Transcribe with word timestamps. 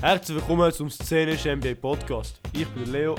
Herzlich 0.00 0.36
willkommen 0.36 0.72
zum 0.72 0.90
Szenischen 0.90 1.58
NBA 1.58 1.74
Podcast. 1.74 2.40
Ich 2.52 2.66
bin 2.66 2.84
der 2.84 2.92
Leo. 2.92 3.14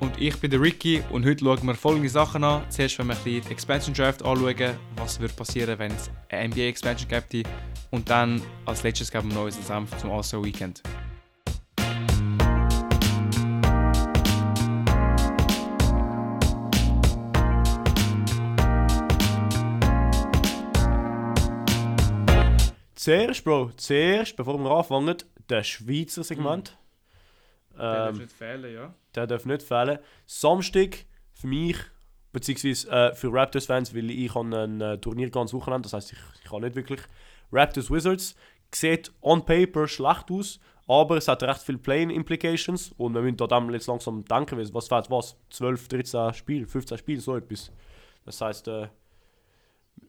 Und 0.00 0.20
ich 0.20 0.38
bin 0.38 0.50
der 0.50 0.60
Ricky 0.60 1.02
und 1.10 1.24
heute 1.24 1.42
schauen 1.42 1.66
wir 1.66 1.74
folgende 1.74 2.10
Sachen 2.10 2.44
an. 2.44 2.62
Zuerst 2.68 2.98
werden 2.98 3.08
wir 3.08 3.16
ein 3.16 3.24
die 3.24 3.50
Expansion 3.50 3.94
Draft 3.94 4.22
anschauen, 4.22 4.76
was 4.96 5.18
wird 5.18 5.34
passieren, 5.34 5.78
wenn 5.78 5.92
es 5.92 6.10
eine 6.28 6.48
NBA 6.48 6.64
Expansion 6.64 7.08
gibt. 7.08 7.48
Und 7.90 8.10
dann 8.10 8.42
als 8.66 8.82
letztes 8.82 9.10
geben 9.10 9.30
wir 9.30 9.36
noch 9.36 9.44
unseren 9.44 9.64
Senf 9.64 9.96
zum 9.96 10.10
All-Star 10.10 10.44
Weekend. 10.44 10.82
Zuerst, 23.04 23.44
Bro, 23.44 23.70
zuerst, 23.76 24.34
bevor 24.34 24.58
wir 24.58 24.70
anfangen, 24.70 25.14
der 25.50 25.62
Schweizer 25.62 26.24
Segment. 26.24 26.74
Der 27.76 27.82
darf 27.82 28.14
Ähm, 28.14 28.22
nicht 28.22 28.32
fehlen, 28.32 28.74
ja. 28.74 28.94
der 29.14 29.26
darf 29.26 29.44
nicht 29.44 29.62
fehlen. 29.62 29.98
Samstag 30.24 31.04
für 31.34 31.46
mich, 31.46 31.76
beziehungsweise 32.32 32.90
äh, 32.90 33.14
für 33.14 33.30
Raptors-Fans, 33.30 33.94
weil 33.94 34.10
ich 34.10 34.34
habe 34.34 34.56
ein 34.56 34.80
äh, 34.80 34.96
Turnier 34.96 35.28
ganz 35.28 35.52
Wochenende, 35.52 35.82
das 35.82 35.92
heißt 35.92 36.12
ich, 36.12 36.18
ich 36.42 36.50
kann 36.50 36.62
nicht 36.62 36.76
wirklich. 36.76 37.02
Raptors 37.52 37.90
Wizards 37.90 38.36
sieht 38.74 39.12
on 39.20 39.44
paper 39.44 39.86
schlecht 39.86 40.30
aus, 40.30 40.58
aber 40.88 41.18
es 41.18 41.28
hat 41.28 41.42
recht 41.42 41.60
viele 41.60 41.76
Playing 41.76 42.08
Implications 42.08 42.90
und 42.96 43.12
wir 43.12 43.20
müssen 43.20 43.36
da 43.36 43.46
dann 43.46 43.70
jetzt 43.74 43.86
langsam 43.86 44.24
denken, 44.24 44.56
was 44.72 44.88
fehlt 44.88 45.10
was? 45.10 45.36
12, 45.50 45.88
13 45.88 46.32
Spiele, 46.32 46.66
15 46.66 46.96
Spiele, 46.96 47.20
so 47.20 47.36
etwas. 47.36 47.70
Das 48.24 48.40
heißt, 48.40 48.66
äh, 48.68 48.88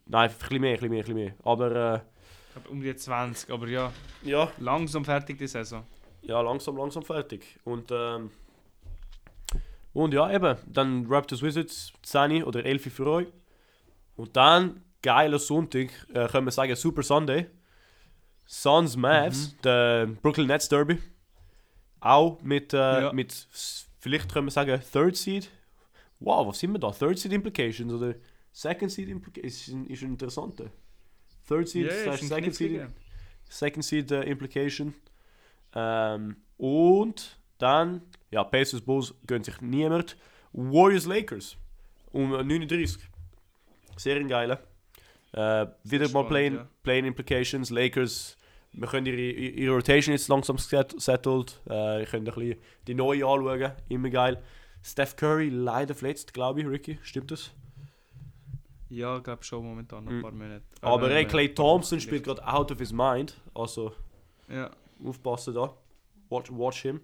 nein, 0.06 0.30
ein 0.30 0.38
bisschen 0.38 0.62
mehr, 0.62 0.76
ein 0.76 0.76
bisschen 0.78 0.90
mehr, 0.92 1.00
ein 1.00 1.04
bisschen 1.04 1.16
mehr. 1.16 1.36
Aber 1.44 1.96
äh, 1.96 2.00
glaube 2.56 2.70
um 2.70 2.82
die 2.82 2.96
20, 2.96 3.50
aber 3.52 3.68
ja, 3.68 3.92
ja, 4.24 4.52
langsam 4.60 5.04
fertig 5.06 5.38
die 5.38 5.48
Saison. 5.48 5.84
ja, 6.22 6.42
langsam, 6.42 6.78
langsam 6.78 7.04
fertig. 7.04 7.60
Und, 7.64 7.92
ähm, 7.92 8.32
und 9.94 10.14
ja, 10.14 10.32
eben, 10.34 10.58
dann 10.68 11.06
Raptors 11.10 11.42
Wizards 11.42 11.94
10 12.04 12.44
oder 12.44 12.66
11 12.66 12.92
für 12.94 13.08
euch. 13.08 13.28
Und 14.16 14.36
dann, 14.36 14.82
geiler 15.02 15.40
Sonntag, 15.40 15.90
äh, 16.14 16.28
können 16.28 16.48
wir 16.48 16.52
sagen 16.52 16.76
Super 16.76 17.04
Sunday. 17.04 17.48
Suns 18.46 18.96
Mavs, 18.96 19.56
der 19.64 20.08
Brooklyn 20.22 20.48
Nets 20.48 20.70
Derby. 20.70 20.98
Auch 22.00 22.42
mit, 22.42 22.74
äh, 22.74 22.78
Ja. 22.78 23.14
mit, 23.14 23.48
vielleicht 24.00 24.32
können 24.32 24.48
wir 24.48 24.52
sagen, 24.52 24.80
Third 24.92 25.16
Seed. 25.18 25.50
Wow, 26.20 26.48
was 26.48 26.60
sind 26.60 26.72
wir 26.72 26.80
da? 26.80 26.92
Third 26.92 27.18
Seed 27.20 27.34
Implications 27.34 27.92
oder 27.92 28.16
Second 28.52 28.92
Seed 28.92 29.10
Implications? 29.10 29.68
Ist, 29.68 29.68
ist 29.90 30.02
ein 30.04 30.10
interessanter. 30.12 30.66
Third 31.48 31.68
Seed 31.70 31.92
slash 31.92 32.22
Second 32.22 32.56
Seed. 32.56 32.88
Second 33.50 33.84
Seed 33.86 34.12
äh, 34.12 34.24
Implication. 34.24 34.94
Ähm, 35.76 36.38
und 36.58 37.38
dann, 37.58 38.02
ja, 38.32 38.44
Pacers 38.44 38.82
Bulls 38.82 39.14
gönnt 39.28 39.46
sich 39.46 39.62
niemand. 39.62 40.18
Warriors 40.54 41.06
Lakers 41.06 41.58
um 42.12 42.34
äh, 42.34 42.44
39. 42.44 43.02
Sehr 43.98 44.16
ein 44.18 44.28
geiler. 44.28 44.62
Äh, 45.34 45.68
wieder 45.84 46.10
mal 46.10 46.24
Playing, 46.26 46.56
ja. 46.56 46.68
Playing 46.84 47.06
Implications. 47.06 47.70
Lakers, 47.70 48.38
wir 48.72 48.88
können 48.88 49.06
ihre, 49.06 49.18
ihre 49.22 49.74
Rotation 49.76 50.14
jetzt 50.14 50.28
langsam 50.30 50.58
set- 50.58 51.00
settled. 51.00 51.60
Äh, 51.70 52.02
ihr 52.02 52.06
könnt 52.06 52.28
ein 52.28 52.34
bisschen 52.36 52.60
die 52.88 52.94
neue 52.94 53.26
anschauen. 53.26 53.72
Immer 53.90 54.10
geil. 54.10 54.42
Steph 54.82 55.16
Curry 55.16 55.50
leider 55.50 55.94
verletzt, 55.96 56.34
glaube 56.34 56.62
ich, 56.62 56.68
Ricky. 56.68 57.00
Stimmt 57.02 57.32
das? 57.32 57.52
Ja, 58.90 59.18
ich 59.18 59.24
glaube 59.24 59.44
schon 59.44 59.64
momentan 59.66 60.04
noch 60.06 60.12
ein 60.12 60.18
Mhm. 60.18 60.22
paar 60.22 60.32
Monate. 60.32 60.64
Aber 60.82 61.10
äh, 61.12 61.26
Clay 61.26 61.54
Thompson 61.54 62.00
spielt 62.00 62.24
gerade 62.24 62.46
out 62.48 62.72
of 62.72 62.78
his 62.80 62.92
mind. 62.94 63.36
Also 63.54 63.94
Ja, 64.48 64.70
aufpassen 65.04 65.54
da. 65.56 65.74
Watch, 66.30 66.52
watch 66.52 66.82
him. 66.84 67.02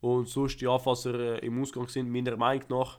Und 0.00 0.28
sonst, 0.28 0.60
ja, 0.60 0.78
falls 0.78 1.06
ihr 1.06 1.14
äh, 1.42 1.46
im 1.46 1.60
Ausgang 1.60 1.88
sind, 1.88 2.10
meiner 2.10 2.36
Meinung 2.36 2.64
nach, 2.68 2.98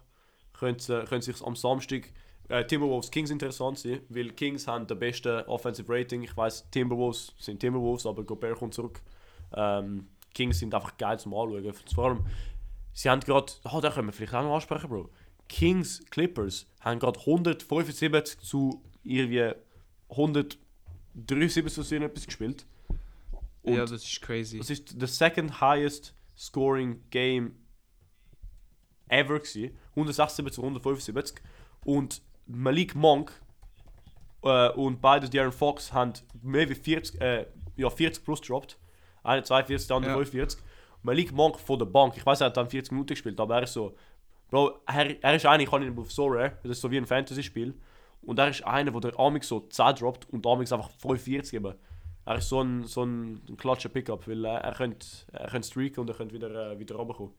können 0.53 0.79
sie 0.79 1.05
sich 1.21 1.41
am 1.41 1.55
Samstag 1.55 2.11
äh, 2.49 2.65
Timberwolves 2.65 3.09
Kings 3.11 3.29
interessant 3.29 3.79
sein, 3.79 4.01
weil 4.09 4.31
Kings 4.31 4.67
haben 4.67 4.85
den 4.87 4.99
besten 4.99 5.43
Offensive 5.45 5.87
Rating. 5.93 6.23
Ich 6.23 6.35
weiß, 6.35 6.69
Timberwolves 6.71 7.33
sind 7.39 7.59
Timberwolves, 7.59 8.05
aber 8.05 8.23
Gobert 8.23 8.57
kommt 8.57 8.73
zurück. 8.73 9.01
Ähm, 9.53 10.07
Kings 10.33 10.59
sind 10.59 10.73
einfach 10.75 10.97
geil 10.97 11.17
zum 11.19 11.33
Anschauen. 11.33 11.73
Vor 11.95 12.05
allem, 12.05 12.25
sie 12.91 13.09
haben 13.09 13.21
gerade, 13.21 13.51
ah, 13.63 13.79
da 13.79 13.89
können 13.91 14.07
wir 14.09 14.13
vielleicht 14.13 14.33
auch 14.33 14.43
noch 14.43 14.55
ansprechen, 14.55 14.89
Bro. 14.89 15.09
Kings 15.49 16.01
Clippers 16.09 16.67
haben 16.79 16.99
gerade 16.99 17.19
175 17.19 18.39
zu 18.39 18.81
irgendwie 19.03 19.51
173 20.09 21.77
oder 21.77 21.83
so 21.83 21.95
etwas 21.95 22.25
gespielt. 22.25 22.65
Und 23.63 23.73
ja, 23.73 23.81
das 23.81 24.03
ist 24.03 24.21
crazy. 24.21 24.59
das 24.59 24.69
ist 24.69 24.99
der 25.01 25.07
second 25.07 25.59
highest 25.59 26.13
scoring 26.37 27.01
game 27.09 27.55
ever 29.09 29.39
gewesen. 29.39 29.77
176 29.91 30.55
zu 30.55 30.61
175. 30.61 31.41
Und 31.83 32.21
Malik 32.45 32.95
Monk 32.95 33.31
äh, 34.43 34.69
und 34.69 35.01
beide 35.01 35.29
Darren 35.29 35.51
Fox 35.51 35.91
haben 35.91 36.13
mehr 36.41 36.69
wie 36.69 36.75
40, 36.75 37.19
äh, 37.21 37.45
ja, 37.75 37.89
40 37.89 38.23
plus 38.23 38.41
gedroppt. 38.41 38.77
Einer 39.23 39.43
42, 39.43 39.87
der 39.87 39.97
andere 39.97 40.11
Ja. 40.11 40.17
45. 40.17 40.61
Malik 41.01 41.31
Monk 41.31 41.59
von 41.59 41.79
der 41.79 41.85
Bank, 41.85 42.15
ich 42.17 42.25
weiß, 42.25 42.41
er 42.41 42.47
hat 42.47 42.57
dann 42.57 42.69
40 42.69 42.91
Minuten 42.91 43.09
gespielt, 43.09 43.39
aber 43.39 43.55
er 43.57 43.63
ist 43.63 43.73
so, 43.73 43.95
Bro, 44.49 44.79
er, 44.85 45.23
er 45.23 45.35
ist 45.35 45.45
einer, 45.45 45.63
ich 45.63 45.69
kann 45.69 45.83
ihn 45.83 45.97
auf 45.97 46.11
so 46.11 46.27
rare, 46.27 46.57
das 46.63 46.73
ist 46.73 46.81
so 46.81 46.89
wie 46.91 46.97
ein 46.97 47.05
Fantasy-Spiel. 47.05 47.73
Und 48.21 48.39
er 48.39 48.49
ist 48.49 48.65
einer, 48.65 48.91
der 48.91 49.11
der 49.11 49.19
Amix 49.19 49.47
so 49.47 49.61
10 49.61 49.95
droppt 49.95 50.29
und 50.29 50.45
Amix 50.45 50.71
einfach 50.71 50.89
45 50.99 51.51
geben. 51.51 51.75
Er 52.25 52.35
ist 52.35 52.49
so 52.49 52.61
ein, 52.61 52.85
so 52.85 53.03
ein, 53.03 53.41
ein 53.47 53.57
klatscher 53.57 53.89
Pickup, 53.89 54.27
weil 54.27 54.43
äh, 54.45 54.49
er 54.49 54.73
könnte 54.73 55.07
er 55.31 55.49
könnt 55.49 55.65
streaken 55.65 56.01
und 56.01 56.09
er 56.09 56.15
könnte 56.15 56.33
wieder, 56.35 56.71
äh, 56.71 56.79
wieder 56.79 56.95
runterkommen. 56.95 57.33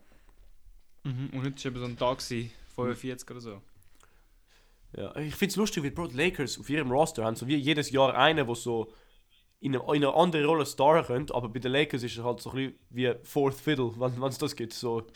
Mhm. 1.05 1.31
Und 1.33 1.45
heute 1.45 1.65
war 1.65 1.71
eben 1.71 1.79
so 1.79 1.85
ein 1.87 1.97
Tag, 1.97 2.19
gewesen, 2.19 2.51
45 2.75 3.31
oder 3.31 3.41
so. 3.41 3.63
Ja, 4.97 5.15
ich 5.17 5.37
finde 5.37 5.53
es 5.53 5.57
lustig, 5.57 5.85
wie 5.85 5.91
Bro, 5.91 6.09
die 6.09 6.17
Lakers 6.17 6.59
auf 6.59 6.69
ihrem 6.69 6.91
Roster 6.91 7.25
haben 7.25 7.37
so 7.37 7.47
wie 7.47 7.57
jedes 7.57 7.91
Jahr 7.91 8.17
einen, 8.17 8.47
der 8.47 8.55
so 8.57 8.93
in 9.61 9.77
eine, 9.77 9.85
in 9.95 10.05
eine 10.05 10.15
andere 10.15 10.45
Rolle 10.47 10.67
starren 10.67 11.05
könnte, 11.05 11.35
aber 11.35 11.49
bei 11.49 11.61
den 11.61 11.71
Lakers 11.71 12.03
ist 12.03 12.17
er 12.17 12.25
halt 12.25 12.41
so 12.41 12.51
ein 12.51 12.57
bisschen 12.57 12.75
wie 12.91 13.15
Fourth 13.23 13.55
Fiddle, 13.55 13.93
wenn 13.99 14.23
es 14.25 14.39
das 14.39 14.57
gibt. 14.57 14.73
So 14.73 15.07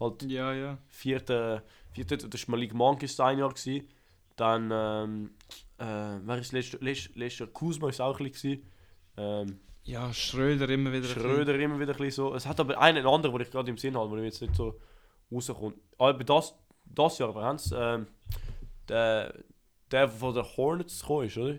halt 0.00 0.22
Ja, 0.24 0.52
ja. 0.52 0.78
vierte, 0.88 1.62
vierte 1.92 2.16
das 2.28 2.46
war 2.48 2.52
Malik 2.56 2.74
Monk 2.74 3.02
ist 3.02 3.20
ein 3.20 3.38
Jahr 3.38 3.50
gewesen. 3.50 3.88
Dann, 4.36 4.70
ähm, 4.72 5.30
äh, 5.78 6.18
wer 6.24 6.38
ist 6.38 6.52
letztes- 6.52 6.80
letztes 7.14 7.38
Jahr? 7.40 7.48
Kuzma 7.48 7.88
ist 7.88 8.00
auch 8.00 8.18
ein 8.20 8.30
bisschen. 8.30 8.62
Ähm, 9.16 9.58
Ja, 9.84 10.12
Schröder 10.12 10.68
immer 10.68 10.92
wieder. 10.92 11.06
ein. 11.08 11.14
Schröder 11.14 11.58
immer 11.58 11.80
wieder 11.80 11.92
ein 11.92 11.98
bisschen 11.98 12.24
so. 12.30 12.34
Es 12.34 12.46
hat 12.46 12.60
aber 12.60 12.78
einen 12.78 13.06
anderen, 13.06 13.34
den 13.36 13.42
ich 13.46 13.50
gerade 13.50 13.70
im 13.70 13.78
Sinn 13.78 13.96
habe, 13.96 14.10
der 14.10 14.18
mir 14.18 14.26
jetzt 14.26 14.40
nicht 14.42 14.54
so 14.54 14.78
rauskommt. 15.32 15.76
Aber 15.98 16.22
das, 16.24 16.54
das 16.84 17.18
Jahr, 17.18 17.34
wir 17.34 17.42
haben 17.42 17.56
es, 17.56 17.72
ähm, 17.76 18.06
der, 18.88 19.34
der 19.90 20.08
von 20.08 20.34
der 20.34 20.44
Hornets 20.56 21.00
gekommen 21.00 21.26
ist, 21.26 21.36
oder? 21.38 21.58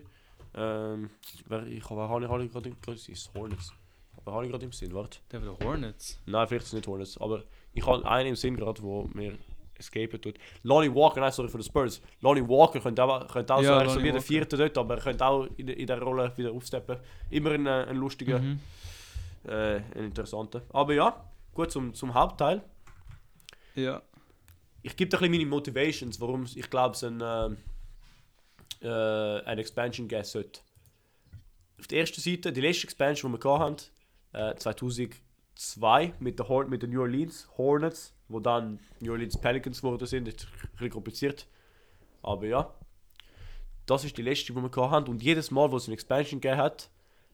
Ähm, 0.54 1.10
wer, 1.46 1.66
ich 1.66 1.88
habe 1.90 2.24
ich, 2.24 2.30
ich 2.44 2.50
gerade 2.52 2.68
im 2.70 2.80
gerade 2.80 3.00
Hornets. 3.34 3.72
Aber 4.16 4.32
habe 4.32 4.44
ich 4.46 4.50
gerade 4.50 4.64
im 4.64 4.72
Sinn, 4.72 4.92
warte. 4.94 5.18
Der 5.30 5.40
von 5.40 5.56
den 5.56 5.66
Hornets. 5.66 6.20
Nein, 6.26 6.46
vielleicht 6.48 6.62
ist 6.64 6.68
es 6.68 6.74
nicht 6.74 6.86
Hornets, 6.88 7.18
aber 7.18 7.44
ich 7.72 7.86
habe 7.86 8.04
einen 8.08 8.30
im 8.30 8.36
Sinn 8.36 8.56
gerade, 8.56 8.82
wo 8.82 9.08
mir 9.14 9.38
escapen 9.78 10.20
tut. 10.20 10.34
Lonnie 10.62 10.94
Walker, 10.94 11.20
nein, 11.20 11.32
sorry 11.32 11.48
für 11.48 11.58
die 11.58 11.64
Spurs. 11.64 12.02
Lonnie 12.20 12.46
Walker 12.46 12.80
könnte 12.80 13.02
auch, 13.02 13.26
könnte 13.28 13.54
auch 13.54 13.62
Ja, 13.62 13.68
so, 13.74 13.80
er 13.80 13.86
ist 13.86 13.92
so 13.94 14.02
wie 14.02 14.12
der 14.12 14.20
vierte 14.20 14.56
dort, 14.56 14.76
aber 14.76 14.96
er 14.96 15.00
könnte 15.02 15.24
auch 15.24 15.46
in, 15.56 15.68
in 15.68 15.86
der 15.86 16.00
Rolle 16.02 16.32
wieder 16.36 16.52
aufsteppen. 16.52 16.98
Immer 17.30 17.52
ein, 17.52 17.66
äh, 17.66 17.86
ein 17.88 17.96
lustiger, 17.96 18.38
Mhm. 18.40 18.60
äh, 19.46 19.76
ein 19.76 20.04
interessanter. 20.04 20.62
Aber 20.70 20.92
ja, 20.94 21.24
gut 21.54 21.70
zum, 21.70 21.94
zum 21.94 22.12
Hauptteil. 22.12 22.62
Ja. 23.74 24.02
Ich 24.82 24.96
gebe 24.96 25.08
dir 25.08 25.16
ein 25.16 25.20
bisschen 25.20 25.32
meine 25.32 25.46
Motivations, 25.46 26.20
warum 26.20 26.44
ich 26.54 26.68
glaube, 26.70 26.94
es 26.94 27.04
ein, 27.04 27.20
äh, 27.20 27.50
äh, 28.82 29.42
ein 29.44 29.58
Expansion 29.58 30.08
geben 30.08 30.24
sollte. 30.24 30.60
Auf 31.78 31.86
der 31.86 32.00
ersten 32.00 32.20
Seite, 32.20 32.52
die 32.52 32.60
letzte 32.60 32.84
Expansion, 32.84 33.32
die 33.32 33.42
wir 33.42 33.58
hatten, 33.58 33.76
äh, 34.32 34.54
2002 35.60 36.14
mit 36.20 36.38
den, 36.38 36.48
Horn 36.48 36.70
mit 36.70 36.82
den 36.82 36.90
New 36.90 37.02
Orleans 37.02 37.48
Hornets, 37.58 38.14
wo 38.28 38.40
dann 38.40 38.80
New 39.00 39.12
Orleans 39.12 39.36
Pelicans 39.36 39.82
geworden 39.82 40.06
sind, 40.06 40.24
bisschen 40.24 40.90
kompliziert. 40.90 41.46
Aber 42.22 42.46
ja, 42.46 42.74
das 43.84 44.04
ist 44.04 44.16
die 44.16 44.22
letzte, 44.22 44.54
die 44.54 44.58
wir 44.58 44.90
hatten. 44.90 45.10
Und 45.10 45.22
jedes 45.22 45.50
Mal, 45.50 45.70
wo 45.70 45.76
es 45.76 45.86
eine 45.86 45.94
Expansion 45.94 46.40
gegeben 46.40 46.60
hat, 46.60 46.90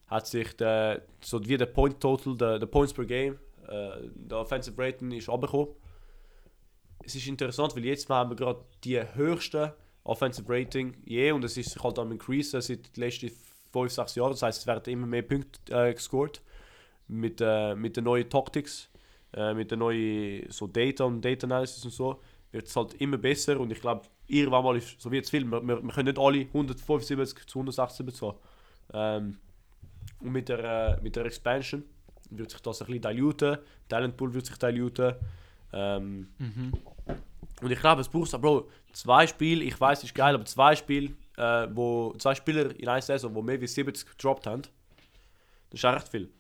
hat 0.08 0.26
sich 0.26 0.56
der, 0.56 1.02
so 1.20 1.44
wie 1.46 1.56
der 1.56 1.67
Point 1.67 2.00
Total, 2.00 2.37
der, 2.37 2.58
der 2.58 2.67
Points 2.67 2.93
per 2.93 3.05
Game, 3.05 3.38
äh, 3.69 3.90
der 4.14 4.38
Offensive 4.38 4.76
Rating 4.76 5.12
ist 5.12 5.29
runtergekommen. 5.29 5.75
Es 7.05 7.14
ist 7.14 7.26
interessant, 7.29 7.76
weil 7.76 7.84
jetzt 7.84 8.08
haben 8.08 8.31
wir 8.31 8.37
gerade 8.37 8.64
die 8.82 9.00
höchste 9.14 9.76
Offensive 10.02 10.46
Rating 10.49 10.96
je 11.05 11.31
und 11.31 11.44
es 11.44 11.56
ist 11.56 11.70
sich 11.70 11.82
halt 11.82 11.99
am 11.99 12.11
increasen 12.11 12.61
seit 12.61 12.96
den 12.96 13.00
letzten 13.00 13.31
5, 13.72 13.93
6 13.93 14.14
Jahren. 14.17 14.31
Das 14.32 14.43
heißt, 14.43 14.61
es 14.61 14.67
werden 14.67 14.93
immer 14.93 15.06
mehr 15.06 15.22
Punkte 15.22 15.72
äh, 15.72 15.94
gescored 15.94 16.40
mit, 17.08 17.41
äh, 17.41 17.75
mit 17.75 17.97
den 17.97 18.05
neuen 18.05 18.29
Tactics, 18.29 18.88
äh, 19.35 19.55
mit 19.55 19.70
den 19.70 19.79
neuen 19.81 20.50
so 20.50 20.67
Data 20.67 21.05
und 21.05 21.20
Data 21.25 21.47
Analysis 21.47 21.85
und 21.85 21.93
so. 21.93 22.20
wird 22.53 22.69
es 22.69 22.76
halt 22.76 22.94
immer 22.94 23.19
besser 23.19 23.58
und 23.61 23.70
ich 23.73 23.81
glaube, 23.81 24.03
irgendwann 24.29 24.64
mal 24.64 24.76
ist 24.76 25.00
so 25.00 25.11
wie 25.11 25.17
jetzt 25.17 25.31
viel, 25.31 25.44
wir, 25.44 25.61
wir, 25.67 25.82
wir 25.82 25.93
können 25.93 26.06
nicht 26.08 26.19
alle 26.19 26.41
175 26.41 27.47
zu 27.47 27.58
180 27.58 28.06
bezahlen. 28.06 28.37
Ähm, 28.94 29.38
und 30.20 30.32
mit 30.32 30.49
der, 30.49 30.97
äh, 30.99 31.03
mit 31.03 31.17
der 31.17 31.26
Expansion 31.26 31.85
wird 32.31 32.50
sich 32.50 32.61
das 32.61 32.81
ein 32.81 32.87
bisschen 32.87 33.03
diluten, 33.03 33.58
Talentpool 33.88 34.32
wird 34.35 34.47
sich 34.47 34.56
diluten. 34.58 35.14
Ähm, 35.73 36.29
Mhm. 36.38 36.73
und 37.61 37.70
ich 37.70 37.79
glaube, 37.81 38.00
es 38.00 38.08
braucht 38.08 38.41
Bro, 38.41 38.69
zwei 38.93 39.26
Spiele, 39.26 39.64
ich 39.64 39.79
weiß, 39.79 40.05
ist 40.05 40.14
geil, 40.14 40.35
aber 40.35 40.44
zwei 40.47 40.75
Spiele, 40.76 41.12
äh, 41.37 41.67
wo 41.73 42.14
zwei 42.19 42.35
Spieler 42.35 42.75
in 42.79 42.88
einer 42.88 43.03
Saison, 43.03 43.35
wo 43.35 43.43
mehr 43.43 43.61
wie 43.61 43.67
70 43.67 44.08
gedroppt 44.08 44.47
haben, 44.47 44.62
das 45.70 45.81
ist 45.81 45.85
auch 45.85 45.94
recht 45.94 46.08
viel. 46.08 46.31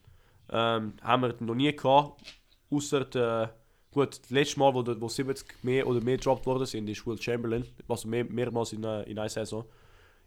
Ähm, 0.50 0.94
haben 1.02 1.22
wir 1.22 1.34
noch 1.40 1.54
nie 1.54 1.74
gehabt, 1.74 2.22
außer 2.70 3.52
gut, 3.90 4.20
das 4.22 4.30
letzte 4.30 4.58
Mal, 4.60 4.74
wo, 4.74 4.84
wo 5.00 5.08
70 5.08 5.64
mehr 5.64 5.86
oder 5.86 6.00
mehr 6.02 6.16
gedroppt 6.18 6.46
worden 6.46 6.66
sind, 6.66 6.88
ist 6.88 7.06
Will 7.06 7.20
Chamberlain, 7.20 7.64
also 7.88 8.06
mehr, 8.06 8.24
mehrmals 8.24 8.72
in, 8.72 8.84
äh, 8.84 9.02
in 9.04 9.18
einer 9.18 9.28
Saison, 9.28 9.64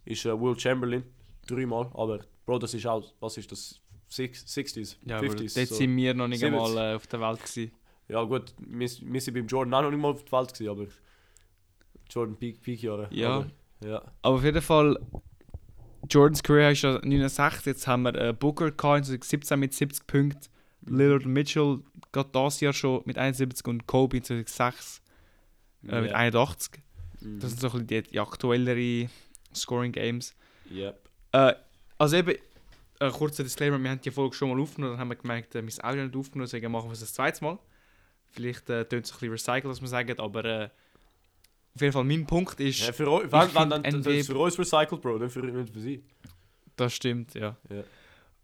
ist 0.06 0.25
äh, 0.25 0.39
Will 0.39 0.60
Chamberlain, 0.60 1.04
dreimal, 1.48 1.89
aber 1.94 2.19
Bro, 2.45 2.60
das 2.60 2.74
ist 2.74 2.88
auch, 2.88 3.13
was 3.19 3.38
ist 3.38 3.51
das, 3.51 3.80
Six, 4.12 4.44
60s, 4.48 4.98
Ja, 5.06 5.18
aber 5.18 5.27
50s. 5.27 5.56
dort 5.56 5.68
so. 5.68 5.75
sind 5.75 5.95
wir 5.95 6.16
noch 6.16 6.27
nicht 6.27 6.39
70. 6.39 6.60
einmal 6.60 6.94
äh, 6.94 6.95
auf 6.95 7.06
der 7.06 7.22
Welt 7.22 7.39
gewesen. 7.39 7.72
Ja 8.07 8.24
gut, 8.24 8.56
wir, 8.57 8.89
wir 8.89 9.22
sind 9.22 9.33
beim 9.36 9.45
Jordan 9.45 9.74
auch 9.75 9.81
noch 9.83 9.92
nicht 9.92 10.01
mal 10.01 10.10
auf 10.10 10.24
der 10.25 10.39
Welt 10.39 10.54
gewesen, 10.54 10.69
aber 10.69 10.88
Jordan 12.10 12.36
Peak, 12.36 12.60
Peak 12.60 12.81
Jahre. 12.81 13.07
Ja. 13.12 13.36
Aber, 13.36 13.48
ja. 13.86 14.01
Aber 14.24 14.36
auf 14.36 14.44
jeden 14.44 14.63
Fall, 14.63 15.00
Jordans 16.09 16.44
Career 16.44 16.71
ist 16.71 16.81
ja 16.81 17.00
69, 17.03 17.65
jetzt 17.65 17.88
haben 17.88 18.03
wir 18.03 18.15
äh, 18.15 18.33
Booker 18.33 18.71
gehabt, 18.71 19.06
2017 19.06 19.59
mit 19.59 19.73
70 19.73 20.07
Punkten, 20.07 20.50
Lillard 20.85 21.25
Mitchell 21.25 21.81
gerade 22.11 22.29
das 22.31 22.59
Jahr 22.61 22.73
schon 22.73 23.01
mit 23.06 23.17
71 23.17 23.65
und 23.67 23.88
Kobe 23.88 24.17
in 24.17 24.23
2006 24.23 25.01
äh, 25.88 26.01
mit 26.01 26.11
Ja. 26.11 26.17
81. 26.17 26.81
Mhm. 27.21 27.39
Das 27.39 27.51
sind 27.51 27.61
so 27.61 27.67
ein 27.67 27.71
bisschen 27.71 27.88
die, 27.88 28.01
die 28.03 28.19
aktuelleren 28.19 29.09
Scoring 29.53 29.91
Games. 29.91 30.35
Yep. 30.71 31.09
Äh, 31.31 31.53
also 31.97 32.17
eben, 32.17 32.35
äh, 33.00 33.09
kurzer 33.12 33.44
Disclaimer, 33.44 33.77
wir 33.81 33.89
haben 33.89 34.01
die 34.01 34.12
Folge 34.12 34.35
schon 34.35 34.50
mal 34.50 34.62
aufgenommen, 34.62 34.94
dann 34.94 35.00
haben 35.00 35.09
wir 35.09 35.15
gemerkt, 35.15 35.55
äh, 35.55 35.63
wir 35.63 35.71
sind 35.71 35.83
auch 35.83 35.94
nicht 35.94 36.15
aufgenommen, 36.15 36.45
deswegen 36.45 36.71
machen 36.71 36.89
wir 36.89 36.94
es 36.94 37.01
das 37.01 37.13
zweite 37.13 37.44
Mal. 37.44 37.59
Vielleicht 38.31 38.69
äh, 38.69 38.85
tönt 38.85 39.05
es 39.05 39.12
ein 39.12 39.19
bisschen 39.19 39.31
recycelt, 39.31 39.65
was 39.65 39.81
wir 39.81 39.88
sagen, 39.88 40.19
aber 40.19 40.45
äh, 40.45 40.69
auf 41.75 41.81
jeden 41.81 41.94
Fall 41.94 42.04
mein 42.04 42.25
Punkt 42.25 42.60
ist, 42.60 42.80
Ja, 42.88 42.94
für 42.94 43.10
euch, 43.12 43.25
wann 43.30 43.50
find 43.50 43.71
dann, 43.71 43.83
das 43.83 44.06
ist 44.07 44.27
für 44.27 44.38
uns 44.38 44.57
recycelt, 44.57 45.01
Bro, 45.01 45.19
nicht 45.19 45.31
für, 45.31 45.42
nicht 45.42 45.74
für 45.74 45.80
sie. 45.80 46.04
das 46.75 46.94
stimmt, 46.94 47.33
ja. 47.36 47.56
Ja. 47.69 47.83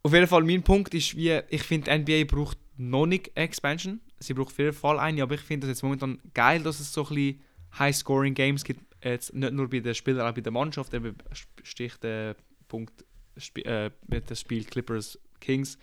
Auf 0.03 0.13
jeden 0.13 0.27
Fall, 0.27 0.43
mein 0.43 0.61
Punkt 0.63 0.93
ist, 0.93 1.15
wie 1.15 1.41
ich 1.49 1.63
finde, 1.63 1.97
NBA 1.97 2.25
braucht 2.25 2.57
noch 2.77 3.05
nicht 3.07 3.31
Expansion. 3.35 3.99
Sie 4.19 4.33
braucht 4.33 4.49
auf 4.49 4.59
jeden 4.59 4.73
Fall 4.73 4.99
eine, 4.99 5.23
aber 5.23 5.35
ich 5.35 5.41
finde 5.41 5.67
es 5.67 5.71
jetzt 5.71 5.83
momentan 5.83 6.19
geil, 6.33 6.61
dass 6.61 6.79
es 6.79 6.93
so 6.93 7.03
ein 7.03 7.09
bisschen 7.09 7.41
High-Scoring-Games 7.79 8.63
gibt. 8.63 8.81
Jetzt 9.03 9.33
nicht 9.33 9.53
nur 9.53 9.69
bei 9.69 9.79
den 9.79 9.95
Spielern, 9.95 10.27
auch 10.27 10.33
bei 10.33 10.41
der 10.41 10.51
Mannschaft. 10.51 10.93
Eben 10.93 11.15
Stich 11.63 11.97
der 11.97 12.35
Punkt 12.67 13.03
Sp 13.37 13.61
äh, 13.65 13.91
mit 14.07 14.29
dem 14.29 14.35
Spiel 14.35 14.63
Clippers 14.63 15.19
Kings. 15.39 15.77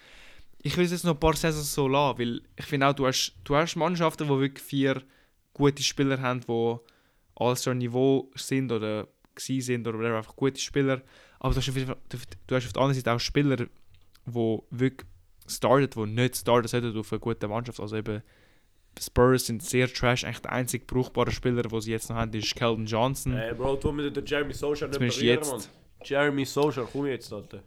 Ich 0.62 0.76
will 0.76 0.84
es 0.84 0.92
jetzt 0.92 1.04
noch 1.04 1.14
ein 1.14 1.20
paar 1.20 1.34
Saisons 1.36 1.74
so 1.74 1.88
lassen, 1.88 2.18
weil 2.18 2.40
ich 2.56 2.64
finde 2.64 2.86
auch, 2.88 2.94
du 2.94 3.06
hast, 3.06 3.34
du 3.44 3.56
hast 3.56 3.76
Mannschaften, 3.76 4.24
die 4.24 4.30
wirklich 4.30 4.64
vier 4.64 5.02
gute 5.52 5.82
Spieler 5.82 6.20
haben, 6.20 6.40
die 6.40 6.76
All-Star-Niveau 7.42 8.30
sind 8.34 8.70
oder 8.72 9.08
gewesen 9.34 9.60
sind 9.60 9.86
oder 9.86 9.98
whatever, 9.98 10.18
einfach 10.18 10.36
gute 10.36 10.60
Spieler. 10.60 11.02
Aber 11.40 11.54
du 11.54 11.60
hast 11.60 11.68
auf, 11.68 11.74
du, 11.74 12.54
hast 12.54 12.66
auf 12.66 12.72
der 12.72 12.82
anderen 12.82 12.94
Seite 12.94 13.12
auch 13.12 13.20
Spieler, 13.20 13.56
die 13.56 14.58
wirklich 14.70 15.08
startet, 15.46 15.96
die 15.96 16.06
nicht 16.06 16.36
starten 16.36 16.68
sollten 16.68 16.96
auf 16.96 17.12
eine 17.12 17.20
gute 17.20 17.48
Mannschaft. 17.48 17.80
Also 17.80 17.96
eben 17.96 18.22
Spurs 19.00 19.46
sind 19.46 19.62
sehr 19.62 19.92
trash. 19.92 20.24
Eigentlich 20.24 20.40
der 20.40 20.52
einzige 20.52 20.84
brauchbare 20.84 21.30
Spieler, 21.30 21.62
den 21.62 21.80
sie 21.80 21.90
jetzt 21.90 22.10
noch 22.10 22.16
haben, 22.16 22.32
ist 22.32 22.54
Keldon 22.54 22.86
Johnson. 22.86 23.34
Ey, 23.34 23.54
Bro, 23.54 23.76
tu 23.76 23.92
mir 23.92 24.10
den 24.10 24.24
Jeremy 24.24 24.52
Socha 24.52 24.86
nicht 24.86 24.94
Zumindest 24.94 25.22
jetzt. 25.22 25.50
Mann. 25.50 25.62
Jeremy 26.04 26.44
Socha, 26.44 26.86
komm 26.92 27.06
jetzt, 27.06 27.32
Alter. 27.32 27.62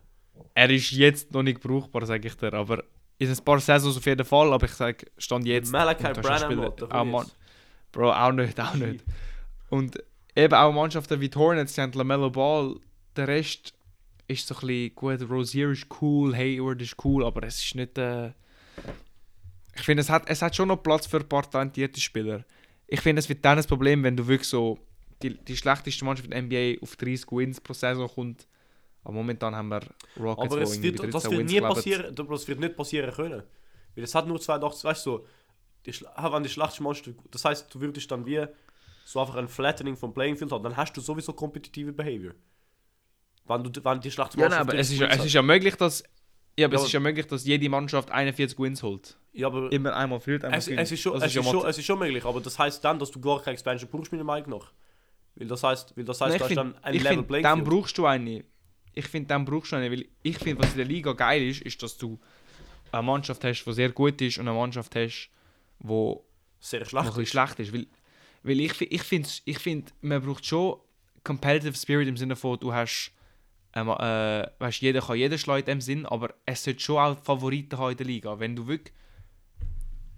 Er 0.54 0.70
ist 0.70 0.92
jetzt 0.92 1.32
noch 1.34 1.44
nicht 1.44 1.60
brauchbar, 1.62 2.06
sage 2.06 2.28
ich 2.28 2.36
dir. 2.36 2.54
Aber 2.54 2.84
in 3.18 3.30
ein 3.30 3.38
paar 3.44 3.60
Saisons 3.60 3.98
auf 3.98 4.06
jeden 4.06 4.26
Fall. 4.26 4.54
Aber 4.54 4.66
ich 4.66 4.74
sage, 4.74 5.08
stand 5.18 5.46
jetzt. 5.46 5.72
Malachi 5.72 6.14
Branham, 6.22 6.60
Alter, 6.60 6.88
komm 6.88 7.12
Mann, 7.12 7.24
jetzt. 7.24 7.38
Bro, 7.92 8.12
auch 8.12 8.32
nicht, 8.32 8.60
auch 8.60 8.76
nicht. 8.76 9.04
Und 9.70 10.04
eben 10.36 10.54
auch 10.54 10.72
Mannschaften 10.72 11.20
wie 11.22 11.30
die 11.30 11.38
Hornets, 11.38 11.74
die 11.74 11.82
haben 11.82 11.92
LaMelo 11.94 12.30
Ball. 12.30 12.76
Der 13.16 13.28
Rest 13.28 13.74
ist 14.28 14.48
so 14.48 14.56
ein 14.56 14.68
bisschen 14.68 14.96
gut. 14.96 15.30
Rosier 15.30 15.72
ist 15.72 15.88
cool, 16.02 16.36
Hayward 16.36 16.82
ist 16.82 17.04
cool, 17.04 17.26
aber 17.26 17.44
es 17.44 17.64
ist 17.64 17.76
nicht. 17.76 17.98
Äh 17.98 18.32
ich 19.76 19.82
finde, 19.82 20.02
es 20.02 20.10
hat, 20.10 20.24
es 20.28 20.42
hat 20.42 20.56
schon 20.56 20.70
noch 20.70 20.82
Platz 20.82 21.06
für 21.06 21.18
ein 21.18 21.28
paar 21.28 21.50
talentierte 21.50 22.00
Spieler. 22.00 22.46
Ich 22.88 23.02
finde, 23.02 23.20
es 23.20 23.28
wird 23.28 23.44
dann 23.44 23.58
ein 23.58 23.66
Problem, 23.66 24.04
wenn 24.04 24.16
du 24.16 24.26
wirklich 24.26 24.48
so 24.48 24.80
die, 25.22 25.34
die 25.34 25.58
schlechteste 25.58 26.06
Mannschaft 26.06 26.32
in 26.32 26.50
der 26.50 26.74
NBA 26.74 26.82
auf 26.82 26.96
30 26.96 27.32
Wins 27.32 27.60
pro 27.60 27.74
Saison 27.74 28.08
kommt. 28.08 28.48
Aber 29.04 29.14
momentan 29.14 29.56
haben 29.56 29.70
wir 29.70 29.82
Rockets, 30.20 30.54
Aber 30.54 30.62
es 30.62 30.82
wird, 30.82 31.00
das 31.00 31.24
13 31.24 31.32
wird 31.32 31.50
nie 31.50 31.62
passieren, 31.62 32.16
das 32.16 32.48
wird 32.48 32.60
nicht 32.60 32.76
passieren 32.76 33.14
können. 33.14 33.44
Weil 33.96 34.04
es 34.04 34.16
hat 34.16 34.28
nur 34.28 34.40
82, 34.40 34.84
weißt 34.84 35.06
du, 35.06 35.12
so, 35.12 35.26
die, 35.86 35.92
wenn 35.94 36.44
die 36.44 36.50
schlechteste 36.50 36.84
Mannschaft, 36.84 37.12
das 37.32 37.46
heißt, 37.46 37.74
du 37.74 37.80
würdest 37.80 38.10
dann 38.10 38.26
wie 38.26 38.46
so 39.08 39.20
einfach 39.22 39.36
ein 39.36 39.48
Flattening 39.48 39.96
vom 39.96 40.14
Playing 40.14 40.36
Field 40.36 40.52
haben, 40.52 40.64
dann 40.64 40.76
hast 40.76 40.92
du 40.98 41.00
sowieso 41.02 41.32
kompetitive 41.32 41.94
Behavior. 41.94 42.34
Wenn, 43.48 43.64
du, 43.64 43.84
wenn 43.86 44.02
die 44.02 44.10
schlechte 44.12 44.38
Ja, 44.40 44.50
nein, 44.50 44.60
aber 44.60 44.74
es 44.74 44.90
30 44.90 44.94
ist, 44.96 45.00
ja, 45.02 45.08
es 45.08 45.20
hat. 45.20 45.26
ist 45.28 45.34
ja 45.34 45.42
möglich, 45.44 45.76
dass. 45.76 46.04
Ja, 46.58 46.66
aber 46.68 46.76
Ja, 46.76 46.80
es 46.80 46.86
ist 46.88 46.92
ja 46.94 47.00
möglich, 47.00 47.28
dass 47.28 47.46
jede 47.46 47.70
Mannschaft 47.70 48.10
41 48.10 48.58
Wins 48.58 48.82
holt. 48.82 49.18
Ja, 49.34 49.48
aber 49.48 49.72
Immer 49.72 49.96
einmal 49.96 50.20
verliert, 50.20 50.44
einmal 50.46 50.58
es, 50.58 50.68
es, 50.68 50.92
ist 50.92 51.02
schon, 51.02 51.14
es, 51.18 51.22
ja 51.22 51.28
ist 51.42 51.48
schon, 51.48 51.56
Mathe- 51.58 51.68
es 51.70 51.78
ist 51.78 51.86
schon 51.86 52.00
möglich, 52.00 52.26
aber 52.26 52.42
das 52.42 52.58
heißt 52.58 52.84
dann, 52.84 52.98
dass 52.98 53.12
du 53.12 53.20
gar 53.20 53.40
keine 53.42 53.54
Expansion 53.54 53.90
brauchst, 53.92 54.12
meiner 54.12 54.24
Meinung 54.24 54.50
nach. 54.60 54.72
Weil 55.36 55.48
das 55.48 55.62
heißt, 55.64 55.96
weil 55.98 56.06
das 56.06 56.22
heißt 56.22 56.30
Nein, 56.32 56.40
du 56.40 56.46
hast 56.46 56.56
dann 56.56 56.76
ein 56.84 56.94
Level 56.96 57.08
find, 57.18 57.28
Playing 57.28 57.44
dann 57.44 57.60
Field. 57.60 57.70
brauchst 57.70 57.98
du 57.98 58.06
eine. 58.06 58.44
Ich 58.94 59.08
finde, 59.08 59.28
dann 59.28 59.44
brauchst 59.46 59.72
du 59.74 59.76
eine, 59.76 59.92
weil 59.92 60.06
ich 60.24 60.38
finde, 60.40 60.64
was 60.64 60.72
in 60.72 60.78
der 60.78 60.86
Liga 60.88 61.12
geil 61.14 61.44
ist, 61.44 61.62
ist, 61.62 61.84
dass 61.84 61.98
du 61.98 62.18
eine 62.94 63.04
Mannschaft 63.04 63.44
hast, 63.44 63.66
die 63.66 63.74
sehr 63.74 63.92
gut 63.92 64.20
ist 64.22 64.38
und 64.40 64.48
eine 64.48 64.58
Mannschaft 64.58 64.96
hast, 64.96 65.30
die 65.80 66.16
Sehr 66.62 66.86
schlecht. 66.86 67.06
bisschen 67.08 67.26
schlecht 67.26 67.60
ist. 67.60 67.74
Weil, 67.74 67.86
weil 68.46 68.60
ich, 68.62 68.80
ich 68.80 69.02
finde, 69.02 69.28
ich 69.46 69.58
find, 69.58 69.94
man 70.02 70.22
braucht 70.22 70.46
schon 70.46 70.80
Competitive 71.24 71.76
Spirit 71.76 72.08
im 72.08 72.16
Sinne 72.16 72.36
von, 72.36 72.60
du 72.60 72.72
hast, 72.72 73.12
ähm, 73.74 73.90
äh, 73.90 74.48
weißt, 74.60 74.82
jeder 74.82 75.02
kann 75.02 75.18
jeden 75.18 75.40
schlagen 75.40 75.62
in 75.62 75.66
dem 75.66 75.82
Sinn, 75.82 76.06
aber 76.06 76.36
es 76.46 76.64
sollte 76.64 76.80
schon 76.80 76.98
auch 76.98 77.18
Favoriten 77.24 77.80
haben 77.80 77.92
in 77.92 77.98
der 77.98 78.06
Liga. 78.06 78.40
Wenn 78.40 78.56
du 78.56 78.68
wirklich 78.68 78.94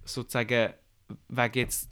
sozusagen 0.03 0.73
wegen 1.29 1.59
jetzt 1.59 1.89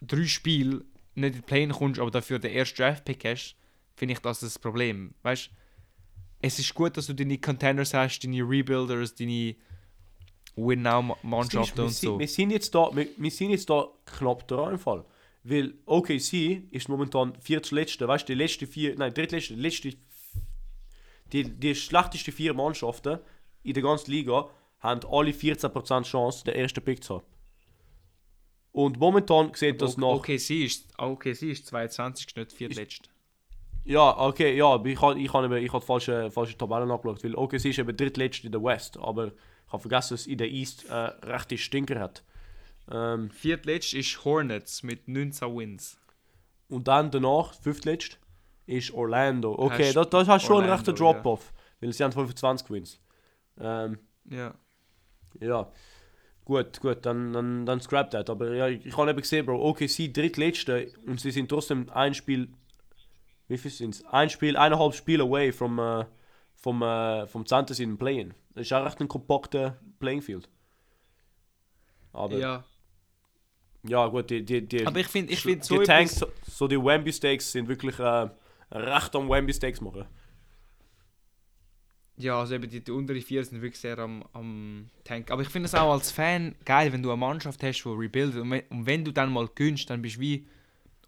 drei 0.00 0.26
Spiele 0.26 0.84
nicht 1.14 1.34
in 1.36 1.40
die 1.40 1.42
Play 1.42 1.68
kommst, 1.68 2.00
aber 2.00 2.10
dafür 2.10 2.40
den 2.40 2.52
ersten 2.52 2.78
Draft-Pick 2.78 3.24
hast, 3.24 3.56
finde 3.94 4.14
ich 4.14 4.18
das 4.18 4.40
das 4.40 4.58
Problem. 4.58 5.14
Weißt 5.22 5.50
es 6.42 6.58
ist 6.58 6.74
gut, 6.74 6.96
dass 6.96 7.06
du 7.06 7.14
deine 7.14 7.38
Contenders 7.38 7.94
hast, 7.94 8.20
deine 8.20 8.42
Rebuilders, 8.42 9.14
deine 9.14 9.54
Win-Now-Mannschaften 10.56 11.80
und 11.82 11.90
so. 11.90 12.18
wir, 12.18 12.26
sind 12.26 12.50
jetzt 12.50 12.74
da, 12.74 12.88
wir, 12.92 13.06
wir 13.16 13.30
sind 13.30 13.50
jetzt 13.50 13.68
da 13.68 13.86
knapp 14.06 14.48
dran 14.48 14.72
im 14.72 14.78
Fall. 14.78 15.04
Weil 15.42 15.74
OKC 15.86 16.64
ist 16.70 16.88
momentan 16.88 17.34
viertletzte, 17.40 18.06
weißt 18.06 18.28
du, 18.28 18.34
die 18.34 18.38
letzte 18.38 18.66
vier, 18.66 18.96
nein, 18.96 19.14
drittletzte, 19.14 19.54
die 19.54 19.60
letzte, 19.60 19.92
die, 21.32 21.44
die 21.44 21.74
schlechteste 21.74 22.32
vier 22.32 22.52
Mannschaften 22.52 23.20
in 23.62 23.74
der 23.74 23.82
ganzen 23.82 24.10
Liga 24.10 24.50
haben 24.80 25.00
alle 25.10 25.30
14% 25.30 26.02
Chance, 26.02 26.44
den 26.44 26.54
ersten 26.54 26.82
Pick 26.82 27.02
zu 27.04 27.16
haben. 27.16 27.24
Und 28.72 28.98
momentan 28.98 29.52
sieht 29.54 29.82
das 29.82 29.96
nach. 29.96 30.08
OKC 30.08 30.50
ist, 30.50 30.88
OKC 30.98 31.42
ist 31.42 31.66
22, 31.66 32.36
nicht 32.36 32.52
viertletzt. 32.52 33.10
Ja, 33.84 34.16
okay, 34.18 34.56
ja, 34.56 34.76
ich 34.84 35.00
habe 35.00 35.18
ich 35.18 35.32
hab 35.32 35.50
ich 35.52 35.72
hab 35.72 35.82
falsche, 35.82 36.30
falsche 36.30 36.56
Tabellen 36.56 36.90
angeschaut, 36.90 37.24
weil 37.24 37.34
OKC 37.34 37.64
ist 37.64 37.78
eben 37.78 37.96
drittletzte 37.96 38.46
in 38.46 38.52
der 38.52 38.62
West, 38.62 38.98
aber 38.98 39.28
ich 39.28 39.72
habe 39.72 39.80
vergessen, 39.80 40.14
dass 40.14 40.26
in 40.26 40.38
der 40.38 40.48
East 40.48 40.88
äh, 40.88 40.94
rechte 40.94 41.56
Stinker 41.56 41.98
hat. 41.98 42.22
Ähm, 42.90 43.30
Viertletzt 43.30 43.94
ist 43.94 44.24
Hornets 44.24 44.82
mit 44.82 45.08
19 45.08 45.56
Wins. 45.56 45.98
und 46.68 46.86
dann 46.88 47.10
danach, 47.10 47.54
fünftletzt, 47.54 48.18
ist 48.66 48.92
Orlando. 48.92 49.58
Okay, 49.58 49.86
Hast 49.86 49.96
das, 49.96 50.10
das 50.10 50.28
hat 50.28 50.42
schon 50.42 50.62
einen 50.62 50.72
rechten 50.72 50.94
Drop-Off, 50.94 51.52
weil 51.80 51.92
sie 51.92 52.04
haben 52.04 52.12
25 52.12 52.70
Wins. 52.70 53.00
Ähm, 53.58 53.98
Ja. 54.28 54.54
ja, 55.40 55.70
gut, 56.44 56.80
gut, 56.80 57.04
dann, 57.04 57.32
dann, 57.32 57.66
dann 57.66 57.80
scrap 57.80 58.10
that. 58.12 58.30
Aber 58.30 58.54
ja, 58.54 58.68
ich, 58.68 58.96
habe 58.96 59.10
eben 59.10 59.20
gesehen, 59.20 59.46
Bro, 59.46 59.60
OKC 59.70 60.12
drittletzte 60.12 60.92
und 61.06 61.20
sie 61.20 61.32
sind 61.32 61.48
trotzdem 61.48 61.88
ein 61.90 62.14
Spiel, 62.14 62.48
wie 63.48 63.58
viel 63.58 63.70
sind 63.70 63.94
es? 63.96 64.04
Ein 64.06 64.30
Spiel, 64.30 64.56
eineinhalb 64.56 64.94
Spiele 64.94 65.24
away 65.24 65.50
vom, 65.52 65.78
äh, 65.80 66.04
vom, 66.54 66.82
äh, 66.82 67.26
vom 67.26 67.44
Center 67.46 67.78
in 67.80 67.98
Play-In. 67.98 68.34
Das 68.54 68.62
ist 68.66 68.72
auch 68.72 68.84
recht 68.84 69.00
ein 69.00 69.08
kompakter 69.08 69.78
Playing 69.98 70.22
Field. 70.22 70.48
Aber 72.12 72.36
ja, 72.38 72.64
ja. 73.84 74.06
gut, 74.06 74.30
die, 74.30 74.44
die, 74.44 74.66
die, 74.66 74.86
Aber 74.86 75.00
ich 75.00 75.08
finde, 75.08 75.32
ich 75.32 75.42
find 75.42 75.62
die 75.62 75.66
so 75.66 75.82
Tanks, 75.82 76.16
etwas, 76.16 76.28
so, 76.46 76.52
so 76.52 76.68
die 76.68 76.76
Wemby 76.76 77.12
Steaks 77.12 77.52
sind 77.52 77.68
wirklich 77.68 77.98
äh, 77.98 78.28
recht 78.72 79.14
am 79.16 79.28
Wemby 79.28 79.52
Steaks 79.52 79.80
machen. 79.80 80.06
Ja, 82.16 82.38
also 82.38 82.54
eben 82.54 82.68
die, 82.68 82.84
die 82.84 82.90
unteren 82.90 83.22
vier 83.22 83.42
sind 83.44 83.62
wirklich 83.62 83.80
sehr 83.80 83.98
am, 83.98 84.22
am 84.34 84.90
Tank. 85.04 85.30
Aber 85.30 85.40
ich 85.40 85.48
finde 85.48 85.66
es 85.66 85.74
auch 85.74 85.90
als 85.90 86.10
Fan 86.10 86.54
geil, 86.66 86.92
wenn 86.92 87.02
du 87.02 87.10
eine 87.10 87.16
Mannschaft 87.16 87.62
hast, 87.62 87.82
die 87.82 87.88
rebuildet. 87.88 88.42
Und 88.42 88.50
wenn, 88.50 88.62
und 88.68 88.86
wenn 88.86 89.04
du 89.04 89.12
dann 89.12 89.32
mal 89.32 89.48
gönnst, 89.54 89.88
dann 89.88 90.02
bist 90.02 90.16
du 90.16 90.20
wie 90.20 90.46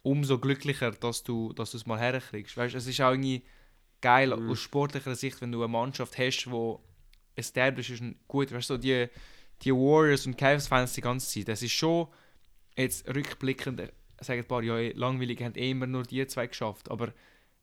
umso 0.02 0.38
glücklicher, 0.38 0.90
dass 0.90 1.22
du 1.22 1.52
dass 1.52 1.72
du 1.72 1.76
es 1.76 1.86
mal 1.86 1.98
herkriegst. 1.98 2.56
Weißt, 2.56 2.74
es 2.74 2.86
ist 2.86 3.00
auch 3.02 3.10
irgendwie 3.10 3.42
geil 4.00 4.34
Mhm. 4.34 4.50
aus 4.50 4.58
sportlicher 4.58 5.14
Sicht, 5.14 5.40
wenn 5.42 5.52
du 5.52 5.58
eine 5.62 5.68
Mannschaft 5.68 6.16
hast, 6.18 6.50
wo 6.50 6.82
established 7.36 7.90
ist 7.90 8.00
und 8.00 8.16
gut, 8.26 8.50
weißt 8.50 8.70
du, 8.70 8.74
so 8.74 8.78
die, 8.78 9.06
die 9.62 9.72
Warriors 9.72 10.26
und 10.26 10.36
Cavs-Fans 10.36 10.94
die 10.94 11.00
ganze 11.02 11.28
Zeit, 11.28 11.48
das 11.48 11.62
ist 11.62 11.72
schon 11.72 12.08
jetzt 12.76 13.08
rückblickend, 13.08 13.80
äh, 13.80 13.92
sagen 14.20 14.40
ein 14.40 14.46
paar, 14.46 14.62
ja, 14.62 14.76
langweilig 14.94 15.42
haben 15.42 15.54
eh 15.54 15.70
immer 15.70 15.86
nur 15.86 16.04
die 16.04 16.26
zwei 16.26 16.46
geschafft, 16.46 16.90
aber 16.90 17.12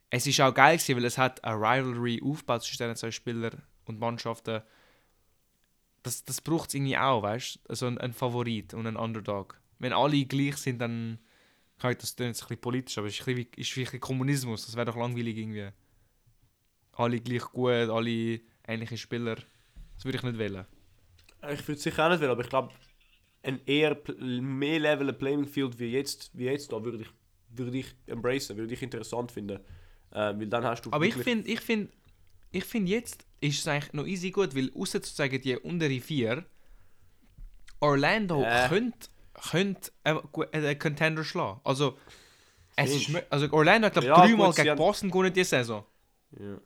es 0.09 0.25
ist 0.25 0.41
auch 0.41 0.53
geil 0.53 0.77
gewesen, 0.77 0.95
weil 0.95 1.05
es 1.05 1.17
hat 1.17 1.43
eine 1.43 1.55
Rivalry 1.55 2.21
aufgebaut 2.23 2.63
zwischen 2.63 2.83
diesen 2.83 2.95
zwei 2.95 3.11
Spielern 3.11 3.61
und 3.85 3.99
Mannschaften. 3.99 4.61
Das, 6.03 6.23
das 6.23 6.41
braucht 6.41 6.69
es 6.69 6.75
irgendwie 6.75 6.97
auch, 6.97 7.21
weißt 7.21 7.55
du? 7.55 7.59
Also 7.69 7.87
ein, 7.87 7.97
ein 7.97 8.13
Favorit 8.13 8.73
und 8.73 8.87
ein 8.87 8.95
Underdog. 8.95 9.59
Wenn 9.77 9.93
alle 9.93 10.25
gleich 10.25 10.57
sind, 10.57 10.79
dann 10.79 11.19
ich 11.87 11.97
das 11.97 12.15
klingt 12.15 12.29
jetzt 12.29 12.43
ein 12.43 12.47
bisschen 12.47 12.61
politisch, 12.61 12.97
aber 12.97 13.07
es 13.07 13.19
ist, 13.19 13.27
ein 13.27 13.35
bisschen 13.35 13.53
ist 13.55 13.77
wie 13.77 13.87
ein 13.87 13.99
Kommunismus. 14.01 14.65
Das 14.65 14.75
wäre 14.75 14.85
doch 14.85 14.97
langweilig 14.97 15.37
irgendwie. 15.37 15.69
Alle 16.93 17.21
gleich 17.21 17.43
gut, 17.43 17.71
alle 17.71 18.41
ähnliche 18.67 18.97
Spieler. 18.97 19.35
Das 19.95 20.03
würde 20.03 20.17
ich 20.17 20.23
nicht 20.23 20.37
wählen. 20.37 20.65
Ich 21.53 21.65
würde 21.67 21.77
es 21.77 21.83
sicher 21.83 22.05
auch 22.05 22.09
nicht 22.09 22.19
will, 22.19 22.29
aber 22.29 22.43
ich 22.43 22.49
glaube, 22.49 22.73
ein 23.43 23.59
eher 23.65 23.97
mehr 24.17 24.79
Level 24.79 25.13
Playing 25.13 25.45
Field 25.45 25.79
wie 25.79 25.91
jetzt, 25.91 26.29
wie 26.33 26.45
jetzt 26.45 26.71
da 26.71 26.83
würde 26.83 27.01
ich, 27.03 27.09
würde 27.49 27.77
ich 27.77 27.95
embracen, 28.07 28.57
würde 28.57 28.73
ich 28.73 28.81
interessant 28.81 29.31
finden. 29.31 29.59
Ähm, 30.13 30.39
weil 30.39 30.47
dann 30.47 30.63
hast 30.65 30.85
du 30.85 30.91
Aber 30.91 31.05
ich 31.05 31.15
finde, 31.15 31.47
ich 31.47 31.61
finde, 31.61 31.91
ich 32.51 32.65
finde 32.65 32.91
jetzt 32.91 33.25
ist 33.41 33.59
es 33.59 33.67
eigentlich 33.67 33.93
noch 33.93 34.05
easy 34.05 34.31
gut, 34.31 34.55
weil 34.55 34.71
außer 34.75 34.99
sozusagen 34.99 35.39
die 35.41 35.55
untere 35.57 35.99
vier, 36.01 36.45
Orlando 37.79 38.43
Äh. 38.43 38.67
könnte 38.67 39.09
könnte 39.51 39.91
gu- 40.33 40.45
einen 40.51 40.77
Contender 40.77 41.23
schlagen. 41.23 41.61
Also, 41.63 41.97
es 42.75 42.93
ist, 42.93 43.23
also 43.29 43.49
Orlando 43.53 43.85
hat 43.85 43.93
glaube 43.93 44.07
ich 44.07 44.09
Ja, 44.09 44.27
dreimal 44.27 44.51
gegen 44.53 44.75
Boston 44.75 45.09
gewonnen 45.09 45.31
diese 45.33 45.49
Saison. 45.49 45.85
Ja. 46.37 46.57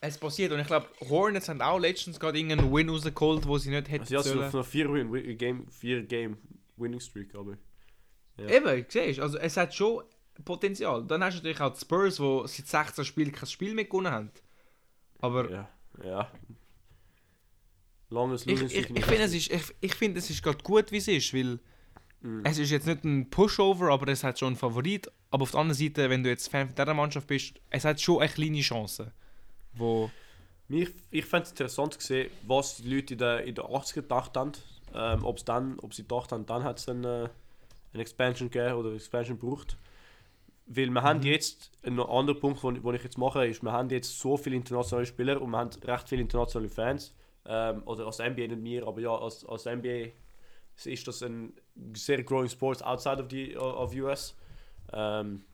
Es 0.00 0.18
passiert 0.18 0.52
und 0.52 0.60
ich 0.60 0.66
glaube 0.66 0.86
Hornets 1.08 1.48
haben 1.48 1.60
auch 1.62 1.78
letztens 1.78 2.20
gerade 2.20 2.38
irgendeinen 2.38 2.72
Win 2.72 2.88
rausgeholt, 2.90 3.46
wo 3.46 3.56
sie 3.58 3.70
nicht 3.70 3.88
hätten 3.90 4.02
Also 4.14 4.34
sollen. 4.34 4.50
noch 4.52 4.66
vier 4.66 4.92
Win, 4.92 5.10
Win, 5.10 5.38
Game, 5.38 5.68
vier 5.68 6.02
Game 6.02 6.36
Winning 6.76 7.00
Streak, 7.00 7.34
aber 7.34 7.56
ja. 8.38 8.48
Eben, 8.50 8.84
siehst 8.88 9.18
also 9.20 9.38
es 9.38 9.56
hat 9.56 9.74
schon 9.74 10.02
Potenzial. 10.44 11.02
Dann 11.06 11.24
hast 11.24 11.34
du 11.34 11.38
natürlich 11.38 11.60
auch 11.60 11.72
die 11.72 11.80
Spurs, 11.80 12.16
die 12.16 12.62
seit 12.62 12.86
16 12.86 13.04
Spielen 13.06 13.32
kein 13.32 13.46
Spiel 13.46 13.72
mehr 13.74 13.86
gewonnen 13.86 14.12
haben. 14.12 14.30
Aber 15.20 15.50
ja, 15.50 15.68
ja. 16.04 16.30
Langes 18.10 18.46
ich, 18.46 18.60
ich, 18.62 18.74
ich 18.74 18.90
nicht 18.90 19.06
finde, 19.06 19.24
es 19.24 19.34
ist, 19.34 19.50
ich, 19.50 19.62
ich 19.80 19.94
finde, 19.94 20.18
es 20.18 20.28
ist 20.30 20.42
gerade 20.42 20.58
gut, 20.62 20.92
wie 20.92 20.98
es 20.98 21.08
ist, 21.08 21.32
weil 21.34 21.58
Mhm. 22.22 22.42
es 22.44 22.58
ist 22.58 22.70
jetzt 22.70 22.86
nicht 22.86 23.04
ein 23.04 23.28
Pushover, 23.28 23.90
aber 23.90 24.08
es 24.08 24.24
hat 24.24 24.38
schon 24.38 24.48
einen 24.48 24.56
Favorit. 24.56 25.10
Aber 25.30 25.42
auf 25.42 25.50
der 25.50 25.60
anderen 25.60 25.78
Seite, 25.78 26.08
wenn 26.08 26.22
du 26.22 26.30
jetzt 26.30 26.48
Fan 26.48 26.66
von 26.68 26.74
dieser 26.74 26.94
Mannschaft 26.94 27.26
bist, 27.26 27.60
es 27.70 27.84
hat 27.84 28.00
schon 28.00 28.20
eine 28.20 28.30
kleine 28.32 28.60
Chance. 28.60 29.12
Wo, 29.76 30.10
Mich, 30.68 30.90
ich 31.10 31.24
fände 31.24 31.44
es 31.44 31.50
interessant 31.50 31.94
zu 31.94 32.00
sehen, 32.00 32.30
was 32.46 32.78
die 32.78 32.94
Leute 32.94 33.14
in 33.14 33.18
den 33.18 33.38
in 33.46 33.54
der 33.54 33.66
80er 33.66 33.94
gedacht 33.94 34.36
haben. 34.36 34.52
Ähm, 34.94 35.24
ob's 35.24 35.44
dann, 35.44 35.78
ob 35.80 35.94
sie 35.94 36.02
gedacht 36.02 36.32
haben, 36.32 36.46
dann 36.46 36.64
hat 36.64 36.78
es 36.78 36.88
eine, 36.88 37.06
äh, 37.06 37.28
eine 37.92 38.02
Expansion 38.02 38.50
gegeben 38.50 38.74
oder 38.74 38.88
eine 38.88 38.96
Expansion 38.96 39.38
gebraucht. 39.38 39.76
Weil 40.66 40.90
wir 40.90 41.02
haben 41.02 41.22
jetzt, 41.22 41.70
ein 41.84 42.00
anderer 42.00 42.38
Punkt, 42.38 42.62
den 42.62 42.94
ich 42.94 43.04
jetzt 43.04 43.18
mache, 43.18 43.46
ist, 43.46 43.62
wir 43.62 43.70
haben 43.70 43.88
jetzt 43.90 44.18
so 44.18 44.36
viele 44.36 44.56
internationale 44.56 45.06
Spieler 45.06 45.40
und 45.40 45.50
wir 45.50 45.58
haben 45.58 45.70
recht 45.84 46.08
viele 46.08 46.22
internationale 46.22 46.68
Fans. 46.68 47.14
Ähm, 47.44 47.82
oder 47.84 48.06
als 48.06 48.18
NBA 48.18 48.48
nicht 48.48 48.60
mehr, 48.60 48.86
aber 48.86 49.00
ja, 49.00 49.14
als, 49.14 49.44
als 49.44 49.66
NBA 49.66 50.08
ist 50.84 51.06
das 51.06 51.22
ein 51.22 51.52
sehr 51.94 52.22
growing 52.24 52.48
Sport 52.48 52.82
outside 52.82 53.22
of, 53.22 53.30
the, 53.30 53.56
of 53.56 53.94
US. 53.94 54.36
Ähm, 54.92 55.44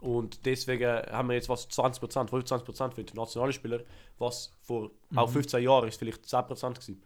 und 0.00 0.44
deswegen 0.46 0.88
haben 1.10 1.28
wir 1.28 1.34
jetzt 1.34 1.48
was 1.48 1.68
20%, 1.70 2.28
25% 2.30 2.92
für 2.94 3.00
internationale 3.00 3.52
Spieler, 3.52 3.80
was 4.18 4.56
vor 4.62 4.90
auch 5.16 5.28
15 5.28 5.62
Jahren 5.62 5.88
ist 5.88 5.98
vielleicht 5.98 6.24
10% 6.24 6.74
gewesen. 6.74 7.02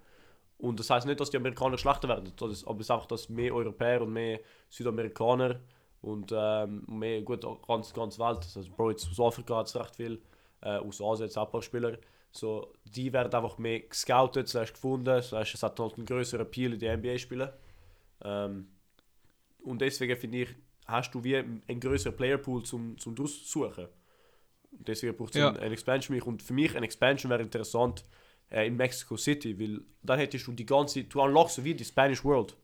Und 0.58 0.78
das 0.78 0.90
heißt 0.90 1.06
nicht, 1.06 1.18
dass 1.18 1.30
die 1.30 1.36
Amerikaner 1.38 1.76
schlechter 1.78 2.08
werden, 2.08 2.32
das- 2.36 2.64
aber 2.66 2.80
es 2.80 2.86
ist 2.86 2.90
einfach, 2.90 3.06
dass 3.06 3.28
mehr 3.28 3.54
Europäer 3.54 4.02
und 4.02 4.12
mehr 4.12 4.40
Südamerikaner 4.68 5.60
und 6.02 6.32
ähm, 6.36 6.84
mehr, 6.88 7.22
gut, 7.22 7.44
ganz, 7.66 7.92
ganz 7.92 8.18
Welt, 8.18 8.38
also 8.54 8.70
Bro, 8.76 8.90
jetzt 8.90 9.08
aus 9.10 9.20
Afrika 9.20 9.56
hat 9.56 9.66
es 9.66 9.76
recht 9.76 9.96
viel, 9.96 10.20
äh, 10.60 10.76
aus 10.78 11.00
Asien 11.00 11.26
jetzt 11.26 11.36
auch 11.38 11.46
ein 11.46 11.52
paar 11.52 11.62
Spieler, 11.62 11.98
so, 12.30 12.72
die 12.84 13.12
werden 13.12 13.32
einfach 13.32 13.58
mehr 13.58 13.80
gescoutet, 13.80 14.48
slash 14.48 14.72
gefunden, 14.72 15.20
slash 15.22 15.54
es 15.54 15.62
hat 15.62 15.78
halt 15.78 15.94
einen 15.96 16.06
größeren 16.06 16.46
Appeal 16.46 16.72
in 16.72 16.78
die 16.78 16.86
NBA-Spielen. 16.88 17.50
Ähm, 18.24 18.68
und 19.64 19.80
deswegen 19.80 20.16
finde 20.16 20.38
ich, 20.42 20.48
hast 20.92 21.10
du 21.14 21.24
wie 21.24 21.36
einen 21.36 21.80
größeren 21.80 22.14
Playerpool 22.16 22.62
zum, 22.62 22.96
zum. 22.98 23.14
Und 23.18 24.88
deswegen 24.88 25.16
braucht 25.16 25.34
es 25.34 25.40
Ja. 25.40 25.48
ein, 25.50 25.56
ein 25.58 25.72
Expansion 25.72 26.06
für 26.06 26.12
mich. 26.14 26.26
Und 26.26 26.42
für 26.42 26.52
mich 26.52 26.76
eine 26.76 26.86
Expansion 26.86 27.30
wäre 27.30 27.42
interessant 27.42 28.04
äh, 28.50 28.66
in 28.66 28.76
Mexico 28.76 29.16
City, 29.16 29.58
weil 29.58 29.80
dann 30.02 30.18
hättest 30.18 30.46
du 30.46 30.52
die 30.52 30.66
ganze, 30.66 31.04
du 31.04 31.20
unlockst 31.20 31.56
so 31.56 31.64
wie 31.64 31.74
die 31.74 31.84
Spanish 31.84 32.24
World. 32.24 32.56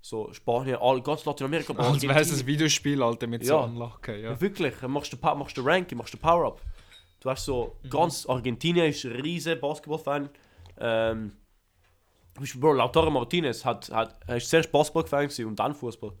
So 0.00 0.32
Spanien, 0.32 0.76
all, 0.80 1.02
ganz 1.02 1.24
Lateinamerika, 1.24 1.72
als 1.74 2.00
wäre 2.02 2.20
es 2.20 2.40
ein 2.40 2.46
Videospiel, 2.46 3.02
Alter, 3.02 3.26
mit 3.26 3.44
so 3.44 3.54
Ja. 3.54 3.64
Anlagen. 3.64 3.94
Ja. 4.06 4.30
Ja, 4.30 4.40
wirklich, 4.40 4.80
machst 4.82 5.12
du, 5.12 5.16
machst 5.34 5.56
du 5.56 5.62
Ranking, 5.62 5.98
machst 5.98 6.14
du 6.14 6.18
Power-Up. 6.18 6.60
Du 7.20 7.30
hast 7.30 7.44
so, 7.44 7.76
ganz 7.90 8.24
Argentinien 8.26 8.86
ist 8.86 9.04
ein 9.04 9.12
riesen 9.12 9.58
Basketball-Fan. 9.58 10.28
Ähm, 10.78 11.32
Bro, 12.60 12.74
Lautaro 12.74 13.10
Martinez 13.10 13.64
hat, 13.64 13.90
hat, 13.90 14.14
ist 14.28 14.50
zuerst 14.50 14.70
Basketball-Fan 14.70 15.24
gewesen 15.24 15.46
und 15.46 15.58
dann 15.58 15.74
Fußball. 15.74 16.12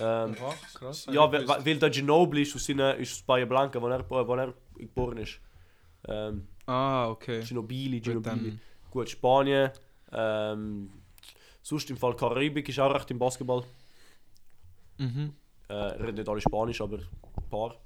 Ähm, 0.00 0.36
krass. 0.74 1.06
ja, 1.10 1.30
weil, 1.32 1.46
weil 1.48 1.78
der 1.78 1.90
Ginobili 1.90 2.42
ist 2.42 2.54
aus, 2.54 2.64
seiner, 2.66 2.94
ist 2.96 3.12
aus 3.12 3.22
Bahia 3.22 3.44
Blanca, 3.46 3.80
wo 3.80 3.88
er, 3.88 4.08
wo 4.08 4.34
er 4.34 4.54
geboren 4.76 5.18
ist. 5.18 5.40
Ähm, 6.06 6.46
Ah, 6.66 7.08
okay. 7.08 7.40
Ginobili, 7.42 7.98
Gut, 8.00 8.04
Ginobili. 8.22 8.50
dann- 8.50 8.60
Gut, 8.90 9.08
Spanien. 9.10 9.70
Ähm, 10.12 10.90
sonst 11.62 11.88
im 11.90 11.96
Fall 11.96 12.14
Karibik 12.16 12.68
ist 12.68 12.78
auch 12.78 12.94
recht 12.94 13.10
im 13.10 13.18
Basketball. 13.18 13.64
Mhm. 14.98 15.34
Äh, 15.68 15.72
reden 15.74 16.16
nicht 16.16 16.28
alle 16.28 16.40
Spanisch, 16.40 16.80
aber 16.80 16.98
ein 16.98 17.48
paar. 17.50 17.76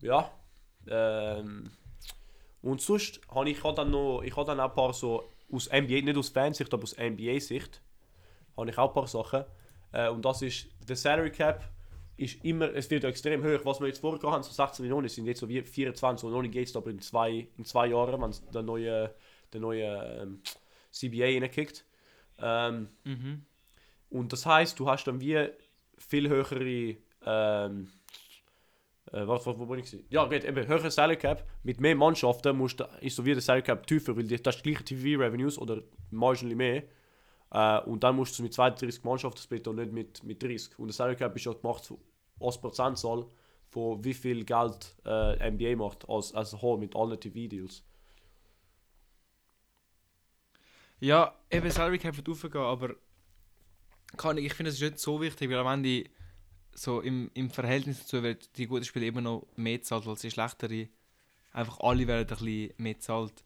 Ja. 0.00 0.30
Ähm, 0.88 1.70
und 2.62 2.80
sonst 2.80 3.20
habe 3.34 3.50
ich, 3.50 3.62
habe 3.62 3.74
dann 3.74 3.90
noch, 3.90 4.22
ich 4.22 4.36
habe 4.36 4.46
dann 4.46 4.60
auch 4.60 4.70
ein 4.70 4.74
paar 4.74 4.92
so 4.92 5.24
aus 5.52 5.66
NBA, 5.68 6.02
nicht 6.02 6.16
aus 6.16 6.28
Fansicht, 6.30 6.72
aber 6.72 6.82
aus 6.84 6.96
NBA-Sicht, 6.96 7.80
habe 8.56 8.70
ich 8.70 8.78
auch 8.78 8.88
ein 8.88 8.94
paar 8.94 9.06
Sachen. 9.06 9.44
Äh, 9.92 10.08
und 10.08 10.24
das 10.24 10.42
ist, 10.42 10.66
der 10.88 10.96
Salary 10.96 11.30
Cap 11.30 11.64
ist 12.16 12.44
immer, 12.44 12.72
es 12.74 12.90
wird 12.90 13.04
extrem 13.04 13.42
hoch. 13.42 13.64
Was 13.64 13.80
wir 13.80 13.86
jetzt 13.86 14.00
vorher 14.00 14.30
haben, 14.30 14.42
so 14.42 14.52
16 14.52 14.82
Millionen, 14.84 15.08
sind 15.08 15.26
jetzt 15.26 15.40
so 15.40 15.48
wie 15.48 15.62
24 15.62 16.24
und 16.26 16.32
noch 16.32 16.42
nicht 16.42 16.52
geht 16.52 16.68
es 16.68 16.76
aber 16.76 16.90
in 16.90 17.00
zwei, 17.00 17.48
in 17.56 17.64
zwei 17.64 17.86
Jahren, 17.88 18.20
wenn 18.20 18.34
der 18.52 18.62
neue, 18.62 19.14
der 19.52 19.60
neue 19.60 20.20
ähm, 20.22 20.40
CBA 20.90 21.24
reinkickt. 21.26 21.84
Ähm, 22.38 22.88
Mhm. 23.04 23.44
und 24.10 24.32
das 24.32 24.44
heißt, 24.46 24.78
du 24.78 24.88
hast 24.88 25.04
dann 25.04 25.20
wie 25.20 25.48
viel 25.98 26.28
höhere. 26.28 26.96
Ähm, 27.26 27.88
äh, 29.12 29.26
was, 29.26 29.44
wo, 29.46 29.58
wo 29.58 29.66
bin 29.66 29.80
ich? 29.80 29.96
Ja, 30.10 30.24
gut, 30.24 30.44
eben 30.44 30.66
höhere 30.66 30.90
Salary 30.90 31.16
Cap. 31.16 31.46
Mit 31.62 31.80
mehr 31.80 31.94
Mannschaften 31.96 32.56
musst 32.56 32.80
ist 33.00 33.16
so 33.16 33.24
wie 33.24 33.32
der 33.32 33.42
Salary 33.42 33.62
Cap 33.62 33.86
tiefer, 33.86 34.16
weil 34.16 34.26
das 34.26 34.56
ist 34.56 34.64
die 34.64 34.70
gleiche 34.72 34.84
TV-Revenues 34.84 35.58
oder 35.58 35.82
marginally 36.10 36.54
mehr. 36.54 36.82
Äh, 37.50 37.80
und 37.80 38.04
dann 38.04 38.16
musst 38.16 38.38
du 38.38 38.42
mit 38.42 38.54
32 38.54 39.04
Mannschaften 39.04 39.40
splitten 39.40 39.70
und 39.70 39.76
nicht 39.76 39.92
mit, 39.92 40.24
mit 40.24 40.42
30. 40.42 40.78
Und 40.78 40.88
der 40.88 40.94
Salary 40.94 41.16
Cap 41.16 41.34
ist 41.36 41.44
ja 41.44 41.52
gemacht 41.52 41.92
als 42.38 42.60
Prozentzahl 42.60 43.26
von 43.68 44.02
wie 44.04 44.14
viel 44.14 44.44
Geld 44.44 44.96
äh, 45.04 45.50
NBA 45.50 45.76
macht 45.76 46.08
als, 46.08 46.34
als 46.34 46.52
mit 46.62 46.94
allen 46.96 47.20
TV-Deals. 47.20 47.84
Ja, 51.00 51.34
eben 51.50 51.70
Salary 51.70 51.98
Cap 51.98 52.16
wird 52.16 52.28
aufgehen, 52.28 52.60
aber 52.60 52.94
kann 54.16 54.36
ich, 54.38 54.46
ich 54.46 54.54
finde, 54.54 54.70
es 54.70 54.76
ist 54.76 54.82
nicht 54.82 54.98
so 54.98 55.20
wichtig, 55.20 55.48
weil 55.50 55.58
am 55.58 55.66
Ende 55.66 56.10
so 56.72 57.00
im, 57.00 57.30
im 57.34 57.50
Verhältnis 57.50 58.00
dazu 58.00 58.22
wird 58.22 58.56
die 58.58 58.66
guten 58.66 58.84
Spieler 58.84 59.06
immer 59.06 59.20
noch 59.20 59.46
mehr 59.56 59.82
zahlt 59.82 60.06
als 60.06 60.20
die 60.20 60.30
schlechtere. 60.30 60.88
Einfach 61.52 61.80
alle 61.80 62.06
werden 62.06 62.28
ein 62.28 62.36
bisschen 62.36 62.74
mehr 62.76 62.98
zahlt. 62.98 63.44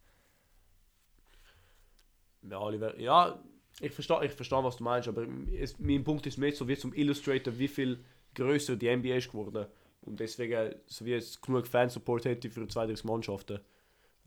Ja, 2.42 2.58
Oliver, 2.60 2.98
ja, 2.98 3.38
ich 3.80 3.92
verstehe, 3.92 4.24
ich 4.24 4.32
verstehe, 4.32 4.62
was 4.64 4.76
du 4.76 4.84
meinst, 4.84 5.08
aber 5.08 5.26
es, 5.58 5.78
mein 5.78 6.04
Punkt 6.04 6.26
ist 6.26 6.38
mehr 6.38 6.52
so 6.52 6.66
wie 6.68 6.76
zum 6.76 6.92
Illustrator, 6.94 7.56
wie 7.58 7.68
viel 7.68 7.98
größer 8.34 8.76
die 8.76 8.88
NBA 8.94 9.16
ist 9.16 9.30
geworden. 9.30 9.66
Und 10.02 10.20
deswegen, 10.20 10.74
so 10.86 11.04
wie 11.04 11.14
es 11.14 11.40
genug 11.40 11.66
Fansupport 11.66 12.24
hätte 12.26 12.50
für 12.50 12.66
32 12.66 13.04
Mannschaften. 13.04 13.60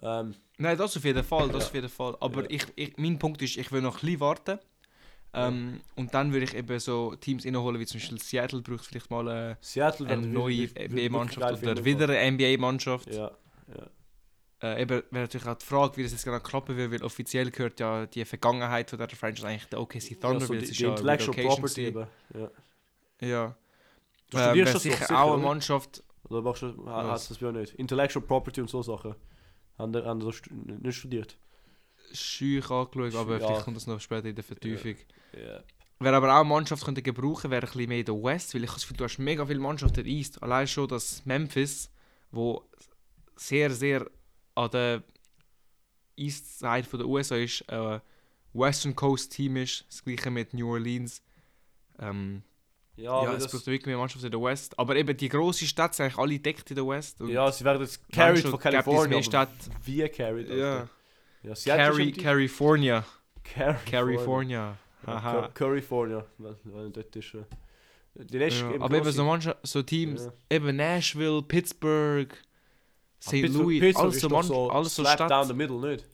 Ähm, 0.01 0.33
Nein, 0.57 0.77
das 0.77 0.97
auf 0.97 1.03
jeden 1.03 1.23
Fall, 1.23 1.49
das 1.49 1.63
Ja. 1.63 1.67
auf 1.69 1.73
jeden 1.75 1.89
Fall. 1.89 2.17
Aber 2.19 2.41
Ja. 2.43 2.47
ich, 2.49 2.63
ich, 2.75 2.97
mein 2.97 3.17
Punkt 3.19 3.41
ist, 3.41 3.57
ich 3.57 3.71
will 3.71 3.81
noch 3.81 3.95
ein 3.97 4.01
bisschen 4.01 4.19
warten. 4.19 4.59
Ähm, 5.33 5.81
Und 5.95 6.13
dann 6.13 6.31
würde 6.33 6.45
ich 6.45 6.55
eben 6.55 6.79
so 6.79 7.15
Teams 7.15 7.45
reinholen, 7.45 7.79
wie 7.79 7.85
zum 7.85 7.99
Beispiel 7.99 8.19
Seattle 8.19 8.61
braucht 8.61 8.85
vielleicht 8.85 9.11
mal 9.11 9.27
eine, 9.27 9.57
Seattle 9.61 10.07
eine 10.07 10.21
würde- 10.23 10.29
neue 10.33 10.67
NBA-Mannschaft 10.75 11.61
oder 11.63 11.85
wieder 11.85 12.05
eine 12.09 12.31
NBA-Mannschaft. 12.31 13.13
Ja, 13.13 13.31
ja. 13.67 13.87
Äh, 14.61 14.81
eben 14.81 15.03
wäre 15.11 15.23
natürlich 15.23 15.45
auch 15.47 15.55
die 15.55 15.65
Frage, 15.65 15.97
wie 15.97 16.03
das 16.03 16.13
jetzt 16.13 16.25
genau 16.25 16.39
klappen 16.39 16.75
will, 16.77 16.89
weil 16.91 17.03
offiziell 17.03 17.51
gehört 17.51 17.79
ja 17.79 18.07
die 18.07 18.25
Vergangenheit 18.25 18.89
von 18.89 18.97
der 18.97 19.09
Franchise 19.09 19.47
eigentlich 19.47 19.65
der 19.65 19.79
OKC 19.79 20.19
Thunder, 20.19 20.39
ja, 20.39 20.45
so 20.45 20.49
weil 20.53 20.63
es 20.63 20.69
ist 20.71 20.79
die 20.79 20.83
ja 20.83 20.89
Intellectual 20.89 21.37
Property. 21.37 21.95
Ja. 22.33 22.49
Ja. 23.21 23.55
Du 24.31 24.37
Ähm, 24.37 24.43
studierst 24.45 24.75
das 24.75 24.83
sicher 24.83 24.97
sicher, 24.97 25.21
auch 25.23 25.33
eine? 25.33 25.43
Mannschaft, 25.43 26.03
Oder 26.29 26.41
machst 26.41 26.63
du, 26.63 26.85
hast 26.87 27.29
du 27.29 27.33
das 27.35 27.41
ja 27.41 27.51
nicht? 27.51 27.73
Intellectual 27.75 28.25
Property 28.25 28.61
und 28.61 28.69
so 28.69 28.81
Sachen. 28.81 29.15
Haben 29.77 29.93
die, 29.93 29.99
haben 30.03 30.19
die 30.19 30.75
nicht 30.87 30.95
studiert? 30.97 31.37
schüch 32.13 32.69
angeschaut, 32.71 33.15
aber 33.15 33.37
Ja. 33.39 33.45
vielleicht 33.47 33.65
kommt 33.65 33.75
das 33.77 33.85
noch 33.85 33.99
später 33.99 34.27
in 34.29 34.35
der 34.35 34.43
Vertiefung. 34.43 34.95
Ja. 35.33 35.61
Wer 35.99 36.13
aber 36.13 36.31
auch 36.33 36.39
eine 36.41 36.49
Mannschaft 36.49 36.85
könnte 36.85 37.01
gebrauchen, 37.01 37.51
wäre 37.51 37.65
ein 37.65 37.71
bisschen 37.71 37.89
mehr 37.89 38.03
der 38.03 38.15
West, 38.23 38.53
weil 38.55 38.63
ich 38.63 38.71
das 38.71 38.81
Gefühl, 38.81 38.97
du 38.97 39.03
hast 39.03 39.17
mega 39.17 39.45
viele 39.45 39.59
Mannschaften 39.59 39.99
in 40.01 40.05
East. 40.07 40.41
Allein 40.41 40.67
schon 40.67 40.87
das 40.87 41.25
Memphis, 41.25 41.91
wo 42.31 42.63
sehr, 43.35 43.71
sehr 43.71 44.09
an 44.57 44.71
der 44.71 45.03
East 46.15 46.59
Side 46.59 46.83
von 46.83 46.99
der 46.99 47.07
USA 47.07 47.35
ist, 47.35 47.61
äh, 47.69 47.99
Western 48.53 48.95
Coast 48.95 49.31
Team 49.33 49.55
ist, 49.57 49.85
das 49.87 50.03
gleiche 50.03 50.31
mit 50.31 50.53
New 50.53 50.71
Orleans. 50.71 51.21
Ähm, 51.99 52.41
Ja, 52.95 53.23
ja, 53.23 53.33
es 53.33 53.43
das, 53.43 53.51
braucht 53.51 53.67
wirklich 53.67 53.85
mehr 53.85 53.97
Mannschaften 53.97 54.25
in 54.25 54.31
der 54.31 54.41
West. 54.41 54.77
Aber 54.79 54.95
eben 54.95 55.15
die 55.15 55.29
grossen 55.29 55.67
Städte 55.67 55.95
sind 55.95 56.05
eigentlich 56.05 56.17
alle 56.17 56.39
deckt 56.39 56.69
in 56.71 56.75
der 56.75 56.87
West. 56.87 57.19
Ja, 57.19 57.51
sie 57.51 57.63
werden 57.63 57.81
jetzt 57.83 58.01
carried 58.11 58.47
von 58.47 58.59
Kalifornien. 58.59 59.21
Städte. 59.23 59.51
Wie 59.85 60.07
carried? 60.09 60.49
Ja. 60.49 60.79
Alter. 60.79 60.89
ja 61.43 61.51
ist 61.53 61.65
Cari 61.65 62.11
California. 62.13 63.05
California. 63.43 63.85
California. 63.85 64.77
Ja, 65.05 65.23
Haha. 65.23 65.49
Weil 66.39 66.89
dort 66.91 67.15
ist. 67.15 67.33
Äh, 67.35 67.43
die 68.25 68.37
nächste 68.39 68.61
Ja, 68.61 68.81
aber 68.81 68.95
eben 68.95 69.03
grosse- 69.05 69.11
so, 69.17 69.23
Mannschaft, 69.25 69.59
so 69.67 69.83
Teams, 69.83 70.25
Ja. 70.25 70.33
eben 70.57 70.75
Nashville, 70.75 71.43
Pittsburgh, 71.43 72.33
St. 73.19 73.33
Louis, 73.50 73.79
Pittsburgh 73.79 74.05
alles 74.05 74.19
so, 74.21 74.29
Mann, 74.29 74.51
alles 74.71 74.95
so 74.95 75.03
slap 75.03 75.17
down 75.17 75.27
Stadt. 75.29 75.47
the 75.47 75.53
middle, 75.53 75.79
nicht? 75.79 76.05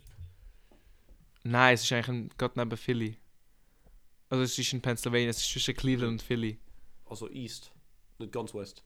Nein, 1.43 1.73
es 1.73 1.83
ist 1.83 1.91
eigentlich 1.91 2.07
ein- 2.09 2.29
gerade 2.37 2.59
neben 2.59 2.77
Philly. 2.77 3.17
Also 4.29 4.43
es 4.43 4.57
ist 4.57 4.73
in 4.73 4.81
Pennsylvania, 4.81 5.29
es 5.29 5.37
ist 5.39 5.51
zwischen 5.51 5.75
Cleveland 5.75 6.13
und 6.13 6.21
Philly. 6.21 6.57
Also 7.05 7.29
East, 7.29 7.71
nicht 8.17 8.31
ganz 8.31 8.53
West. 8.53 8.83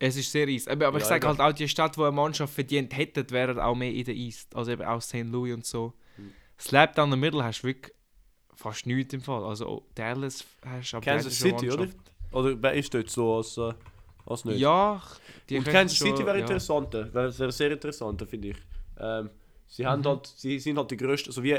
Es 0.00 0.16
ist 0.16 0.30
sehr 0.30 0.46
east. 0.48 0.68
Aber, 0.68 0.86
aber 0.88 0.98
ich 0.98 1.04
Ja, 1.04 1.08
sage 1.08 1.26
eben. 1.26 1.38
halt 1.38 1.52
auch, 1.54 1.56
die 1.56 1.68
Stadt, 1.68 1.96
die 1.96 2.00
eine 2.02 2.12
Mannschaft 2.12 2.54
verdient 2.54 2.96
hätte, 2.96 3.28
wäre 3.30 3.64
auch 3.64 3.74
mehr 3.74 3.92
in 3.92 4.04
der 4.04 4.14
East. 4.14 4.54
Also 4.54 4.70
eben 4.72 4.82
auch 4.82 5.00
St. 5.02 5.24
Louis 5.24 5.54
und 5.54 5.64
so. 5.66 5.92
Mhm. 6.16 6.32
Slap 6.58 6.94
down 6.94 7.10
the 7.10 7.16
middle 7.16 7.42
hast 7.42 7.62
du 7.62 7.68
wirklich 7.68 7.92
fast 8.54 8.86
nichts 8.86 9.12
im 9.14 9.20
Fall. 9.22 9.44
Also 9.44 9.68
oh, 9.68 9.86
Dallas 9.94 10.44
hast 10.64 10.92
du 10.92 10.96
aber 10.98 11.04
Kansas 11.04 11.36
City, 11.38 11.68
oder? 11.70 11.78
Mannschaft. 11.86 11.98
Oder 12.30 12.62
wer 12.62 12.74
ist 12.74 12.92
dort 12.94 13.10
so 13.10 13.36
als, 13.36 13.56
äh, 13.56 13.72
als 14.28 14.44
nicht? 14.44 14.60
Ja, 14.60 15.02
die 15.48 15.56
Und 15.58 15.64
Kansas 15.64 15.98
City 15.98 16.24
wäre 16.26 16.38
interessanter, 16.38 17.12
wäre 17.14 17.36
wäre 17.38 17.52
sehr 17.52 17.70
interessanter, 17.72 18.26
finde 18.26 18.48
ich. 18.48 18.56
Ähm, 19.00 19.30
sie 19.66 19.86
haben 19.86 20.00
Mhm. 20.00 20.06
halt, 20.06 20.26
sie 20.36 20.58
sind 20.58 20.76
halt 20.78 20.90
die 20.90 20.96
größten, 20.96 21.30
also 21.30 21.42
wie, 21.42 21.56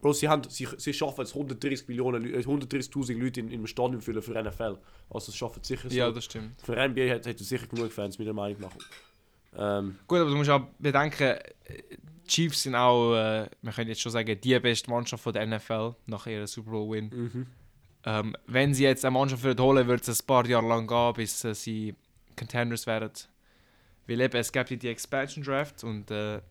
Bro, 0.00 0.14
sie, 0.14 0.28
haben, 0.28 0.42
sie, 0.50 0.66
sie 0.78 0.92
schaffen 0.92 1.20
jetzt 1.20 1.32
130 1.34 1.86
Millionen, 1.86 2.24
Leu- 2.24 2.32
äh, 2.36 2.42
130.000 2.42 3.16
Leute 3.22 3.38
in, 3.38 3.46
in 3.48 3.54
einem 3.60 3.66
Stadion 3.68 4.00
füllen 4.00 4.20
für 4.20 4.32
NFL. 4.32 4.76
Also 5.10 5.26
das 5.26 5.36
schaffen 5.36 5.62
sie 5.62 5.76
sicher 5.76 5.88
so. 5.90 5.96
Ja, 5.96 6.10
das 6.10 6.24
stimmt. 6.24 6.60
für 6.60 6.72
NBA 6.74 7.08
hat 7.14 7.24
er 7.26 7.38
sicher 7.38 7.68
genug 7.68 7.92
Fans, 7.92 8.18
meiner 8.18 8.32
Meinung 8.32 8.60
nach. 8.62 8.72
Ähm, 9.56 9.98
Gut, 10.08 10.18
aber 10.18 10.30
du 10.30 10.36
musst 10.36 10.50
auch 10.50 10.62
bedenken, 10.78 11.22
äh, 11.22 11.38
die 12.24 12.26
Chiefs 12.28 12.62
sind 12.62 12.74
auch, 12.74 13.14
äh, 13.14 13.48
man 13.60 13.74
könnte 13.74 13.90
jetzt 13.90 14.00
schon 14.00 14.10
sagen, 14.12 14.40
die 14.40 14.58
beste 14.58 14.90
Mannschaft 14.90 15.22
von 15.22 15.32
der 15.32 15.46
NFL 15.46 15.94
nach 16.06 16.26
ihrem 16.26 16.46
Super 16.46 16.70
Bowl 16.70 16.90
Win. 16.90 17.10
mhm. 17.12 17.46
Ähm, 18.04 18.36
wenn 18.46 18.74
sie 18.74 18.84
jetzt 18.84 19.04
eine 19.04 19.12
Mannschaft 19.12 19.42
würden 19.44 19.64
holen, 19.64 19.86
würde 19.86 20.02
es 20.10 20.20
ein 20.22 20.26
paar 20.26 20.44
Jahre 20.46 20.66
lang 20.66 20.86
gehen, 20.86 21.12
bis 21.14 21.44
äh, 21.44 21.54
sie 21.54 21.94
Contenders 22.36 22.86
werden. 22.86 23.12
Weil 24.08 24.20
eben, 24.20 24.36
es 24.36 24.50
gibt 24.50 24.70
ja 24.70 24.76
die 24.76 24.88
Expansion 24.88 25.44
Draft 25.44 25.84
und 25.84 26.10
äh, 26.10 26.38
ich 26.38 26.42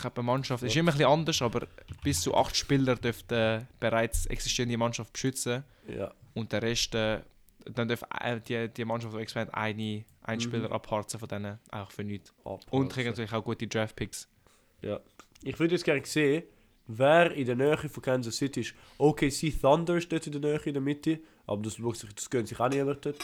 glaube, 0.00 0.16
eine 0.16 0.22
Mannschaft 0.22 0.62
ist 0.62 0.76
immer 0.76 0.92
ein 0.92 0.96
bisschen 0.96 1.10
anders, 1.10 1.42
aber 1.42 1.66
bis 2.04 2.20
zu 2.20 2.34
acht 2.36 2.56
Spieler 2.56 2.94
dürften 2.94 3.34
äh, 3.34 3.64
bereits 3.80 4.26
existierende 4.26 4.78
Mannschaft 4.78 5.12
beschützen 5.12 5.64
ja, 5.88 6.12
und 6.34 6.52
der 6.52 6.62
Rest, 6.62 6.94
äh, 6.94 7.20
dann 7.64 7.88
darf 7.88 8.04
äh, 8.20 8.38
die, 8.40 8.68
die 8.68 8.84
Mannschaft, 8.84 9.12
die 9.16 9.18
expandiert, 9.18 9.54
eine, 9.56 10.04
einen 10.22 10.38
Mhm. 10.38 10.40
Spieler 10.40 10.70
abharzen 10.70 11.18
von 11.18 11.28
denen, 11.28 11.58
auch 11.72 11.90
für 11.90 12.04
nichts. 12.04 12.32
abhalten. 12.44 12.68
Und 12.70 12.92
kriegen 12.92 13.08
natürlich 13.08 13.32
auch 13.32 13.42
gute 13.44 13.66
Draft 13.66 13.96
Picks. 13.96 14.28
Ich 15.42 15.58
würde 15.58 15.74
jetzt 15.74 15.84
gerne 15.84 16.04
sehen, 16.06 16.44
wer 16.98 17.32
in 17.32 17.46
der 17.46 17.56
Nähe 17.56 17.76
von 17.76 18.02
Kansas 18.02 18.36
City 18.36 18.60
ist. 18.60 18.74
OKC 18.98 19.52
Thunder 19.60 19.96
ist 19.96 20.10
dort 20.10 20.26
in 20.26 20.32
der 20.32 20.40
Nähe, 20.40 20.60
in 20.64 20.74
der 20.74 20.82
Mitte. 20.82 21.20
Aber 21.46 21.62
das, 21.62 21.76
schaut 21.76 21.96
sich, 21.96 22.14
das 22.14 22.28
gönnt 22.30 22.48
sich 22.48 22.58
auch 22.60 22.68
niemand 22.68 23.04
dort. 23.04 23.16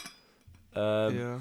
Ähm, 0.75 1.19
ja. 1.19 1.41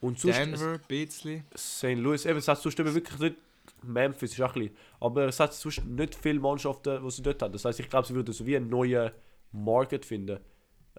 Und 0.00 0.18
sonst 0.20 0.36
Denver, 0.38 0.78
Beasley. 0.88 1.42
St. 1.56 1.94
Louis, 1.94 2.24
eben, 2.26 2.38
es 2.38 2.48
hat 2.48 2.60
sonst 2.60 2.78
eben 2.78 2.94
wirklich 2.94 3.18
nicht. 3.18 3.36
Memphis 3.82 4.32
ist 4.32 4.40
auch 4.40 4.54
ein 4.54 4.62
bisschen. 4.62 4.76
Aber 5.00 5.26
es 5.26 5.40
hat 5.40 5.52
sonst 5.54 5.84
nicht 5.84 6.14
viele 6.14 6.38
Mannschaften, 6.40 7.02
die 7.04 7.10
sie 7.10 7.22
dort 7.22 7.42
haben. 7.42 7.52
Das 7.52 7.64
heißt, 7.64 7.80
ich 7.80 7.88
glaube, 7.90 8.06
sie 8.06 8.14
würden 8.14 8.32
so 8.32 8.46
wie 8.46 8.56
einen 8.56 8.68
neuen 8.68 9.10
Market 9.52 10.04
finden. 10.04 10.38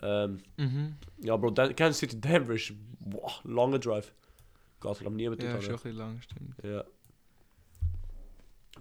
Ähm, 0.01 0.39
Mhm. 0.57 0.95
ja, 1.23 1.35
Bro, 1.37 1.51
Dan 1.51 1.75
Kansas 1.75 1.99
City 1.99 2.19
Denver 2.19 2.53
ist 2.53 2.73
boah, 2.99 3.31
langer 3.43 3.79
Drive. 3.79 4.13
Geht 4.79 4.99
glaube 4.99 5.15
niemand 5.15 5.41
Ja, 5.41 5.53
dort 5.53 5.63
schon 5.63 5.73
ein 5.73 5.75
bisschen 5.77 5.97
lang, 5.97 6.21
stimmt. 6.21 6.55
Ja. 6.63 6.83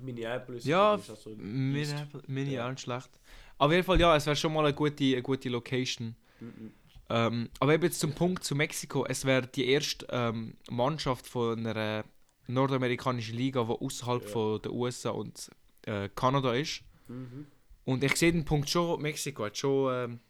Minneapolis 0.01 0.65
Ja, 0.65 0.95
ist 0.97 1.11
auch 1.11 1.17
so 1.17 1.31
Minneapolis, 1.37 2.29
nicht 2.29 2.81
schlecht. 2.81 3.11
Auf 3.59 3.73
jeden 3.73 3.85
Fall, 3.85 4.01
ja, 4.01 4.15
es 4.17 4.27
wäre 4.27 4.37
schon 4.37 4.53
mal 4.53 4.65
eine 4.65 4.75
gute, 4.75 5.05
eine 5.05 5.23
gute 5.23 5.49
Location. 5.49 6.15
Mhm. 6.41 6.73
Ähm, 7.09 7.49
aber 7.61 7.75
eben 7.75 7.85
jetzt 7.85 8.01
zum 8.01 8.13
Punkt 8.13 8.45
zu 8.45 8.55
Mexiko. 8.55 9.07
Es 9.07 9.25
wäre 9.25 9.47
die 9.47 9.69
erste 9.69 10.07
ähm, 10.11 10.57
Mannschaft 10.71 11.27
von 11.27 11.65
einer 11.67 12.05
nordamerikanischen 12.49 13.37
Liga, 13.37 13.63
die 13.65 13.71
außerhalb 13.71 14.23
Ja. 14.25 14.29
von 14.29 14.63
der 14.63 14.73
USA 14.73 15.11
und 15.11 15.51
äh, 15.87 16.09
Kanada 16.15 16.53
ist. 16.55 16.83
Mhm. 17.09 17.47
Und 17.85 18.03
ich 18.03 18.17
sehe 18.17 18.33
den 18.33 18.45
Punkt 18.45 18.69
schon, 18.69 19.01
Mexiko 19.01 19.45
hat 19.45 19.57
schon 19.57 19.95
ähm, 19.95 20.21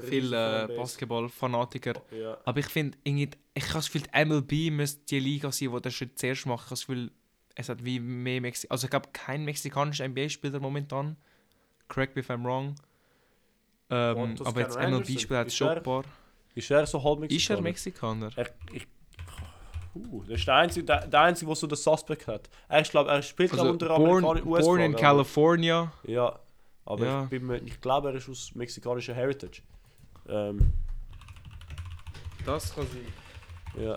viele 0.00 0.64
äh. 0.68 0.76
Basketball-Fanatiker. 0.76 1.94
Ja. 2.12 2.38
Aber 2.44 2.60
ich 2.60 2.66
finde, 2.66 2.96
ich 3.02 3.14
habe 3.16 3.72
das 3.74 3.90
Gefühl, 3.90 4.02
die 4.02 4.24
MLB 4.24 4.72
müsste 4.72 5.04
die 5.06 5.20
Liga 5.20 5.50
sein, 5.52 5.72
die 5.72 5.80
das 5.82 5.94
schon 5.94 6.10
zuerst 6.14 6.46
macht. 6.46 6.60
Ich 6.60 6.66
habe 6.66 6.70
das 6.70 6.86
Gefühl, 6.86 7.10
es 7.54 7.68
hat 7.68 7.84
wie 7.84 8.00
mehr 8.00 8.40
Mexi 8.40 8.66
Also 8.70 8.86
ich 8.86 8.90
glaube, 8.90 9.08
kein 9.12 9.44
mexikanischer 9.44 10.08
NBA-Spieler 10.08 10.60
momentan. 10.60 11.16
Correct 11.88 12.16
me 12.16 12.20
if 12.20 12.30
I'm 12.30 12.44
wrong. 12.44 12.74
Ähm, 13.90 14.36
aber 14.44 14.60
jetzt 14.60 14.78
MLB-Spieler 14.78 15.40
hat 15.40 15.52
schon 15.52 15.68
ist 15.68 15.76
ein 15.76 15.82
paar. 15.82 16.04
Ist 16.54 16.70
er 16.70 16.86
so 16.86 17.02
halb 17.02 17.30
Ist 17.30 17.50
er 17.50 17.60
Mexikaner? 17.60 18.30
Mexikaner? 18.30 18.30
Er, 18.36 18.50
ich, 18.72 18.86
uh, 19.94 20.22
das 20.22 20.38
ist 20.38 20.46
der 20.48 20.54
Einzige, 20.54 20.86
der, 20.86 21.06
der 21.06 21.20
Einzige, 21.20 21.48
der 21.48 21.56
so 21.56 21.66
den 21.66 21.76
Suspect 21.76 22.26
hat. 22.26 22.48
Er, 22.68 22.80
ist, 22.80 22.90
glaub, 22.90 23.06
er 23.06 23.22
spielt 23.22 23.52
Also 23.52 23.68
unter 23.68 23.90
Amerikaner 23.90 24.40
born 24.42 24.80
in 24.80 24.96
California. 24.96 25.92
Ja, 26.04 26.38
aber 26.84 27.06
Ja. 27.06 27.22
Ich, 27.24 27.30
bin 27.30 27.66
ich 27.66 27.80
glaube, 27.80 28.08
er 28.08 28.14
ist 28.14 28.28
aus 28.28 28.54
mexikanischer 28.54 29.14
Heritage. 29.14 29.62
Ähm, 30.28 30.72
Das 32.44 32.74
kann 32.74 32.86
sein. 32.86 33.84
ja. 33.84 33.96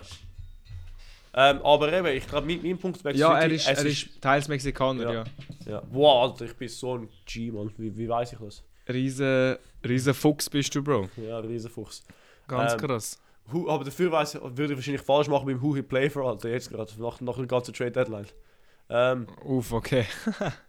Ähm, 1.34 1.60
aber 1.62 1.92
eben, 1.92 2.06
ich 2.16 2.26
glaube, 2.26 2.46
mein, 2.46 2.60
mein 2.62 2.78
Punkt 2.78 3.00
Ja, 3.14 3.38
er 3.38 3.50
ist, 3.50 3.68
er 3.68 3.84
ist 3.84 4.20
teils 4.20 4.48
Mexikaner, 4.48 5.02
Ja. 5.02 5.12
ja. 5.12 5.24
Ja. 5.66 5.82
Wow, 5.90 6.30
Alter, 6.30 6.46
ich 6.46 6.54
bin 6.56 6.68
so 6.68 6.94
ein 6.96 7.08
G, 7.26 7.50
Mann. 7.50 7.70
Wie, 7.76 7.94
wie 7.96 8.08
weiß 8.08 8.32
ich 8.32 8.38
das? 8.38 8.62
Riese, 8.88 9.58
riese 9.86 10.14
Fuchs 10.14 10.48
bist 10.48 10.74
du, 10.74 10.82
Bro. 10.82 11.10
Ja, 11.16 11.38
Riesenfuchs. 11.40 12.02
Ganz 12.46 12.72
Ähm, 12.72 12.78
krass. 12.80 13.18
Who, 13.50 13.68
aber 13.70 13.84
dafür 13.84 14.10
weiss, 14.10 14.34
ich- 14.34 14.40
würde 14.42 14.72
ich 14.72 14.76
wahrscheinlich 14.78 15.02
falsch 15.02 15.28
machen 15.28 15.46
beim 15.46 15.60
Who 15.60 15.76
He 15.76 15.82
Play 15.82 16.08
for, 16.08 16.24
Alter, 16.26 16.48
jetzt 16.48 16.70
gerade, 16.70 16.90
nach, 16.98 17.20
nach 17.20 17.36
der 17.36 17.46
ganzen 17.46 17.74
Trade 17.74 17.90
Deadline. 17.92 18.26
Ähm, 18.88 19.26
Uff, 19.44 19.72
okay. 19.72 20.06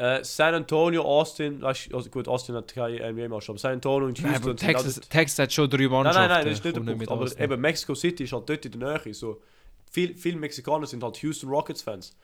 äh, 0.00 0.24
San 0.24 0.54
Antonio, 0.54 1.02
Austin, 1.02 1.62
also 1.62 2.10
gut, 2.10 2.26
Austin 2.28 2.54
hat 2.54 2.72
keine 2.72 3.12
NBA-Mannschaft, 3.12 3.58
San 3.60 3.72
Antonio 3.74 4.08
und 4.08 4.20
Nein, 4.22 4.32
Houston 4.32 4.56
sind 4.56 4.68
auch 4.70 4.72
Texas, 4.72 4.94
dort- 4.96 5.10
Texas 5.10 5.38
hat 5.40 5.52
schon 5.52 5.68
drei 5.70 5.78
Nein, 5.82 5.90
Mannschaften. 5.90 6.20
nein, 6.20 6.28
nein, 6.30 6.44
das 6.46 6.58
ist 6.58 6.64
nicht 6.64 6.76
der 6.76 6.80
Punkt. 6.80 7.08
Aber 7.10 7.22
Austin. 7.22 7.42
eben, 7.44 7.60
Mexico 7.60 7.94
City 7.94 8.24
ist 8.24 8.32
halt 8.32 8.48
dort 8.48 8.64
in 8.64 8.80
der 8.80 8.98
Nähe. 9.04 9.14
So. 9.14 9.42
Viel, 9.90 10.16
viele 10.16 10.38
Mexikaner 10.38 10.86
sind 10.86 11.02
halt 11.02 11.16
Houston 11.18 11.48
Rockets-Fans. 11.50 12.16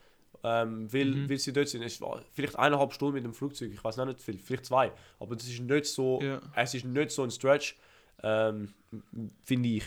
Ähm, 0.45 0.93
weil, 0.93 1.07
Mhm. 1.07 1.31
weil 1.31 1.39
sie 1.39 1.53
dort 1.53 1.69
sind. 1.69 1.83
Es 1.83 2.01
war 2.01 2.23
vielleicht 2.33 2.57
eineinhalb 2.59 2.93
Stunden 2.93 3.15
mit 3.15 3.25
dem 3.25 3.33
Flugzeug, 3.35 3.71
ich 3.73 3.83
weiß 3.83 3.97
nicht 3.97 4.21
viel, 4.21 4.39
vielleicht 4.39 4.67
zwei. 4.67 4.93
Aber 5.19 5.35
das 5.35 5.47
ist 5.49 5.61
nicht 5.61 5.87
so, 5.87 6.21
Ja. 6.23 6.41
es 6.55 6.75
ist 6.75 6.85
nicht 6.85 7.11
so 7.11 7.23
ein 7.25 7.31
Stretch, 7.31 7.75
ähm, 8.23 8.73
finde 9.45 9.69
ich. 9.71 9.85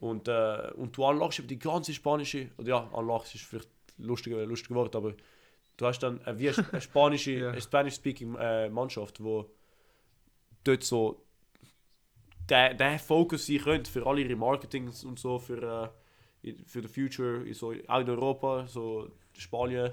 Und, 0.00 0.26
äh, 0.26 0.70
und 0.76 0.96
du 0.96 1.04
anlachst 1.04 1.38
über 1.38 1.48
die 1.48 1.58
ganze 1.58 1.92
spanische, 1.94 2.48
oder 2.58 2.68
ja, 2.68 2.90
anlachst 2.92 3.34
ist 3.34 3.44
vielleicht 3.44 3.68
lustiger, 3.98 4.44
lustiger 4.46 4.74
Wort, 4.74 4.96
aber 4.96 5.12
du 5.76 5.86
hast 5.86 6.00
dann 6.00 6.20
äh, 6.26 6.38
wie 6.38 6.50
eine, 6.50 6.80
spanische, 6.80 7.50
eine 7.50 7.60
Spanish-speaking 7.60 8.36
äh, 8.36 8.68
Mannschaft, 8.70 9.22
wo 9.22 9.50
dort 10.64 10.82
so 10.84 11.22
der, 12.48 12.74
der 12.74 12.98
Fokus 12.98 13.46
sein 13.46 13.58
könnte 13.58 13.90
für 13.90 14.06
alle 14.06 14.20
ihre 14.22 14.36
Marketings 14.36 15.04
und 15.04 15.18
so, 15.18 15.38
für, 15.38 15.92
äh, 16.42 16.48
in- 16.48 16.64
für 16.66 16.82
the 16.82 16.88
future, 16.88 17.46
in 17.46 17.54
so, 17.54 17.72
auch 17.88 18.00
in 18.00 18.10
Europa, 18.10 18.66
so 18.66 19.10
Spanien, 19.38 19.92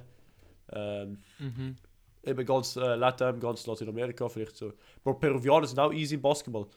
ähm, 0.74 1.20
Mhm. 1.39 1.76
eben 2.24 2.46
ganz 2.46 2.76
äh, 2.76 2.96
Latin, 2.96 3.39
ganz 3.39 3.65
Lateinamerika 3.65 4.28
vielleicht 4.30 4.56
so. 4.58 4.74
Aber 5.04 5.20
Peruvianer 5.20 5.68
sind 5.68 5.80
auch 5.80 5.94
easy 5.94 6.15
im 6.15 6.22
Basketball. 6.22 6.68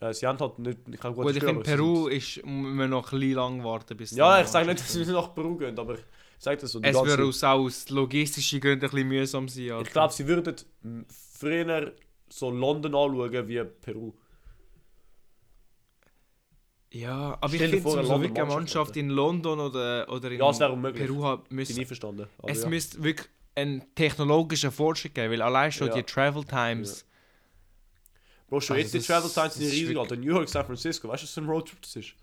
Äh, 0.00 0.12
sie 0.14 0.26
haben 0.26 0.38
halt 0.38 0.58
nicht, 0.58 0.78
ich 0.90 1.00
kann 1.00 1.14
Gut, 1.14 1.36
ich 1.36 1.42
finde, 1.42 1.60
aber 1.60 1.64
sie 1.64 1.76
Peru 1.76 2.08
ist, 2.08 2.44
muss 2.44 2.74
man 2.74 2.90
noch 2.90 3.12
ein 3.12 3.18
bisschen 3.20 3.34
lang 3.36 3.64
warten, 3.64 3.96
bis 3.96 4.10
Ja, 4.16 4.40
ich 4.40 4.48
sage 4.48 4.66
nicht, 4.66 4.80
dass 4.80 4.92
sie 4.92 5.04
nach 5.12 5.34
Peru 5.34 5.56
gehen, 5.56 5.78
aber 5.78 5.96
Sag 6.44 6.58
das 6.58 6.72
so. 6.72 6.80
Es 6.82 6.92
ganze- 6.92 7.06
würde 7.08 7.24
aus, 7.24 7.44
aus 7.44 7.88
logistischen 7.90 8.60
Gründen 8.60 8.84
ein 8.86 8.90
bisschen 8.90 9.06
mühsam 9.08 9.48
sein. 9.48 9.70
Alter. 9.70 9.86
Ich 9.86 9.92
glaube, 9.92 10.12
sie 10.12 10.26
würden 10.26 10.56
früher 11.38 11.92
so 12.28 12.50
London 12.50 12.92
anschauen 12.96 13.46
wie 13.46 13.62
Peru. 13.80 14.12
Ja, 16.90 17.38
aber 17.40 17.48
Stell 17.48 17.62
ich 17.66 17.70
finde 17.70 17.82
vor, 17.82 17.96
eine 17.98 18.06
so 18.08 18.20
wirklich 18.20 18.40
eine 18.40 18.48
Mannschaft 18.52 18.96
in 18.96 19.08
London 19.10 19.60
oder, 19.60 20.08
oder 20.10 20.30
in 20.32 20.40
Ja. 20.40 20.52
Peru 20.90 21.22
hat, 21.24 21.48
Bin 21.48 21.56
müsste, 21.58 21.78
nie 21.78 21.84
verstanden. 21.84 22.26
aber 22.38 22.50
es 22.50 22.62
ja. 22.62 22.68
müsste 22.68 23.02
wirklich 23.04 23.28
einen 23.54 23.94
technologischen 23.94 24.72
Fortschritt 24.72 25.14
geben, 25.14 25.32
weil 25.32 25.42
allein 25.42 25.70
schon 25.70 25.86
Ja. 25.88 25.94
die 25.94 26.02
Travel 26.02 26.44
Times. 26.44 27.06
Bro, 28.48 28.60
schon 28.60 28.76
Also 28.76 28.96
jetzt 28.98 29.06
die 29.08 29.12
Travel 29.12 29.30
Times 29.30 29.54
sind 29.54 29.70
riesig, 29.70 29.96
Alter. 29.96 30.16
New 30.16 30.34
York, 30.34 30.48
San 30.48 30.66
Francisco. 30.66 31.06
Weißt 31.08 31.22
du, 31.22 31.26
was 31.26 31.34
für 31.34 31.40
ein 31.40 31.46
Roadtrip 31.48 31.80
das 31.82 31.94
ist? 31.94 32.14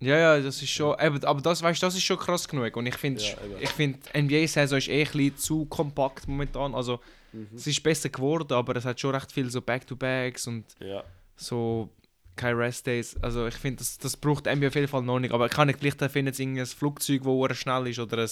Ja, 0.00 0.16
ja, 0.18 0.40
das 0.40 0.60
ist 0.60 0.70
schon. 0.70 0.96
Eben, 1.00 1.24
aber 1.24 1.40
das, 1.40 1.62
weißt, 1.62 1.82
das 1.82 1.94
ist 1.94 2.02
schon 2.02 2.18
krass 2.18 2.46
genug. 2.48 2.76
Und 2.76 2.86
ich 2.86 2.96
finde, 2.96 3.22
Ja, 3.22 3.34
ich 3.60 3.70
finde, 3.70 3.98
NBA-Saison 4.14 4.78
ist 4.78 4.88
eh 4.88 5.00
ein 5.04 5.10
bisschen 5.12 5.36
zu 5.38 5.64
kompakt 5.66 6.28
momentan. 6.28 6.74
Also, 6.74 7.00
Mhm. 7.32 7.48
es 7.56 7.66
ist 7.66 7.82
besser 7.82 8.08
geworden, 8.10 8.52
aber 8.52 8.76
es 8.76 8.84
hat 8.84 9.00
schon 9.00 9.14
recht 9.14 9.32
viel 9.32 9.50
so 9.50 9.60
Back-to-Backs 9.60 10.46
und 10.46 10.64
Ja. 10.80 11.02
so 11.36 11.88
keine 12.36 12.58
Rest-Days. 12.58 13.16
Also, 13.22 13.46
ich 13.46 13.54
finde, 13.54 13.78
das, 13.78 13.96
das 13.98 14.16
braucht 14.16 14.46
NBA 14.46 14.68
auf 14.68 14.74
jeden 14.74 14.88
Fall 14.88 15.02
noch 15.02 15.18
nicht. 15.20 15.32
Aber 15.32 15.46
ich 15.46 15.52
kann 15.52 15.66
nicht, 15.68 15.78
vielleicht 15.80 16.00
findet 16.12 16.34
es 16.34 16.40
irgendein 16.40 16.66
Flugzeug, 16.66 17.22
das 17.48 17.56
schnell 17.58 17.86
ist 17.86 17.98
oder 17.98 18.18
ein 18.22 18.28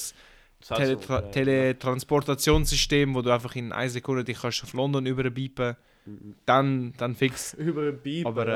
Teletra 0.76 1.18
so, 1.20 1.24
ja, 1.24 1.30
Teletransportationssystem, 1.32 3.14
wo 3.14 3.22
du 3.22 3.30
einfach 3.32 3.54
in 3.56 3.72
einer 3.72 3.88
Sekunde 3.90 4.24
dich 4.24 4.40
kannst 4.40 4.62
auf 4.62 4.72
London 4.72 5.06
überbieten 5.06 5.76
Mhm. 6.04 6.34
dann, 6.46 6.92
dann 6.96 7.14
fix. 7.14 7.52
ja. 7.58 7.64
Über 7.64 7.82
ein 7.82 7.98
Beep. 8.00 8.26
Aber 8.26 8.46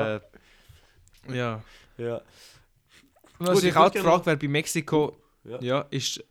äh, 1.29 1.33
ja. 1.33 1.63
ja. 1.97 2.21
Was 3.39 3.55
Gut, 3.55 3.63
ich 3.63 3.69
ich 3.69 3.75
auch 3.75 3.93
Frage 3.93 4.25
wäre 4.25 4.37
bei 4.37 4.47
Mexiko, 4.47 5.15
Ja. 5.43 5.61
ja. 5.61 5.81
ist, 5.89 6.23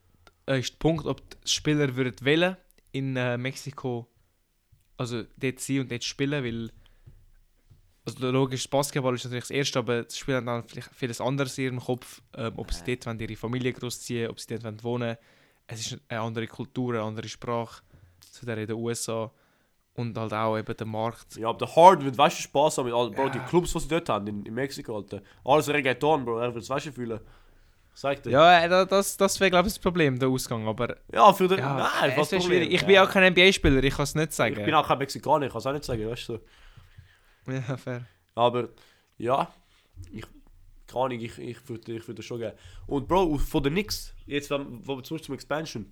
äh, 0.47 0.61
ist 0.61 0.73
der 0.73 0.79
Punkt, 0.79 1.07
ob 1.07 1.21
die 1.31 1.49
Spieler 1.49 1.95
würden 1.95 2.15
wählen 2.23 2.57
in 2.93 3.17
äh, 3.17 3.37
Mexiko, 3.39 4.07
also 4.97 5.23
dort 5.37 5.61
sein 5.61 5.81
und 5.81 5.91
dort 5.91 6.05
spielen, 6.05 6.45
weil 6.45 6.71
also 8.07 8.31
logisch, 8.31 8.71
Basketball 8.71 9.15
ist 9.17 9.25
natürlich 9.25 9.45
das 9.45 9.51
Erste, 9.51 9.81
aber 9.81 10.05
das 10.05 10.17
Spiel 10.17 10.37
hat 10.37 10.47
dann 10.47 10.63
vielleicht 10.63 10.95
vieles 10.95 11.21
anderes 11.21 11.59
in 11.59 11.65
ihrem 11.65 11.81
Kopf, 11.81 12.23
ähm, 12.37 12.53
ob 12.57 12.73
sie 12.73 12.85
dort 12.85 13.05
wollen, 13.07 13.19
ihre 13.19 13.35
Familie 13.37 13.73
großziehen, 13.73 14.31
ob 14.31 14.39
sie 14.39 14.47
dort 14.49 14.63
wollen 14.63 14.83
wohnen. 14.85 15.17
Es 15.67 15.81
ist 15.81 15.99
eine 16.09 16.21
andere 16.21 16.47
Kultur, 16.47 16.95
eine 16.95 17.03
andere 17.03 17.29
Sprache, 17.29 17.83
zu 18.21 18.47
der 18.47 18.59
in 18.59 18.69
den 18.69 18.77
USA 18.77 19.33
und 19.97 20.17
halt 20.19 20.33
auch 20.33 20.57
eben 20.59 20.77
der 20.77 20.87
Markt. 20.87 21.37
Ja, 21.37 21.49
aber 21.49 21.59
der 21.59 21.75
Hard 21.77 22.05
wird, 22.05 22.17
weißt 22.19 22.39
du, 22.39 22.43
Spaß 22.43 22.79
haben 22.79 22.85
mit 22.87 22.95
all, 22.95 23.11
Bro, 23.11 23.25
Ja. 23.25 23.29
die 23.31 23.39
Clubs, 23.41 23.73
die 23.73 23.81
sie 23.81 23.89
dort 23.89 24.09
haben, 24.09 24.27
in, 24.27 24.43
in 24.45 24.55
Mexiko, 24.55 24.97
Alter. 24.97 25.21
Alles 25.45 25.69
Reggaeton, 25.69 26.25
Bro, 26.25 26.39
er 26.39 26.55
wird 26.55 26.63
es, 26.65 26.71
weißt 26.71 26.87
du, 26.87 26.93
fühlen. 26.93 27.21
Sag 27.95 28.23
dir. 28.23 28.31
Ja, 28.31 28.63
äh, 28.65 28.69
da- 28.69 28.85
das, 28.85 29.17
das 29.17 29.41
wäre 29.41 29.51
glaube 29.51 29.69
ich 29.69 29.75
das 29.75 29.79
Problem, 29.83 30.19
der 30.19 30.29
Ausgang, 30.29 30.69
aber 30.69 30.97
Ja, 31.13 31.33
für 31.33 31.49
den. 31.49 31.59
ja, 31.61 31.91
nein, 32.01 32.13
was 32.17 32.29
Problem? 32.29 32.43
schwierig. 32.47 32.73
Ich 32.75 32.83
ja. 32.83 32.87
bin 32.87 32.99
auch 32.99 33.11
kein 33.11 33.33
NBA-Spieler, 33.33 33.83
ich 33.83 33.95
kann 33.95 34.05
es 34.05 34.15
nicht 34.15 34.33
sagen. 34.35 34.57
Ich 34.59 34.65
bin 34.65 34.75
auch 34.75 34.87
kein 34.87 34.99
Mexikaner, 34.99 35.47
ich 35.47 35.53
kann 35.53 35.61
es 35.61 35.67
auch 35.67 35.73
nicht 35.73 35.85
sagen, 35.85 36.07
weißt 36.09 36.29
du. 36.29 36.39
Ja, 37.51 37.77
fair. 37.79 38.05
Aber 38.35 38.69
ja, 39.19 39.49
ich 40.13 40.25
keine 40.87 41.05
Ahnung, 41.07 41.21
ich, 41.21 41.39
ich 41.39 41.69
würde 41.69 41.93
ich 41.97 42.07
würd 42.07 42.19
das 42.19 42.25
schon 42.27 42.39
geben. 42.39 42.53
Und 42.87 43.09
Bro, 43.09 43.39
von 43.39 43.63
den 43.63 43.73
Knicks, 43.73 44.15
jetzt 44.27 44.51
wo 44.51 44.97
wir 44.99 45.03
zum 45.03 45.21
zum 45.23 45.35
Expansion, 45.35 45.91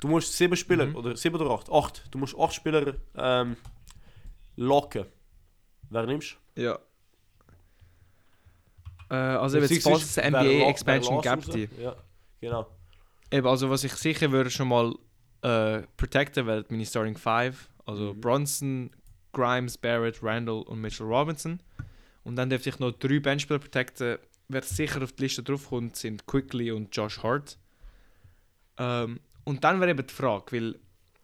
du 0.00 0.08
musst 0.08 0.36
sieben 0.36 0.56
Spieler, 0.56 0.86
Mhm. 0.86 0.96
oder 0.96 1.16
sieben 1.16 1.36
oder 1.36 1.50
acht, 1.50 1.70
acht, 1.70 2.02
du 2.10 2.18
musst 2.18 2.36
acht 2.38 2.54
Spieler 2.54 2.94
ähm, 3.16 3.56
locken. 4.56 5.06
Wer 5.90 6.06
nimmst 6.06 6.36
Ja. 6.54 6.78
Äh, 9.10 9.14
also 9.14 9.60
Six 9.60 9.84
falls 9.84 10.02
ist- 10.02 10.10
es 10.10 10.18
eine 10.18 10.36
NBA-Expansion 10.38 11.20
gibt, 11.22 11.54
die- 11.54 11.68
Ja, 11.80 11.96
genau. 12.40 12.66
eben, 13.30 13.46
also 13.46 13.70
was 13.70 13.84
ich 13.84 13.92
sicher 13.94 14.30
würde 14.30 14.50
schon 14.50 14.68
mal 14.68 14.94
äh, 15.40 15.82
protecten, 15.96 16.46
wäre 16.48 16.64
meine 16.68 16.84
Starting 16.84 17.16
Five. 17.16 17.68
Also 17.86 18.12
Mhm. 18.12 18.20
Bronson, 18.20 18.90
Grimes, 19.32 19.78
Barrett, 19.78 20.20
Randall 20.20 20.62
und 20.62 20.80
Mitchell 20.80 21.06
Robinson. 21.06 21.60
Und 22.24 22.34
dann 22.34 22.50
dürfte 22.50 22.70
ich 22.70 22.80
noch 22.80 22.90
drei 22.90 23.20
Benchspieler 23.20 23.60
protecten. 23.60 24.18
Wer 24.48 24.62
sicher 24.62 25.00
auf 25.00 25.12
die 25.12 25.22
Liste 25.22 25.44
draufkommt, 25.44 25.94
sind 25.94 26.26
Quickly 26.26 26.72
und 26.72 26.94
Josh 26.94 27.22
Hart. 27.22 27.56
Ähm, 28.78 29.20
und 29.48 29.64
dann 29.64 29.80
wäre 29.80 29.90
eben 29.90 30.06
die 30.06 30.12
Frage, 30.14 30.52
weil 30.52 30.78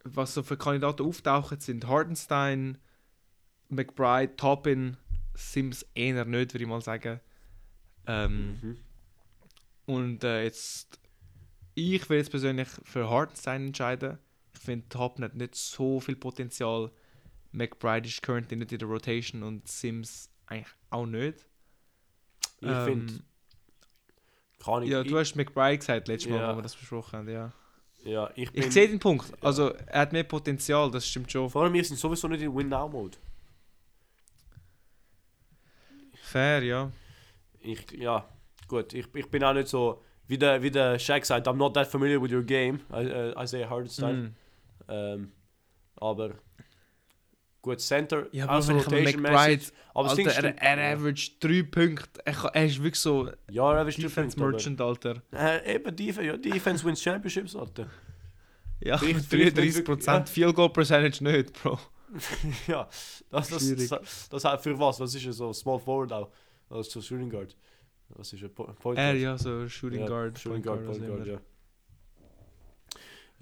was 0.04 0.34
so 0.34 0.42
für 0.42 0.56
Kandidaten 0.56 1.02
auftauchen, 1.06 1.60
sind 1.60 1.86
Hardenstein, 1.86 2.78
McBride, 3.68 4.36
Toppin, 4.36 4.96
Sims 5.34 5.84
eher 5.94 6.24
nicht, 6.24 6.52
würde 6.54 6.64
ich 6.64 6.68
mal 6.68 6.80
sagen. 6.80 7.20
Ähm, 8.06 8.58
Mhm. 8.62 8.76
und 9.86 10.24
äh, 10.24 10.44
jetzt, 10.44 10.98
ich 11.74 12.08
will 12.08 12.18
jetzt 12.18 12.30
persönlich 12.30 12.68
für 12.84 13.08
Hartenstein 13.08 13.66
entscheiden. 13.68 14.18
Ich 14.54 14.60
finde, 14.60 14.88
Toppin 14.88 15.24
hat 15.24 15.34
nicht 15.34 15.54
so 15.54 16.00
viel 16.00 16.16
Potenzial. 16.16 16.90
McBride 17.52 18.06
ist 18.08 18.22
currently 18.22 18.56
nicht 18.56 18.72
in 18.72 18.78
der 18.78 18.88
Rotation 18.88 19.42
und 19.42 19.66
Sims 19.68 20.28
eigentlich 20.46 20.74
auch 20.90 21.06
nicht. 21.06 21.46
Ich 22.60 22.68
Ähm, 22.68 22.84
finde. 22.84 23.24
Ja, 24.86 25.02
du 25.02 25.18
hast 25.18 25.34
McBride 25.34 25.78
gesagt 25.78 26.08
letztes 26.08 26.30
Mal, 26.30 26.38
Ja. 26.40 26.52
wo 26.52 26.58
wir 26.58 26.62
das 26.62 26.74
besprochen 26.76 27.18
haben, 27.18 27.28
ja. 27.28 27.52
Ja, 28.04 28.30
ich 28.34 28.52
bin. 28.52 28.62
Ich 28.62 28.72
sehe 28.72 28.88
den 28.88 28.98
Punkt. 28.98 29.32
Also, 29.40 29.70
er 29.70 30.02
hat 30.02 30.12
mehr 30.12 30.24
Potenzial, 30.24 30.90
das 30.90 31.06
stimmt 31.06 31.32
schon. 31.32 31.48
vor 31.48 31.62
allem, 31.62 31.72
wir 31.72 31.84
sind 31.84 31.98
sowieso 31.98 32.28
nicht 32.28 32.42
in 32.42 32.54
Win-Now-Mode. 32.54 33.16
Fair, 36.22 36.62
ja. 36.62 36.90
Ich, 37.60 37.90
ja, 37.92 38.28
gut, 38.68 38.92
ich, 38.92 39.06
ich 39.14 39.30
bin 39.30 39.42
auch 39.42 39.54
nicht 39.54 39.68
so, 39.68 40.02
wie 40.26 40.36
der, 40.36 40.62
wie 40.62 40.70
der 40.70 40.98
Shaq 40.98 41.24
sagt, 41.24 41.48
I'm 41.48 41.54
not 41.54 41.74
that 41.74 41.86
familiar 41.86 42.20
with 42.20 42.32
your 42.32 42.42
game, 42.42 42.80
I, 42.92 43.06
uh, 43.06 43.42
Isaiah 43.42 43.68
Hardenstein. 43.70 44.16
Mm. 44.16 44.34
Ähm, 44.88 45.32
aber 45.96 46.34
gut, 47.64 47.80
Center, 47.80 48.26
Ja, 48.32 48.48
aber 48.48 48.62
so 48.62 48.68
wenn 48.68 48.78
ich 48.78 48.86
aber 48.86 48.96
rotation-mäßig. 48.96 49.20
McBride, 49.20 49.64
Aber 49.94 50.10
Alter, 50.10 50.30
er, 50.44 50.78
er 50.78 50.96
average 50.96 51.30
3 51.40 51.62
Punkte. 51.64 52.20
Er, 52.24 52.44
er 52.54 52.66
ist 52.66 52.78
wirklich 52.78 53.00
so 53.00 53.28
Ja, 53.50 53.72
er 53.74 53.86
ist 53.88 53.96
Defense 53.98 54.36
Defense 54.36 54.40
Merchant, 54.40 54.80
Alter. 54.80 55.22
Äh, 55.32 55.74
eben, 55.76 55.96
Defense, 55.96 56.26
ja, 56.26 56.36
Defense 56.36 56.84
wins 56.84 57.02
Championships, 57.02 57.56
Alter. 57.56 57.86
Ja, 58.80 58.98
Vielleicht- 58.98 59.24
vielleicht 59.26 59.56
nicht 59.56 59.76
33% 59.76 59.86
wirklich, 59.88 60.06
ja. 60.06 60.24
Field 60.26 60.54
Goal 60.54 60.70
Percentage 60.70 61.24
nicht, 61.24 61.52
Bro. 61.62 61.78
ja, 62.68 62.88
das, 63.30 63.48
das, 63.48 63.62
Schwierig. 63.62 63.88
das, 63.88 64.28
das, 64.28 64.62
für 64.62 64.78
was? 64.78 65.00
Was 65.00 65.14
ist 65.14 65.24
so? 65.36 65.52
Small 65.52 65.80
Forward 65.80 66.12
auch? 66.12 66.30
Also 66.70 66.82
so 66.90 67.00
Shooting 67.02 67.30
Guard. 67.30 67.56
Was 68.10 68.32
ist? 68.32 68.54
Po- 68.54 68.64
Point 68.78 68.98
Er 68.98 69.12
Guard? 69.12 69.22
ja, 69.22 69.38
so 69.38 69.66
Shooting 69.68 70.00
Ja, 70.00 70.06
Guard, 70.06 70.38
Shooting 70.38 70.62
Point 70.62 70.64
Guard, 70.64 70.84
Guard, 70.86 70.98
Point 71.08 71.26
Guard, 71.26 71.26
ja. 71.26 71.40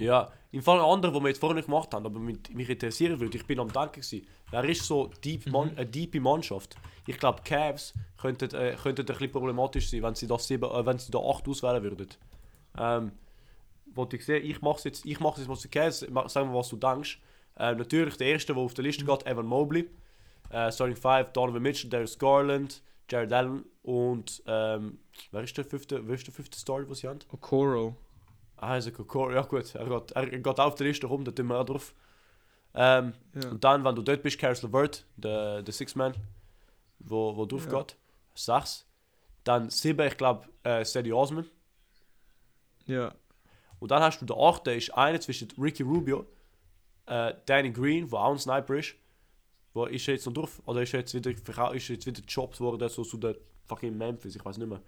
Ja, 0.02 0.30
im 0.50 0.62
Fall 0.62 0.78
ein 0.80 0.84
anderer, 0.84 1.12
den 1.12 1.22
wir 1.22 1.28
jetzt 1.28 1.38
vorher 1.40 1.54
nicht 1.54 1.66
gemacht 1.66 1.92
haben, 1.94 2.04
aber 2.04 2.18
mit, 2.18 2.52
mich 2.54 2.68
interessieren 2.68 3.18
würde, 3.20 3.38
ich 3.38 3.46
bin 3.46 3.58
am 3.60 3.72
Denken 3.72 4.00
gewesen, 4.00 4.26
wer 4.50 4.64
ist 4.64 4.84
so 4.84 5.06
deep 5.24 5.46
Mhm. 5.46 5.52
Man, 5.52 5.76
eine 5.76 5.86
deepe 5.86 6.20
Mannschaft? 6.20 6.76
Ich 7.06 7.18
glaube, 7.18 7.42
Cavs 7.44 7.94
könnten, 8.16 8.54
äh, 8.54 8.76
könnten 8.82 9.02
ein 9.02 9.06
bisschen 9.06 9.30
problematisch 9.30 9.90
sein, 9.90 10.02
wenn 10.02 10.14
sie 10.14 10.26
da, 10.26 10.38
sieben, 10.38 10.70
äh, 10.70 10.84
wenn 10.86 10.98
sie 10.98 11.10
da 11.10 11.18
acht 11.18 11.46
auswählen 11.48 11.82
würden. 11.82 12.08
Ähm, 12.76 13.12
wollte 13.94 14.16
ich 14.16 14.24
sehen, 14.24 14.44
ich 14.44 14.60
mache 14.60 14.78
es 14.78 14.84
jetzt, 14.84 15.06
ich 15.06 15.20
mache 15.20 15.38
jetzt 15.40 15.48
mal 15.48 15.56
zu 15.56 15.68
Cavs, 15.68 16.00
sag 16.00 16.46
mal, 16.46 16.54
was 16.54 16.68
du 16.68 16.76
denkst. 16.76 17.20
Ähm, 17.58 17.78
natürlich 17.78 18.16
der 18.16 18.28
erste, 18.28 18.54
der 18.54 18.62
auf 18.62 18.74
der 18.74 18.82
Mhm. 18.82 18.86
Liste 18.88 19.04
geht, 19.04 19.26
Evan 19.26 19.46
Mobley. 19.46 19.88
Äh, 20.50 20.70
Starting 20.72 20.96
5, 20.96 21.32
Donovan 21.32 21.62
Mitchell, 21.62 21.88
Darius 21.90 22.18
Garland, 22.18 22.82
Jared 23.10 23.32
Allen 23.32 23.64
und 23.82 24.42
ähm, 24.46 24.98
wer 25.30 25.42
ist 25.42 25.56
der 25.56 25.64
fünfte, 25.64 26.06
wer 26.06 26.14
ist 26.14 26.26
der 26.26 26.34
fünfte 26.34 26.58
Star, 26.58 26.82
den 26.82 26.94
sie 26.94 27.08
haben? 27.08 27.18
Okoro. 27.30 27.96
Ah, 28.62 28.76
Isaac 28.78 29.00
Okoro, 29.00 29.32
ja 29.32 29.42
gut, 29.42 29.74
er 29.74 29.84
geht, 29.88 30.12
er 30.12 30.26
geht 30.26 30.60
auf 30.60 30.74
der 30.76 30.86
Liste 30.86 31.06
rum, 31.08 31.24
da 31.24 31.32
tun 31.32 31.46
wir 31.48 31.58
auch 31.58 31.64
drauf. 31.66 31.94
Ähm, 32.74 33.12
Ja. 33.34 33.50
Und 33.50 33.64
dann, 33.64 33.84
wenn 33.84 33.94
du 33.96 34.02
dort 34.02 34.22
bist, 34.22 34.38
Caris 34.38 34.62
LeVert, 34.62 35.04
der, 35.16 35.62
der 35.62 35.74
Six-Man, 35.74 36.14
wo, 37.00 37.36
wo 37.36 37.44
drauf 37.44 37.66
Ja. 37.70 37.78
geht, 37.80 37.96
sechs. 38.34 38.86
Dann 39.44 39.68
sieben, 39.68 40.06
ich 40.06 40.16
glaube, 40.16 40.46
äh, 40.62 40.84
Sadie 40.84 41.12
Osman. 41.12 41.44
Ja. 42.86 43.12
Und 43.80 43.90
dann 43.90 44.00
hast 44.02 44.20
du 44.20 44.26
den 44.26 44.36
achten, 44.38 44.70
ist 44.78 44.94
einer 44.94 45.20
zwischen 45.20 45.48
Ricky 45.58 45.82
Rubio, 45.82 46.24
äh, 47.06 47.34
Danny 47.46 47.72
Green, 47.72 48.08
der 48.08 48.18
auch 48.20 48.30
ein 48.30 48.38
Sniper 48.38 48.76
ist. 48.76 48.94
Wo 49.74 49.86
ist 49.86 50.06
er 50.06 50.14
jetzt 50.14 50.26
noch 50.26 50.34
drauf? 50.34 50.62
Oder 50.66 50.82
ist 50.82 50.94
er 50.94 51.00
jetzt 51.00 51.14
wieder, 51.14 51.30
ist 51.30 51.48
er 51.48 51.94
jetzt 51.94 52.06
wieder 52.06 52.22
gejobbt 52.22 52.60
worden, 52.60 52.88
so 52.88 53.02
zu 53.02 53.16
der 53.16 53.34
fucking 53.66 53.96
Memphis, 53.98 54.36
ich 54.36 54.44
weiß 54.44 54.58
nicht 54.58 54.68
mehr. 54.68 54.80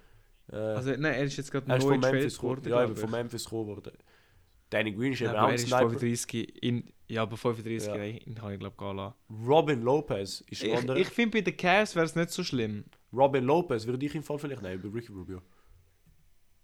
Äh, 0.53 0.57
Also, 0.57 0.91
nein, 0.91 1.05
er 1.05 1.25
ist 1.25 1.37
jetzt 1.37 1.51
gerade 1.51 1.67
er 1.71 1.79
neu 1.79 1.85
von 1.85 1.95
in 1.95 2.01
Memphis 2.01 2.37
geworden, 2.39 2.69
Ja, 2.69 2.85
eben 2.85 2.97
von 2.97 3.05
ich. 3.07 3.11
Memphis 3.11 3.45
gekommen 3.45 3.67
worden. 3.69 3.93
Danny 4.71 4.93
Green 4.93 5.13
ist 5.13 5.21
Ja, 5.21 5.31
eben 5.31 5.37
auch 5.39 5.43
er 5.43 5.49
ein 5.49 5.55
ist 5.55 5.67
Sniper. 5.69 5.91
35. 5.91 6.63
In, 6.63 6.93
ja, 7.07 7.23
aber 7.23 7.37
35 7.37 7.89
Ja. 7.89 7.97
ja. 7.97 8.05
ihn 8.05 8.41
habe 8.43 8.55
ich 8.55 8.59
glaube 8.61 8.77
gehen 8.77 8.97
lassen. 8.97 9.15
Robin 9.47 9.83
Lopez 9.83 10.41
ist 10.43 10.63
Ich, 10.63 10.75
anderer. 10.77 10.97
ich 10.99 11.09
finde, 11.09 11.39
bei 11.39 11.43
den 11.43 11.57
Cavs 11.57 11.95
wäre 11.95 12.07
es 12.07 12.15
nicht 12.17 12.31
so 12.31 12.43
schlimm. 12.43 12.85
Robin 13.13 13.45
Lopez 13.45 13.87
würde 13.87 14.05
ich 14.05 14.15
im 14.15 14.23
Fall 14.23 14.39
vielleicht 14.39 14.63
nehmen, 14.63 14.83
bei 14.83 14.89
Ricky 14.89 15.13
Rubio. 15.13 15.41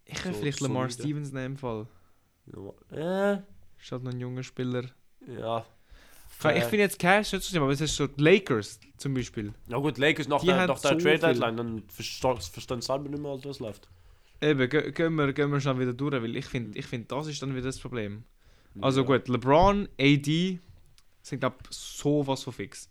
Ich 0.04 0.18
So 0.18 0.32
vielleicht 0.32 0.60
Lamar 0.60 0.90
solide. 0.90 1.02
Stevens 1.08 1.32
nehmen 1.32 1.46
im 1.54 1.56
Fall. 1.56 1.86
Äh, 2.90 3.34
Ist 3.78 3.92
halt 3.92 4.02
noch 4.02 4.12
ein 4.12 4.18
junger 4.20 4.42
Spieler. 4.42 4.84
ja. 5.26 5.64
Ich 6.42 6.44
Äh, 6.56 6.60
finde 6.62 6.78
jetzt 6.78 7.00
so 7.30 7.40
schlimm, 7.40 7.62
aber 7.62 7.72
es 7.72 7.80
ist 7.80 7.96
so 7.96 8.06
die 8.06 8.22
Lakers 8.22 8.80
zum 8.96 9.14
Beispiel. 9.14 9.52
Ja 9.68 9.76
gut, 9.78 9.98
Lakers 9.98 10.26
nach 10.28 10.40
Die 10.40 10.46
der, 10.46 10.66
nach 10.66 10.80
der 10.80 10.92
so 10.92 10.98
Trade 10.98 11.18
Deadline, 11.18 11.56
dann 11.56 11.82
verstehen 11.88 12.80
selber 12.80 13.08
nicht 13.08 13.20
mehr, 13.22 13.38
was 13.44 13.58
läuft. 13.58 13.88
Eben, 14.40 14.68
geh- 14.70 14.90
gehen 14.92 15.14
wir, 15.16 15.32
gehen 15.34 15.50
wir 15.52 15.60
schnell 15.60 15.78
wieder 15.78 15.92
durch, 15.92 16.14
weil 16.14 16.34
ich 16.36 16.46
finde, 16.46 16.78
ich 16.78 16.86
find, 16.86 17.12
das 17.12 17.26
ist 17.26 17.42
dann 17.42 17.52
wieder 17.54 17.66
das 17.66 17.78
Problem. 17.78 18.24
Also 18.80 19.00
Ja. 19.02 19.06
gut, 19.06 19.28
LeBron, 19.28 19.88
AD 20.00 20.58
sind 21.22 21.40
glaube 21.40 21.56
so 21.68 22.26
was 22.26 22.42
von 22.42 22.52
fix. 22.54 22.88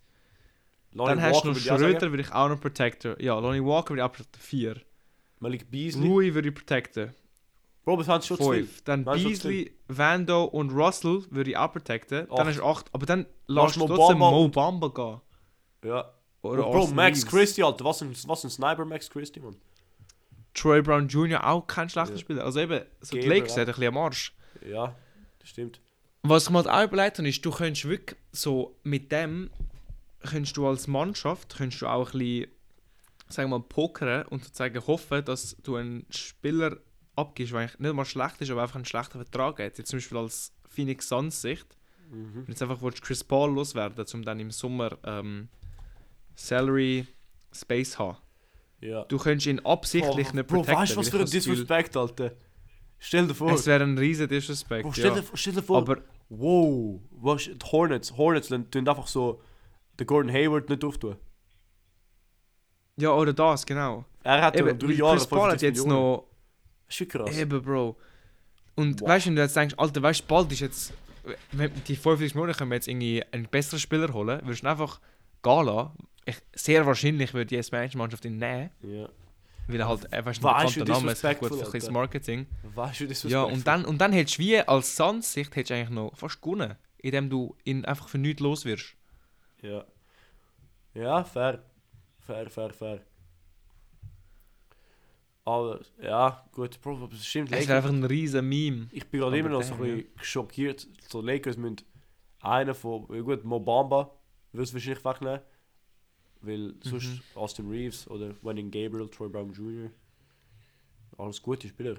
Lonnie 0.92 1.10
dann 1.10 1.22
hast 1.22 1.36
Walker 1.38 1.42
du 1.48 1.50
noch 1.50 1.58
ich. 1.58 1.64
Schröder, 1.64 2.12
würde 2.12 2.22
ich 2.24 2.32
auch 2.32 2.50
noch 2.50 2.60
protecten. 2.62 3.16
Ja, 3.20 3.40
Lonnie 3.40 3.64
Walker 3.64 3.90
würde 3.92 4.02
ich 4.02 4.06
auch 4.06 4.12
protecten. 4.12 4.42
4. 4.42 4.76
Malik 5.40 5.72
Beasley. 5.72 6.08
Louis 6.08 6.34
würde 6.34 6.50
ich 6.50 6.56
protecten. 6.56 7.14
Bro, 7.89 7.97
das 7.97 8.08
haben 8.08 8.21
sie 8.21 8.28
schon. 8.28 8.38
5. 8.38 8.84
Dann 8.84 9.04
schon 9.04 9.23
Beasley, 9.23 9.71
Vando 9.88 10.43
und 10.43 10.69
Russell 10.69 11.23
würde 11.32 11.49
ich 11.49 11.58
auch 11.58 11.71
protecten. 11.73 12.28
Dann 12.28 12.39
Acht. 12.39 12.47
hast 12.47 12.60
du 12.60 12.63
8. 12.63 12.86
Aber 12.91 13.06
dann 13.08 13.25
Lass 13.47 13.73
du 13.73 13.88
trotzdem 13.88 14.19
Mo 14.19 14.47
Bamba 14.47 14.89
gehen. 14.89 15.89
Ja. 15.89 16.13
Oder 16.43 16.63
Bro, 16.63 16.88
Max. 16.88 17.25
Christie, 17.25 17.63
Alter. 17.63 17.84
Was 17.86 18.04
ein, 18.04 18.15
was 18.28 18.43
ein 18.43 18.52
Sniper 18.52 18.86
Max 18.86 19.10
Christie, 19.10 19.39
Mann. 19.39 19.56
Troy 20.54 20.84
Brown 20.84 21.08
Jr. 21.08 21.47
auch 21.47 21.65
kein 21.65 21.89
schlechter 21.89 22.13
Ja. 22.13 22.19
Spieler. 22.19 22.43
Also 22.43 22.60
eben, 22.60 22.82
so 23.02 23.15
die 23.15 23.21
Gabriel 23.21 23.39
Lakers 23.41 23.58
hat 23.58 23.60
ein 23.62 23.65
bisschen 23.73 23.88
am 23.88 23.97
Arsch. 23.97 24.36
Ja, 24.67 24.95
das 25.39 25.49
stimmt. 25.49 25.82
Was 26.21 26.43
ich 26.43 26.49
mir 26.52 26.58
halt 26.60 26.67
auch 26.67 26.84
überlegt 26.84 27.17
habe, 27.17 27.28
ist, 27.28 27.43
du 27.43 27.49
könntest 27.49 27.88
wirklich 27.89 28.19
so 28.32 28.75
mit 28.84 29.12
dem, 29.12 29.49
könntest 30.30 30.56
du 30.58 30.67
als 30.67 30.86
Mannschaft, 30.86 31.58
könntest 31.58 31.82
du 31.82 31.88
auch 31.88 32.13
ein 32.13 32.19
bisschen, 32.19 32.52
sagen 33.30 33.49
wir 33.49 33.58
mal, 33.58 33.65
pokern 33.67 34.28
und 34.28 34.43
sozusagen 34.43 34.86
hoffen, 34.86 35.25
dass 35.25 35.58
du 35.63 35.78
einen 35.78 36.06
Spieler 36.12 36.78
abgibst, 37.19 37.53
der 37.53 37.60
eigentlich 37.62 37.79
nicht 37.79 37.93
mal 37.93 38.05
schlecht 38.05 38.41
ist, 38.41 38.49
aber 38.51 38.62
einfach 38.63 38.75
einen 38.75 38.86
schlechten 38.86 39.17
Vertrag 39.19 39.60
hat. 39.60 39.77
Jetzt 39.77 39.89
zum 39.89 39.97
Beispiel 39.97 40.17
als 40.17 40.53
Phoenix 40.67 41.08
Suns 41.10 41.41
Sicht. 41.41 41.67
Mhm. 42.12 42.34
Wenn 42.36 42.45
jetzt 42.47 42.62
einfach 42.62 42.82
willst, 42.82 43.01
Chris 43.01 43.23
Paul 43.23 43.53
loswerden, 43.53 44.05
um 44.13 44.23
dann 44.23 44.39
im 44.39 44.51
Sommer 44.51 44.97
ähm, 45.03 45.49
Salary 46.36 47.08
Space 47.53 47.91
zu 47.91 47.99
haben. 47.99 48.17
Ja. 48.82 49.03
Du 49.05 49.17
könntest 49.17 49.47
ihn 49.47 49.60
absichtlich 49.60 50.27
Oh, 50.32 50.36
nicht 50.36 50.47
Bro, 50.47 50.58
protecten. 50.58 50.82
weißt 50.82 50.93
du, 50.93 50.97
was 50.97 51.05
weil 51.08 51.12
für 51.12 51.17
ein 51.25 51.25
Gefühl, 51.25 51.53
Disrespect, 51.55 51.97
Alter? 51.97 52.32
Stell 52.97 53.27
dir 53.27 53.36
vor. 53.36 53.51
Es 53.51 53.65
wäre 53.65 53.84
ein 53.84 53.97
riesen 53.97 54.27
Disrespect. 54.27 54.84
Bro, 54.84 54.93
stell, 54.93 55.08
ja. 55.08 55.15
dir, 55.21 55.23
stell 55.34 55.53
dir 55.53 55.63
vor. 55.63 55.77
Aber 55.79 55.97
wow. 56.29 56.99
Was, 57.12 57.43
die 57.43 57.58
Hornets. 57.71 58.15
Hornets 58.15 58.47
tun 58.47 58.88
einfach 58.88 59.08
so 59.08 59.41
den 59.99 60.08
Gordon 60.08 60.32
Hayward 60.32 60.69
nicht 60.69 60.84
auftun. 60.84 61.17
ja, 62.97 63.12
oder 63.12 63.34
das, 63.34 63.65
genau. 63.65 64.05
Er 64.23 64.41
hat 64.41 64.55
ja 64.55 64.65
Eben, 64.65 64.77
drei 64.79 64.88
weil 64.89 64.95
Jahre 64.95 65.15
Chris 65.17 65.27
Paul 65.27 65.39
hat 65.51 65.60
50 65.60 65.67
jetzt 65.69 65.86
Millionen. 65.86 66.01
noch. 66.03 66.29
Das 66.89 66.95
ist 66.95 66.97
schon 66.97 67.08
krass. 67.08 67.38
Eben, 67.38 67.62
Bro. 67.62 67.95
Und 68.75 69.02
Wow. 69.02 69.10
weißt 69.10 69.25
du, 69.25 69.30
wenn 69.30 69.36
du 69.36 69.41
jetzt 69.43 69.56
denkst, 69.56 69.75
Alter, 69.78 70.02
weißt 70.02 70.21
du, 70.21 70.25
bald 70.25 70.52
ist 70.52 70.60
jetzt. 70.62 70.93
Wenn 71.52 71.71
die 71.88 71.95
45 71.95 72.34
Millionen 72.36 72.54
können 72.56 72.71
wir 72.71 72.75
jetzt 72.75 72.88
irgendwie 72.88 73.23
einen 73.32 73.45
besseren 73.47 73.80
Spieler 73.80 74.12
holen, 74.13 74.39
würdest 74.43 74.63
du 74.63 74.67
einfach 74.69 74.99
gehen 75.43 75.65
lassen. 75.65 75.91
Ich, 76.25 76.38
sehr 76.54 76.86
wahrscheinlich 76.86 77.34
würde 77.34 77.45
die 77.47 77.58
Expansion-Mannschaft 77.58 78.25
ihn 78.25 78.38
nehmen, 78.38 78.71
Ja. 78.82 79.08
weil 79.67 79.80
er 79.80 79.88
halt, 79.88 80.06
äh, 80.12 80.23
du, 80.23 80.30
ein 80.30 80.41
bekannter 80.41 80.86
Name 80.86 81.12
ist, 81.12 81.21
gut 81.39 81.56
für 81.56 81.71
das. 81.78 81.89
Marketing. 81.91 82.47
Weißt 82.63 83.02
du, 83.02 83.08
das 83.08 83.23
Ja, 83.23 83.43
und 83.43 83.67
dann, 83.67 83.86
und 83.86 83.99
dann 83.99 84.12
hättest 84.13 84.38
du 84.39 84.43
wie 84.43 84.60
als 84.60 84.95
Suns-Sicht 84.95 85.56
hättest 85.56 85.71
eigentlich 85.71 85.89
noch 85.89 86.15
fast 86.15 86.41
gewonnen, 86.41 86.75
indem 86.97 87.30
du 87.30 87.56
ihn 87.65 87.86
einfach 87.86 88.08
für 88.10 88.17
nichts 88.17 88.41
los 88.41 88.65
wirst. 88.65 88.95
Ja. 89.62 89.86
Ja, 90.95 91.23
fair. 91.23 91.63
Fair, 92.21 92.49
fair, 92.49 92.71
fair. 92.73 93.02
Aber, 95.50 95.80
ja, 96.02 96.46
gut, 96.52 96.80
Bro, 96.82 97.10
es 97.12 97.26
stimmt. 97.26 97.52
Es 97.52 97.68
wäre 97.68 97.78
einfach 97.78 97.90
ein 97.90 98.04
riesen 98.04 98.48
Meme. 98.48 98.88
Ich 98.92 99.08
bin 99.08 99.20
gerade 99.20 99.38
immer 99.38 99.50
noch 99.50 99.64
so 99.64 99.74
ein 99.74 99.80
bisschen 99.80 100.06
schockiert. 100.22 100.88
So 101.08 101.22
Lakers 101.22 101.58
müssen 101.58 101.78
einen 102.42 102.76
von, 102.76 103.08
ja 103.12 103.22
gut, 103.22 103.44
Mobamba 103.44 104.12
wird 104.54 104.68
es 104.68 104.74
wahrscheinlich 104.74 105.04
wegnehmen. 105.04 105.40
Weil 106.42 106.76
sonst 106.84 107.08
Mhm. 107.08 107.22
Austin 107.34 107.68
Reeves 107.70 108.08
oder 108.08 108.34
Wenning 108.44 108.70
Gabriel, 108.70 109.10
Troy 109.10 109.28
Brown 109.28 109.52
Jr. 109.52 109.90
Alles 111.18 111.42
gute 111.42 111.68
Spieler. 111.68 111.98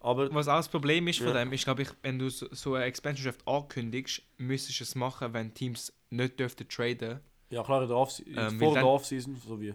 Aber 0.00 0.32
Was 0.34 0.48
auch 0.48 0.56
das 0.56 0.68
Problem 0.68 1.06
ist 1.08 1.18
von 1.18 1.28
Ja. 1.28 1.44
dem, 1.44 1.52
ist, 1.52 1.64
glaube 1.64 1.82
ich, 1.82 1.88
wenn 2.02 2.18
du 2.18 2.28
so, 2.28 2.46
so 2.52 2.74
eine 2.74 2.84
Expansion 2.84 3.24
Draft 3.24 3.46
ankündigst, 3.48 4.22
müsstest 4.36 4.80
du 4.80 4.84
es 4.84 4.94
machen, 4.94 5.32
wenn 5.32 5.54
Teams 5.54 5.92
nicht 6.10 6.38
dürften 6.38 6.68
traden. 6.68 7.20
ja 7.48 7.62
klar, 7.62 7.82
in 7.82 7.88
der 7.88 7.96
Off 7.96 8.20
Ähm, 8.26 8.58
vor 8.58 8.74
der 8.74 8.86
Offseason, 8.86 9.36
so 9.36 9.58
wie 9.60 9.74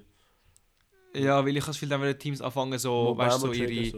Ja, 1.13 1.43
weil 1.45 1.55
ich 1.57 1.61
habe 1.63 1.71
Gefühl, 1.73 1.89
dann 1.89 2.01
werden 2.01 2.19
Teams 2.19 2.41
anfangen, 2.41 2.77
so, 2.79 3.17
weißt, 3.17 3.39
so 3.39 3.51
ihre, 3.51 3.85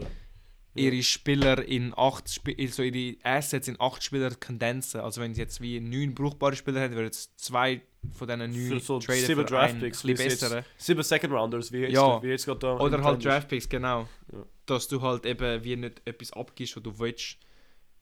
ihre 0.74 1.02
Spieler 1.02 1.62
in 1.66 1.92
acht 1.96 2.26
Sp 2.32 2.56
so 2.68 2.82
ihre 2.82 3.16
Assets 3.22 3.68
in 3.68 3.76
acht 3.80 4.02
Spieler 4.02 4.34
kondensen. 4.34 5.00
Also 5.00 5.20
wenn 5.20 5.34
sie 5.34 5.42
jetzt 5.42 5.60
wie 5.60 5.78
neun 5.80 6.14
brauchbare 6.14 6.56
Spieler 6.56 6.80
hätten, 6.80 6.94
würden 6.94 7.06
jetzt 7.06 7.38
zwei 7.38 7.82
von 8.14 8.26
diesen 8.26 8.38
neun 8.50 8.68
Für 8.68 8.80
so 8.80 8.98
traden 8.98 9.24
sieben 9.26 9.46
Draftpicks, 9.46 10.02
jetzt- 10.02 10.18
besseren. 10.18 10.64
Sieben 10.76 11.02
Second 11.02 11.32
Rounders, 11.34 11.70
wie 11.70 11.78
jetzt, 11.80 11.92
Ja. 11.92 12.22
wie 12.22 12.28
jetzt 12.28 12.46
gerade 12.46 12.60
da. 12.60 12.78
Oder 12.78 13.02
halt. 13.02 13.24
Draftpicks, 13.24 13.68
genau. 13.68 14.08
Ja. 14.32 14.44
Dass 14.66 14.88
du 14.88 15.00
halt 15.02 15.26
eben 15.26 15.62
wie 15.64 15.76
nicht 15.76 16.00
etwas 16.04 16.32
abgibst, 16.32 16.76
was 16.76 16.82
du 16.82 16.98
willst. 16.98 17.36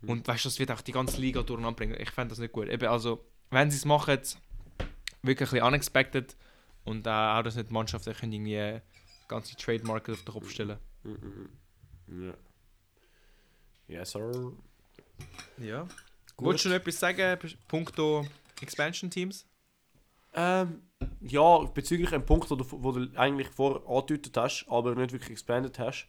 Mhm. 0.03 0.09
Und 0.09 0.29
weißt 0.29 0.45
du, 0.45 0.49
das 0.49 0.59
wird 0.59 0.71
auch 0.71 0.81
die 0.81 0.93
ganze 0.93 1.21
Liga 1.21 1.43
durcheinander 1.43 1.77
bringen. 1.77 1.97
Ich 2.01 2.11
fände 2.11 2.31
das 2.31 2.39
nicht 2.39 2.53
gut. 2.53 2.69
Eben, 2.69 2.87
also, 2.89 3.25
wenn 3.51 3.71
sie 3.71 3.77
es 3.77 3.85
machen, 3.85 4.19
wirklich 5.23 5.49
ein 5.51 5.53
bisschen 5.53 5.67
unexpected 5.67 6.37
und 6.85 7.07
äh, 7.07 7.11
auch, 7.11 7.43
dass 7.43 7.57
nicht 7.57 7.69
die 7.69 7.75
Mannschaften 7.75 8.15
können 8.15 8.33
irgendwie 8.33 8.81
ganze 9.31 9.57
Trade 9.57 9.85
Market 9.85 10.15
auf 10.15 10.25
den 10.25 10.33
Kopf 10.35 10.51
stellen. 10.51 10.79
Mhm, 11.05 11.51
mhm. 12.07 12.27
Ja. 12.27 12.35
Yes, 13.89 14.11
sir. 14.11 14.53
Ja. 15.59 15.83
Gut. 16.37 16.47
Wolltest 16.47 16.65
du 16.67 16.69
noch 16.71 16.77
etwas 16.77 16.99
sagen, 16.99 17.39
punkto 17.69 18.27
Expansion 18.61 19.11
Teams? 19.11 19.47
Ähm, 20.33 20.83
ja, 21.21 21.59
bezüglich 21.59 22.13
einem 22.13 22.25
Punkt, 22.25 22.51
wo 22.51 22.55
du, 22.57 22.65
wo 22.71 22.93
du 22.93 23.09
eigentlich 23.17 23.49
vor 23.49 23.89
angedeutet 23.89 24.37
hast, 24.37 24.67
aber 24.69 24.95
nicht 24.95 25.13
wirklich 25.13 25.31
expanded 25.31 25.79
hast. 25.79 26.07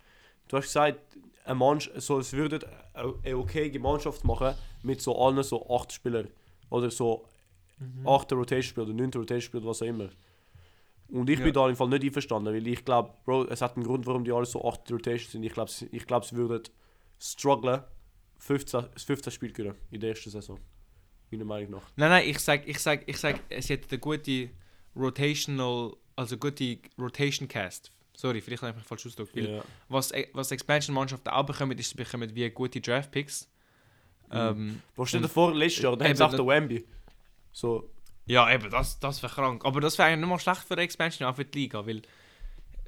Du 0.47 0.57
hast 0.57 0.65
gesagt, 0.65 0.99
eine 1.45 1.55
Mannschaft, 1.55 2.01
so, 2.01 2.19
es 2.19 2.33
würde 2.33 2.59
eine 2.93 3.37
okay 3.37 3.77
Mannschaft 3.79 4.23
machen 4.23 4.55
mit 4.83 5.01
so 5.01 5.17
allen 5.17 5.41
so 5.43 5.67
acht 5.69 5.91
Spielern. 5.91 6.27
Oder 6.69 6.91
so 6.91 7.25
Mhm. 7.79 8.07
acht 8.07 8.31
Rotation-Spieler 8.31 8.85
oder 8.85 8.93
neun 8.93 9.11
Rotation-Spieler, 9.11 9.65
was 9.65 9.81
auch 9.81 9.87
immer. 9.87 10.09
Und 11.11 11.29
ich 11.29 11.39
Ja. 11.39 11.45
bin 11.45 11.53
da 11.53 11.67
im 11.69 11.75
Fall 11.75 11.89
nicht 11.89 12.03
einverstanden, 12.03 12.53
weil 12.53 12.65
ich 12.67 12.85
glaube, 12.85 13.13
Bro, 13.25 13.45
es 13.45 13.61
hat 13.61 13.75
einen 13.75 13.85
Grund, 13.85 14.05
warum 14.05 14.23
die 14.23 14.31
alle 14.31 14.45
so 14.45 14.63
acht 14.67 14.89
Rotations 14.91 15.31
sind. 15.31 15.43
Ich 15.43 15.53
glaube, 15.53 15.69
ich 15.91 16.07
glaub, 16.07 16.23
sie 16.25 16.35
würden 16.37 16.63
strugglen, 17.19 17.81
15, 18.39 18.85
das 18.93 19.03
15 19.03 19.31
Spiel 19.31 19.51
gewinnen 19.51 19.75
in 19.91 19.99
der 19.99 20.11
ersten 20.11 20.29
Saison. 20.29 20.57
Meiner 21.29 21.45
Meinung 21.45 21.71
nach. 21.71 21.83
Nein, 21.95 22.09
nein, 22.09 22.29
ich 22.29 22.39
sag, 22.39 22.67
ich 22.67 22.79
sag, 22.79 23.03
ich 23.07 23.17
sag, 23.17 23.39
es 23.49 23.69
hat 23.69 23.79
eine 23.89 23.99
gute 23.99 24.49
Rotational, 24.95 25.93
also 26.15 26.37
gute 26.37 26.77
Rotation 26.97 27.47
Cast. 27.47 27.91
Sorry, 28.15 28.41
vielleicht 28.41 28.61
habe 28.61 28.71
ich 28.71 28.77
mich 28.77 28.85
falsch 28.85 29.05
ausgedrückt. 29.07 29.35
Ja. 29.35 29.63
Was, 29.89 30.11
was 30.33 30.51
Expansion-Mannschaften 30.51 31.29
auch 31.29 31.45
bekommen, 31.45 31.77
ist, 31.77 31.89
sie 31.89 31.95
bekommen 31.95 32.33
wie 32.35 32.49
gute 32.49 32.79
Draft-Picks. 32.81 33.47
Mhm. 34.29 34.37
Ähm, 34.37 34.81
Bro, 34.95 35.05
stell 35.05 35.21
dir 35.21 35.25
Und- 35.25 35.31
vor, 35.31 35.53
letztes 35.55 35.83
Jahr, 35.83 35.97
da 35.97 36.05
haben 36.05 36.15
sie 36.15 36.25
auch 36.25 36.31
den 36.35 36.45
Wemby. 36.47 36.85
So, 37.51 37.89
ja, 38.25 38.51
eben, 38.53 38.69
das, 38.69 38.99
das 38.99 39.21
wäre 39.23 39.33
krank. 39.33 39.65
Aber 39.65 39.81
das 39.81 39.97
wäre 39.97 40.09
eigentlich 40.09 40.21
nicht 40.21 40.29
mal 40.29 40.39
schlecht 40.39 40.61
für 40.61 40.75
die 40.75 40.83
Expansion, 40.83 41.27
auch 41.27 41.35
für 41.35 41.45
die 41.45 41.59
Liga, 41.59 41.85
weil 41.85 42.01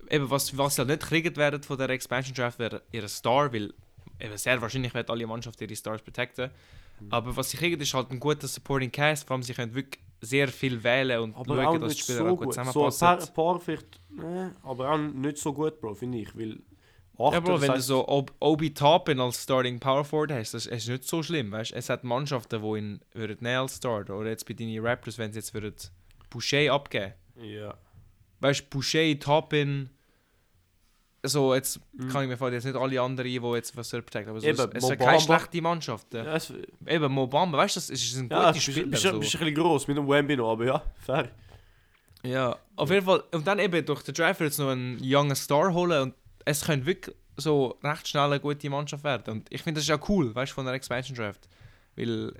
eben, 0.09 0.29
was, 0.29 0.57
was 0.57 0.75
sie 0.75 0.81
halt 0.81 0.89
nicht 0.89 1.01
kriegen 1.01 1.35
werden 1.35 1.63
von 1.63 1.77
der 1.77 1.89
Expansion 1.89 2.35
Draft, 2.35 2.59
wäre 2.59 2.81
ihre 2.91 3.09
Star, 3.09 3.51
weil 3.51 3.73
eben 4.19 4.37
sehr 4.37 4.61
wahrscheinlich 4.61 4.93
werden 4.93 5.09
alle 5.09 5.27
Mannschaften 5.27 5.63
ihre 5.63 5.75
Stars 5.75 6.01
protecten. 6.01 6.51
Mhm. 6.99 7.07
Aber 7.11 7.35
was 7.35 7.49
sie 7.49 7.57
kriegen, 7.57 7.79
ist 7.81 7.93
halt 7.93 8.11
ein 8.11 8.19
guter 8.19 8.47
Supporting 8.47 8.91
Cast, 8.91 9.27
vor 9.27 9.35
allem 9.35 9.43
sie 9.43 9.53
können 9.53 9.73
wirklich 9.73 10.01
sehr 10.21 10.47
viel 10.47 10.81
wählen 10.83 11.19
und 11.19 11.35
aber 11.35 11.61
schauen, 11.61 11.81
dass 11.81 11.95
die 11.95 12.01
Spieler 12.01 12.19
so 12.19 12.25
auch 12.25 12.37
gut 12.37 12.45
gut. 12.45 12.53
So 12.53 12.61
ein 12.61 12.65
zusammenpassen. 12.67 13.33
paar, 13.33 13.53
paar 13.53 13.59
vielleicht, 13.59 13.99
äh, 14.19 14.49
aber 14.63 14.91
auch 14.91 14.97
nicht 14.97 15.37
so 15.37 15.53
gut, 15.53 15.81
Bro, 15.81 15.95
finde 15.95 16.19
ich. 16.19 16.37
Weil 16.37 16.59
Ja, 17.19 17.25
Achter, 17.25 17.41
Bro, 17.41 17.61
wenn 17.61 17.71
heisst- 17.71 17.89
du 17.89 17.93
so 17.93 18.07
Ob 18.07 18.33
Obi 18.39 18.73
Toppin 18.73 19.19
als 19.19 19.43
Starting 19.43 19.79
Power 19.79 20.03
Forward 20.03 20.31
hast, 20.31 20.53
das 20.53 20.65
ist 20.65 20.87
nicht 20.89 21.03
so 21.03 21.21
schlimm, 21.21 21.51
weißt? 21.51 21.71
Es 21.73 21.89
hat 21.89 22.03
Mannschaften, 22.03 22.61
die 22.61 22.77
ihn 22.79 23.01
würden 23.13 23.37
nehmen 23.41 23.57
als 23.57 23.77
Starter 23.77 24.17
oder 24.17 24.29
jetzt 24.29 24.47
bei 24.47 24.53
deinen 24.55 24.83
Raptors, 24.85 25.17
wenn 25.19 25.31
sie 25.31 25.39
jetzt 25.39 25.53
würden 25.53 25.75
Boucher 26.29 26.73
abgeben. 26.73 27.13
Ja. 27.35 27.75
Weißt, 28.39 28.67
Boucher, 28.71 29.19
Toppin, 29.19 29.89
so 31.25 31.53
jetzt 31.53 31.79
Mhm. 31.93 32.09
kann 32.09 32.23
ich 32.23 32.29
mir 32.29 32.37
vorstellen, 32.37 32.61
jetzt 32.61 32.65
nicht 32.65 32.75
alle 32.75 32.99
anderen, 32.99 33.29
die 33.29 33.35
jetzt 33.55 33.77
was 33.77 33.89
soll 33.89 34.01
protecten, 34.01 34.31
aber 34.31 34.39
so, 34.41 34.47
Eben, 34.47 34.57
es, 34.57 34.83
es 34.83 34.87
sind 34.87 34.99
keine 34.99 35.19
schlechte 35.21 35.61
Mannschaften. 35.61 36.17
Ja, 36.25 36.35
es, 36.35 36.51
Eben 36.87 37.11
Mobamba, 37.13 37.59
weißt 37.59 37.75
du, 37.75 37.79
das 37.79 37.89
ist 37.91 38.15
ein 38.17 38.27
ja 38.29 38.37
guter 38.39 38.53
bist, 38.53 38.63
Spieler. 38.65 38.87
bist, 38.87 39.03
so. 39.03 39.19
bist 39.19 39.35
ein 39.35 39.39
bisschen 39.39 39.55
gross 39.55 39.87
mit 39.87 39.97
dem 39.97 40.07
Wemby 40.09 40.35
noch, 40.35 40.51
aber 40.51 40.65
ja, 40.65 40.83
fair. 40.99 41.29
Ja, 42.25 42.57
auf 42.75 42.89
jeden 42.89 43.05
Fall. 43.05 43.23
Und 43.33 43.45
dann 43.47 43.59
eben 43.59 43.85
durch 43.85 44.01
den 44.01 44.13
Draft 44.13 44.41
jetzt 44.41 44.57
noch 44.57 44.69
einen 44.69 45.01
jungen 45.03 45.35
Star 45.35 45.73
holen 45.73 46.01
und 46.01 46.13
es 46.45 46.65
könnte 46.65 46.85
wirklich 46.85 47.15
so 47.37 47.77
recht 47.83 48.07
schnell 48.07 48.23
eine 48.25 48.39
gute 48.39 48.69
Mannschaft 48.69 49.03
werden. 49.03 49.31
Und 49.33 49.47
ich 49.51 49.61
finde 49.61 49.79
das 49.79 49.87
ist 49.89 49.91
auch 49.91 50.07
cool, 50.09 50.33
weißt 50.35 50.51
du, 50.51 50.55
von 50.55 50.65
der 50.65 50.75
Expansion 50.75 51.15
Draft. 51.17 51.47
Weil, 51.95 52.33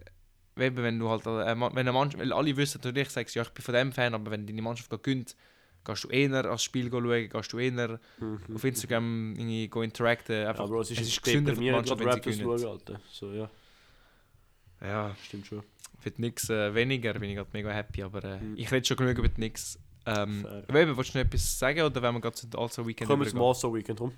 eben, 0.58 0.78
wenn 0.78 1.00
du 1.00 1.10
halt, 1.10 1.26
äh, 1.26 1.56
wenn 1.60 1.78
eine 1.78 1.92
Mannschaft, 1.92 2.20
weil 2.22 2.32
alle 2.34 2.56
wissen 2.58 2.80
natürlich, 2.84 3.10
sagst 3.10 3.34
ja, 3.36 3.42
ich 3.44 3.50
bin 3.50 3.64
von 3.64 3.74
dem 3.74 3.92
Fan, 3.92 4.14
aber 4.14 4.32
wenn 4.32 4.46
deine 4.46 4.62
Mannschaft 4.62 4.92
gönnt, 5.04 5.36
gehst 5.86 6.04
du 6.04 6.08
eher 6.10 6.46
als 6.46 6.64
Spiel 6.64 6.90
schauen, 6.90 7.30
gehst 7.30 7.54
du 7.54 7.60
eher 7.60 8.00
auf 8.54 8.64
Instagram 8.64 9.34
irgendwie 9.36 9.68
go 9.68 9.82
interacten. 9.82 10.36
Ja, 10.44 10.50
Einfach, 10.52 10.68
Bro, 10.68 10.82
es 10.82 10.92
ist, 10.92 11.02
es 11.02 11.08
ist 11.10 11.24
gesünder 11.24 11.56
für 11.56 11.62
die 11.62 11.72
Mannschaft, 11.72 12.00
wenn 12.00 12.06
sie 12.08 12.14
Raptors 12.14 12.38
gewinnen. 12.38 12.60
schauen, 12.60 12.72
Alter. 12.72 13.02
So, 13.12 13.32
ja, 13.34 13.50
Ja, 14.82 15.16
stimmt 15.24 15.48
schon. 15.48 15.64
wird 16.04 16.20
nichts 16.20 16.50
äh, 16.50 16.74
weniger, 16.76 17.14
bin 17.14 17.30
ich 17.30 17.36
gerade 17.38 17.50
mega 17.54 17.70
happy, 17.72 18.04
aber 18.04 18.24
äh, 18.24 18.38
Mhm. 18.40 18.58
ich 18.58 18.72
rede 18.72 18.86
schon 18.86 18.98
genug 18.98 19.18
über 19.18 19.28
die 19.30 19.36
Knicks. 19.36 19.80
Ähm, 20.06 20.42
Fair. 20.42 20.64
aber 20.68 20.80
eben, 20.82 20.98
willst 20.98 21.14
du 21.14 21.18
noch 21.20 21.26
etwas 21.26 21.58
sagen 21.60 21.82
oder 21.82 22.02
wollen 22.02 22.16
wir 22.16 22.22
gerade 22.22 22.36
zu 22.36 22.48
den 22.48 22.60
Also 22.60 22.86
Weekend 22.86 23.10
Kommen 23.10 23.24
wir 23.24 23.30
zum? 23.32 23.42
All-Star 23.42 23.74
Weekend 23.74 24.02
rum. 24.02 24.12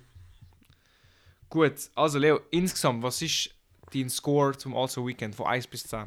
Gut, 1.48 1.74
also 1.94 2.18
Leo, 2.18 2.40
insgesamt, 2.50 3.02
was 3.02 3.22
ist 3.22 3.50
dein 3.92 4.10
Score 4.10 4.56
zum 4.56 4.76
Also 4.76 5.06
Weekend 5.06 5.34
von 5.34 5.46
1 5.46 5.66
bis 5.68 5.84
10? 5.86 6.06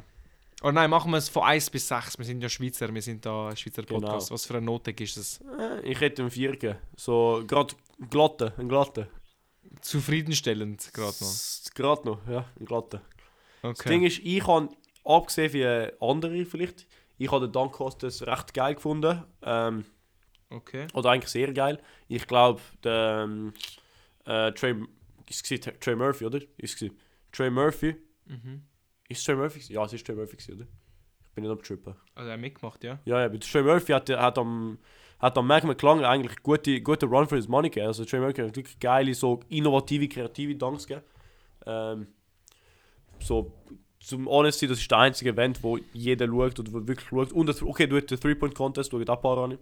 Oder 0.62 0.74
nein, 0.74 0.89
machen 0.89 1.10
wir 1.12 1.18
es 1.18 1.30
von 1.30 1.44
1 1.44 1.70
bis 1.70 1.88
6. 1.88 2.18
Wir 2.18 2.26
sind 2.26 2.42
ja 2.42 2.50
Schweizer, 2.50 2.94
wir 2.94 3.02
sind 3.02 3.26
da 3.26 3.56
Schweizer 3.56 3.84
Genau. 3.84 4.02
Podcast. 4.02 4.32
Was 4.32 4.46
für 4.46 4.56
eine 4.58 4.65
Note 4.65 4.92
ist 4.92 5.15
es? 5.15 5.39
Äh, 5.58 5.80
Ich 5.89 6.02
hätte 6.02 6.24
einen 6.24 6.32
4 6.32 6.52
gegeben. 6.52 6.80
So, 6.98 7.42
gerade 7.48 7.74
glatte, 8.10 8.54
ein 8.58 8.68
glatte. 8.68 9.08
Zufriedenstellend 9.82 10.92
gerade 10.94 11.15
noch. 11.22 11.74
Gerade 11.76 12.06
noch, 12.08 12.28
ja, 12.28 12.46
ein 12.60 12.65
glatte. 12.65 13.02
Das 13.62 13.80
Okay. 13.80 13.89
Ding 13.89 14.04
ist, 14.04 14.20
ich 14.20 14.46
habe, 14.46 14.70
abgesehen 15.06 15.54
wie 15.54 15.65
andere 16.02 16.46
vielleicht, 16.46 16.86
ich 17.19 17.32
habe 17.32 17.45
den 17.45 17.51
Dunk 17.51 17.73
Contest 17.73 18.25
recht 18.25 18.53
geil 18.53 18.75
gefunden. 18.75 19.23
Ähm, 19.43 19.86
okay. 20.49 20.88
oder 20.93 21.12
eigentlich 21.12 21.29
sehr 21.29 21.53
geil. 21.53 21.79
Ich 22.08 22.25
glaube, 22.25 22.62
der 22.84 23.25
ähm, 23.25 23.53
äh, 24.25 24.51
Trey, 24.53 24.75
ist 25.27 25.51
es? 25.51 25.60
Trey 25.79 25.95
Murphy, 25.95 26.25
oder? 26.25 26.39
Ist 26.58 26.82
es? 26.82 26.91
Trey 27.32 27.51
Murphy. 27.51 27.95
Mhm. 28.25 28.63
Ist 29.08 29.23
Trey 29.25 29.36
Murphy? 29.36 29.71
Ja, 29.71 29.86
es 29.86 29.93
ist 29.93 30.05
Trey 30.05 30.15
Murphy, 30.15 30.38
oder? 30.51 30.65
Ich 31.21 31.32
bin 31.36 31.43
nicht 31.43 31.51
am 31.51 31.62
Trippen. 31.62 31.95
Also 32.15 32.29
er 32.29 32.34
hat 32.34 32.41
mitgemacht, 32.41 32.84
ja? 32.84 32.99
Ja, 33.05 33.19
ja, 33.19 33.25
aber 33.25 33.39
Trey 33.39 33.62
Murphy 33.62 33.91
hat, 33.91 34.10
hat 34.10 34.38
am 34.39 34.79
hat 35.19 35.38
am 35.38 35.47
Mac 35.47 35.65
McClung 35.65 36.03
eigentlich 36.03 36.41
gute, 36.41 36.82
gute 36.82 37.05
Run 37.05 37.27
für 37.27 37.36
his 37.36 37.47
Money 37.47 37.69
gegeben. 37.69 37.88
Also 37.88 38.05
Trey 38.05 38.19
Murphy 38.19 38.41
hat 38.41 38.55
wirklich 38.55 38.79
geile, 38.79 39.13
so 39.13 39.41
innovative, 39.49 40.08
kreative 40.08 40.55
Dunks 40.55 40.88
gegeben. 40.88 41.05
Ähm, 41.65 42.08
so, 43.19 43.53
zum 44.00 44.28
Honesty, 44.28 44.68
das 44.68 44.80
ist 44.80 44.90
der 44.90 45.00
einzige 45.00 45.32
Event, 45.32 45.62
wo 45.64 45.78
jeder 45.94 46.28
schaut 46.28 46.60
oder 46.60 46.74
wo 46.74 46.88
wirklich 46.88 47.10
schaut. 47.10 47.32
Und 47.32 47.48
das, 47.48 47.62
okay, 47.62 47.88
du 47.88 47.98
hast 47.98 48.10
den 48.10 48.20
Three-Point-Contest, 48.20 48.92
schaut 48.92 49.10
auch 49.10 49.16
ein 49.18 49.22
paar 49.22 49.38
an. 49.38 49.58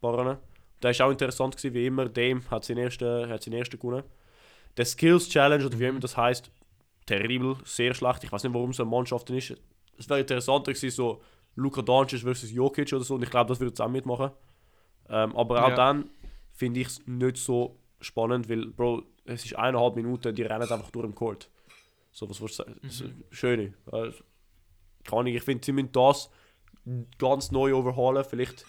Paar 0.00 0.18
an. 0.18 0.38
Der 0.82 0.90
ist 0.90 1.00
auch 1.00 1.10
interessant 1.10 1.56
gewesen, 1.56 1.74
wie 1.74 1.86
immer. 1.86 2.08
Dame 2.08 2.40
hat 2.50 2.64
seinen 2.64 2.78
ersten, 2.78 3.28
hat 3.28 3.42
seinen 3.42 3.54
ersten 3.54 3.78
gewonnen. 3.78 4.02
Der 4.76 4.84
Skills 4.84 5.28
Challenge, 5.28 5.66
oder 5.66 5.78
wie 5.78 5.84
immer 5.84 6.00
das 6.00 6.16
heißt, 6.16 6.50
terrible, 7.06 7.56
sehr 7.64 7.94
schlecht. 7.94 8.24
Ich 8.24 8.32
weiß 8.32 8.44
nicht, 8.44 8.54
warum 8.54 8.70
es 8.70 8.80
eine 8.80 8.88
Mannschaft 8.88 9.28
ist. 9.30 9.54
Es 9.98 10.08
wäre 10.08 10.20
interessanter 10.20 10.72
gewesen, 10.72 10.90
so 10.90 11.20
Luka 11.56 11.82
Doncic 11.82 12.20
versus 12.20 12.50
Jokic 12.50 12.92
oder 12.92 13.04
so. 13.04 13.16
Und 13.16 13.22
ich 13.22 13.30
glaube, 13.30 13.48
das 13.48 13.60
würde 13.60 13.74
zusammen 13.74 13.92
mitmachen. 13.92 14.30
Ähm, 15.08 15.36
aber 15.36 15.64
auch 15.64 15.70
Ja. 15.70 15.76
dann 15.76 16.10
finde 16.52 16.80
ich 16.80 16.86
es 16.86 17.06
nicht 17.06 17.36
so 17.36 17.76
spannend, 18.00 18.48
weil, 18.48 18.66
Bro, 18.66 19.02
es 19.24 19.44
ist 19.44 19.56
eineinhalb 19.56 19.94
Minuten, 19.96 20.34
die 20.34 20.42
rennen 20.42 20.62
einfach 20.62 20.90
durch 20.90 21.06
den 21.06 21.14
Court. 21.14 21.48
So, 22.12 22.28
was 22.28 22.40
willst 22.40 22.58
du 22.58 22.64
sagen? 22.64 22.80
Mhm. 22.82 23.24
Schöne. 23.30 23.74
Also, 23.90 24.22
kann 25.04 25.26
ich, 25.26 25.42
finde, 25.42 25.64
sie 25.64 25.72
müssen 25.72 25.92
das 25.92 26.30
ganz 27.18 27.50
neu 27.50 27.74
overhaulen. 27.74 28.24
Vielleicht 28.24 28.64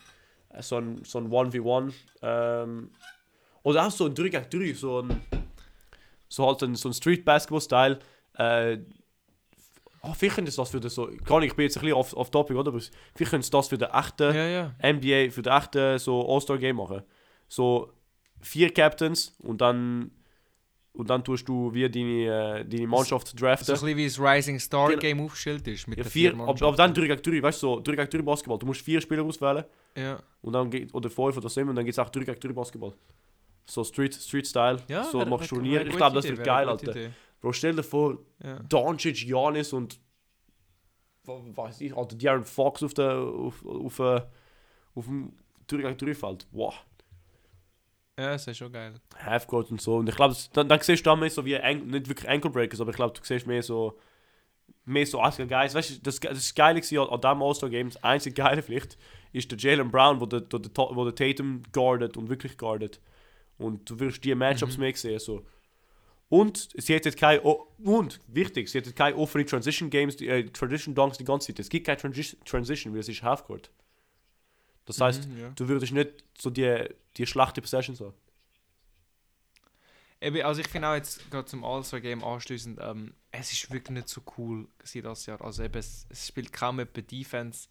äh, 0.49 0.61
so 0.61 0.77
ein, 0.77 1.03
so 1.03 1.19
ein 1.19 1.29
1v1. 1.29 1.93
Ähm, 2.21 2.91
oder 3.63 3.87
auch 3.87 3.91
so 3.91 4.05
ein 4.05 4.15
3 4.15 4.29
gegen 4.29 4.49
3. 4.49 4.73
So 4.73 5.01
ein, 5.01 5.21
so 6.29 6.47
halt 6.47 6.63
ein, 6.63 6.75
so 6.75 6.89
ein 6.89 6.93
Street 6.93 7.25
Basketball-Style. 7.25 7.99
Äh, 8.37 8.79
oh, 10.01 10.13
vielleicht 10.13 10.35
könnte 10.35 10.49
es 10.49 10.55
das 10.55 10.69
für 10.69 10.79
den 10.79 10.89
so. 10.89 11.07
Kann 11.25 11.43
ich, 11.43 11.51
ich 11.51 11.55
bin 11.55 11.63
jetzt 11.63 11.77
ein 11.77 11.81
bisschen 11.81 11.97
off, 11.97 12.13
off 12.13 12.31
topic, 12.31 12.57
oder? 12.57 12.69
Aber 12.69 12.79
vielleicht 12.79 13.31
könnte 13.31 13.45
es 13.45 13.49
das 13.49 13.67
für 13.67 13.77
den 13.77 13.89
echten. 13.89 14.35
Ja, 14.35 14.47
ja. 14.47 14.75
NBA 14.81 15.31
für 15.31 15.41
das 15.41 15.63
echte 15.65 15.99
so 15.99 16.27
All-Star-Game 16.27 16.77
machen. 16.77 17.03
So 17.49 17.91
vier 18.41 18.73
Captains 18.73 19.35
und 19.39 19.61
dann 19.61 20.11
und 20.93 21.09
dann 21.09 21.23
tust 21.23 21.47
du 21.47 21.73
wie 21.73 21.89
deine, 21.89 22.59
äh, 22.61 22.65
deine 22.65 22.87
Mannschaft 22.87 23.27
So 23.27 23.35
ein 23.35 23.39
draften. 23.41 23.73
bisschen 23.73 23.97
wie 23.97 24.05
das 24.05 24.19
Rising 24.19 24.59
Star 24.59 24.89
Genau. 24.89 24.99
Game 25.01 25.19
aufgestellt 25.21 25.67
ist. 25.67 25.87
Mit 25.87 25.97
Ja, 25.97 26.03
vier, 26.03 26.31
vier 26.35 26.39
aber, 26.43 26.75
dann 26.77 26.93
3 26.93 27.07
gegen 27.07 27.21
3, 27.21 27.41
weißt 27.43 27.61
du, 27.63 27.67
so 27.67 27.79
3 27.81 27.95
gegen 27.95 28.09
3 28.09 28.21
Basketball. 28.21 28.59
Du 28.59 28.65
musst 28.67 28.81
vier 28.81 29.01
Spieler 29.01 29.23
auswählen 29.23 29.63
Ja. 29.97 30.19
und 30.41 30.53
dann 30.53 30.69
geht, 30.69 30.93
oder 30.93 31.09
5 31.09 31.35
oder 31.37 31.49
7 31.49 31.69
und 31.69 31.75
dann 31.75 31.85
gibt 31.85 31.93
es 31.93 31.99
auch 31.99 32.09
3 32.09 32.23
gegen 32.23 32.39
3 32.39 32.53
Basketball. 32.53 32.93
So 33.65 33.83
Street, 33.83 34.13
Street 34.13 34.45
Style, 34.47 34.77
Ja, 34.87 35.03
so 35.05 35.19
wär- 35.19 35.25
machst 35.25 35.49
du 35.51 35.55
Turnier. 35.55 35.85
Ich 35.87 35.95
glaube, 35.95 36.15
das 36.15 36.27
wird 36.27 36.43
geil, 36.43 36.67
Alter. 36.69 36.91
Idee. 36.91 37.09
Bro, 37.41 37.53
stell 37.53 37.75
dir 37.75 37.83
vor, 37.83 38.17
Ja. 38.43 38.59
Doncic, 38.59 39.15
Giannis 39.25 39.73
und 39.73 39.99
weiß 41.25 41.81
ich, 41.81 41.95
Alter, 41.95 42.15
De'Aaron 42.17 42.43
Fox 42.43 42.83
auf 42.83 42.93
der 42.93 43.13
auf, 43.17 43.65
auf, 43.65 43.99
äh, 43.99 44.21
auf 44.95 45.05
dem 45.05 45.33
3 45.67 45.77
gegen 45.77 45.97
3 45.97 46.13
Feld. 46.13 46.45
Wow. 46.51 46.75
Ja, 48.19 48.31
das 48.33 48.47
ist 48.47 48.57
schon 48.57 48.71
geil. 48.71 48.93
Halfcourt 49.17 49.71
und 49.71 49.81
so. 49.81 49.95
Und 49.97 50.09
ich 50.09 50.15
glaube, 50.15 50.35
dann, 50.53 50.67
dann 50.69 50.79
siehst 50.81 51.05
du 51.05 51.09
dann 51.09 51.19
mehr 51.19 51.29
so 51.29 51.43
wie, 51.45 51.57
An 51.57 51.87
nicht 51.87 52.07
wirklich 52.07 52.29
Ankle 52.29 52.51
Breakers, 52.51 52.79
aber 52.81 52.91
ich 52.91 52.95
glaube, 52.95 53.13
du 53.17 53.23
siehst 53.23 53.47
mehr 53.47 53.63
so, 53.63 53.97
mehr 54.85 55.05
so 55.05 55.19
Oscar 55.21 55.45
Guys. 55.45 55.73
Weißt 55.73 55.89
du, 55.91 56.01
das, 56.01 56.19
das 56.19 56.37
ist 56.37 56.55
geil 56.55 56.75
gewesen 56.75 56.99
an, 56.99 57.21
diesem 57.21 57.41
All-Star 57.41 57.69
Game. 57.69 57.89
Das 57.89 58.03
einzige 58.03 58.35
Geile 58.35 58.61
vielleicht 58.63 58.97
ist 59.31 59.51
der 59.51 59.57
Jalen 59.57 59.89
Brown, 59.89 60.19
wo 60.21 60.25
der, 60.25 60.41
der, 60.41 60.59
der, 60.59 60.71
wo 60.75 61.09
der 61.09 61.15
Tatum 61.15 61.63
guardet 61.71 62.17
und 62.17 62.29
wirklich 62.29 62.57
guardet. 62.57 62.99
Und 63.57 63.89
du 63.89 63.99
wirst 63.99 64.23
die 64.23 64.35
Matchups 64.35 64.77
Mhm. 64.77 64.83
mehr 64.83 64.95
sehen. 64.95 65.19
So. 65.19 65.45
Und 66.29 66.69
sie 66.75 66.95
hat 66.95 67.05
jetzt 67.05 67.17
kein, 67.17 67.39
oh, 67.43 67.67
und 67.83 68.19
wichtig, 68.27 68.69
sie 68.69 68.79
hat 68.79 68.85
jetzt 68.85 68.95
keine 68.95 69.15
offene 69.15 69.45
Transition 69.45 69.89
Games, 69.89 70.17
die, 70.17 70.27
äh, 70.27 70.43
Transition 70.49 70.95
Dunks 70.95 71.17
die 71.17 71.23
ganze 71.23 71.47
Zeit. 71.47 71.59
Es 71.59 71.69
gibt 71.69 71.85
keine 71.85 71.97
Transi 71.97 72.37
Transition, 72.45 72.93
weil 72.93 73.01
es 73.01 73.09
ist 73.09 73.21
Halfcourt. 73.21 73.69
Das 74.85 74.99
heißt, 74.99 75.27
Mhm, 75.27 75.39
ja. 75.39 75.49
du 75.55 75.67
würdest 75.67 75.93
nicht 75.93 76.09
so 76.37 76.49
die, 76.49 76.87
die 77.17 77.25
schlechte 77.25 77.61
Possessions 77.61 78.01
haben. 78.01 78.13
Eben, 80.21 80.41
also 80.43 80.61
ich 80.61 80.67
finde 80.67 80.87
auch 80.87 80.95
jetzt 80.95 81.29
gerade 81.31 81.45
zum 81.45 81.63
All-Star-Game 81.65 82.23
anschließend, 82.23 82.79
ähm, 82.81 83.13
es 83.31 83.51
ist 83.51 83.71
wirklich 83.71 83.89
nicht 83.95 84.07
so 84.09 84.21
cool 84.37 84.67
gewesen 84.77 85.03
das 85.03 85.25
Jahr. 85.25 85.41
Also 85.41 85.63
eben, 85.63 85.77
es, 85.77 86.05
es 86.09 86.27
spielt 86.27 86.53
kaum 86.53 86.79
jemand 86.79 87.11
Defense. 87.11 87.67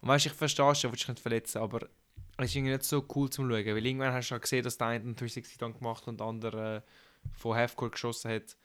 Und 0.00 0.08
weißt 0.08 0.26
du, 0.26 0.30
ich 0.30 0.34
verstehe 0.36 0.74
schon, 0.74 0.92
willst 0.92 1.02
dich 1.04 1.08
nicht 1.08 1.20
verletzen, 1.20 1.58
aber 1.58 1.88
es 2.36 2.50
ist 2.50 2.56
irgendwie 2.56 2.72
nicht 2.72 2.84
so 2.84 3.04
cool 3.16 3.28
zum 3.30 3.48
Schauen, 3.50 3.66
weil 3.66 3.84
irgendwann 3.84 4.12
hast 4.12 4.30
du 4.30 4.36
auch 4.36 4.40
gesehen, 4.40 4.62
dass 4.62 4.78
der 4.78 4.86
eine 4.88 5.04
einen 5.04 5.16
360 5.16 5.58
dann 5.58 5.74
gemacht 5.76 6.06
und 6.06 6.20
der 6.20 6.26
andere 6.28 6.76
äh, 6.76 7.28
von 7.36 7.56
Halfcourt 7.56 7.92
geschossen 7.92 8.30
hat. 8.30 8.56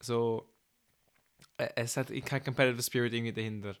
So, 0.00 0.48
äh, 1.58 1.68
es 1.76 1.98
hat 1.98 2.10
kein 2.24 2.42
Competitive 2.42 2.82
Spirit 2.82 3.12
irgendwie 3.12 3.34
dahinter. 3.34 3.76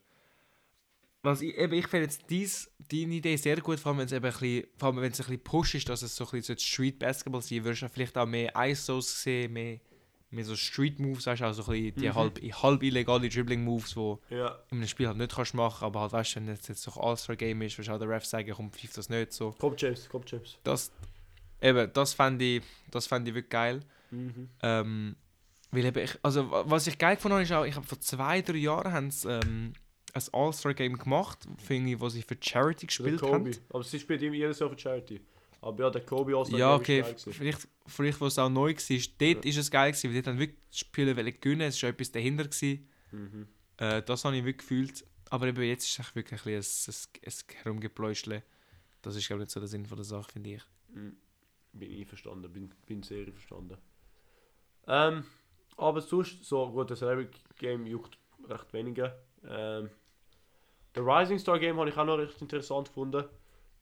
Was 1.26 1.40
ich, 1.42 1.56
eben, 1.56 1.72
ich 1.74 1.86
finde 1.88 2.04
jetzt 2.04 2.22
dies, 2.30 2.70
deine 2.90 3.14
Idee 3.14 3.36
sehr 3.36 3.60
gut, 3.60 3.80
vor 3.80 3.90
allem 3.90 3.98
wenn 3.98 4.06
es 4.06 4.12
eben 4.12 4.24
ein 4.24 4.30
bisschen, 4.32 4.64
vor 4.78 4.88
allem 4.88 4.96
wenn 4.98 5.10
es 5.12 5.20
ein 5.20 5.26
bisschen 5.26 5.42
push 5.42 5.74
ist, 5.74 5.88
dass 5.88 6.02
es 6.02 6.14
so 6.14 6.24
ein 6.24 6.30
bisschen 6.30 6.56
so 6.56 6.62
Street 6.64 6.98
Basketball 6.98 7.42
sein 7.42 7.64
würdest 7.64 7.82
du 7.82 7.88
vielleicht 7.88 8.16
auch 8.16 8.26
mehr 8.26 8.52
ISOs 8.56 9.22
sehen, 9.22 9.52
mehr, 9.52 9.80
mehr 10.30 10.44
so 10.44 10.54
Street 10.54 10.98
Moves, 11.00 11.26
weißt 11.26 11.40
du, 11.42 11.46
auch 11.46 11.52
so 11.52 11.62
ein 11.64 11.70
bisschen 11.72 11.94
die 11.96 12.08
Mhm. 12.08 12.14
halb, 12.14 12.40
halb 12.62 12.82
illegale 12.82 13.28
Dribbling 13.28 13.64
Moves, 13.64 13.94
die 13.94 14.34
Ja. 14.36 14.58
in 14.70 14.78
einem 14.78 14.86
Spiel 14.86 15.08
halt 15.08 15.16
nicht 15.18 15.34
kannst 15.34 15.54
machen, 15.54 15.84
aber 15.84 16.00
halt 16.02 16.12
weißt 16.12 16.36
du, 16.36 16.40
wenn 16.40 16.48
es 16.50 16.68
jetzt 16.68 16.82
so 16.82 16.92
ein 16.92 17.00
All-Star-Game 17.08 17.60
ist, 17.62 17.76
wirst 17.78 17.88
du 17.88 17.92
auch 17.94 17.98
der 17.98 18.08
Ref 18.08 18.24
sagen, 18.24 18.52
komm, 18.54 18.70
pfiff 18.70 18.92
das 18.92 19.08
nicht 19.08 19.32
so. 19.32 19.54
Komm, 19.58 19.74
James, 19.76 20.08
komm, 20.08 20.22
James. 20.26 20.58
Das, 20.62 20.92
eben, 21.60 21.92
das 21.92 22.14
fände 22.14 22.44
ich, 22.44 22.62
das 22.90 23.06
fänd 23.08 23.26
ich 23.26 23.34
wirklich 23.34 23.50
geil. 23.50 23.80
Mhm. 24.12 24.48
Ähm, 24.62 25.16
weil 25.72 25.84
eben 25.86 26.04
ich, 26.04 26.16
also 26.22 26.48
wa- 26.50 26.62
was 26.66 26.86
ich 26.86 26.96
geil 26.98 27.16
gefunden 27.16 27.34
habe, 27.34 27.42
ist 27.42 27.50
auch, 27.52 27.64
ich 27.64 27.74
habe 27.74 27.84
vor 27.86 27.98
zwei, 28.00 28.42
drei 28.42 28.58
Jahren 28.58 28.92
haben 28.92 29.10
ähm, 29.26 29.72
ein 30.16 30.22
All-Star-Game 30.32 30.96
gemacht, 30.96 31.46
finde 31.58 31.92
ich, 31.92 32.00
wo 32.00 32.08
sie 32.08 32.22
für 32.22 32.36
Charity 32.40 32.86
gespielt 32.86 33.20
Kobe. 33.20 33.32
haben. 33.32 33.56
Aber 33.70 33.84
sie 33.84 34.00
spielt 34.00 34.22
immer 34.22 34.34
jedes 34.34 34.58
Jahr 34.58 34.70
für 34.70 34.78
Charity. 34.78 35.20
Aber 35.60 35.84
ja, 35.84 35.90
der 35.90 36.02
Kobe 36.02 36.36
also 36.36 36.56
Ja, 36.56 36.74
okay, 36.74 37.04
vielleicht, 37.16 37.66
vielleicht 37.86 38.20
wo 38.20 38.26
es 38.26 38.38
auch 38.38 38.48
neu 38.48 38.74
war, 38.74 39.02
dort 39.18 39.44
ist 39.44 39.56
es 39.56 39.70
geil 39.70 39.92
gewesen, 39.92 40.10
weil 40.10 40.22
dort 40.22 40.26
haben 40.28 40.38
wirklich 40.38 40.60
die 40.72 40.78
Spieler 40.78 41.14
gewinnen, 41.14 41.62
es 41.62 41.74
war 41.74 41.80
schon 41.80 41.90
etwas 41.90 42.12
dahinter 42.12 42.44
gewesen. 42.44 42.88
Mhm. 43.12 43.46
Äh, 43.78 44.02
das 44.02 44.24
habe 44.24 44.36
ich 44.36 44.44
wirklich 44.44 44.68
gefühlt. 44.68 45.04
Aber 45.28 45.46
eben 45.46 45.62
jetzt 45.62 45.84
ist 45.84 45.98
es 45.98 46.14
wirklich 46.14 46.40
ein, 46.40 46.44
bisschen 46.44 46.94
ein, 46.94 47.22
ein, 47.24 47.32
ein 47.32 47.62
Herumgepläuschle. 47.62 48.42
Das 49.02 49.16
ist 49.16 49.26
glaube 49.26 49.42
ich 49.42 49.46
nicht 49.46 49.52
so 49.52 49.60
der 49.60 49.68
Sinn 49.68 49.86
von 49.86 49.96
der 49.96 50.04
Sache, 50.04 50.32
finde 50.32 50.50
ich. 50.54 50.62
Mhm. 50.94 51.16
Bin 51.72 51.90
ich 51.90 52.00
einverstanden, 52.00 52.52
bin, 52.52 52.72
bin 52.86 53.02
sehr 53.02 53.26
einverstanden. 53.26 53.76
Ähm, 54.86 55.24
aber 55.76 56.00
sonst, 56.00 56.44
so 56.44 56.70
gut, 56.70 56.90
das 56.90 57.00
Celebrity 57.00 57.38
Game 57.58 57.86
juckt 57.86 58.18
recht 58.48 58.72
weniger. 58.72 59.18
Ähm, 59.46 59.90
der 60.96 61.06
Rising 61.06 61.38
Star 61.38 61.58
Game 61.58 61.78
habe 61.78 61.88
ich 61.88 61.96
auch 61.96 62.04
noch 62.04 62.18
recht 62.18 62.40
interessant 62.40 62.88
gefunden. 62.88 63.24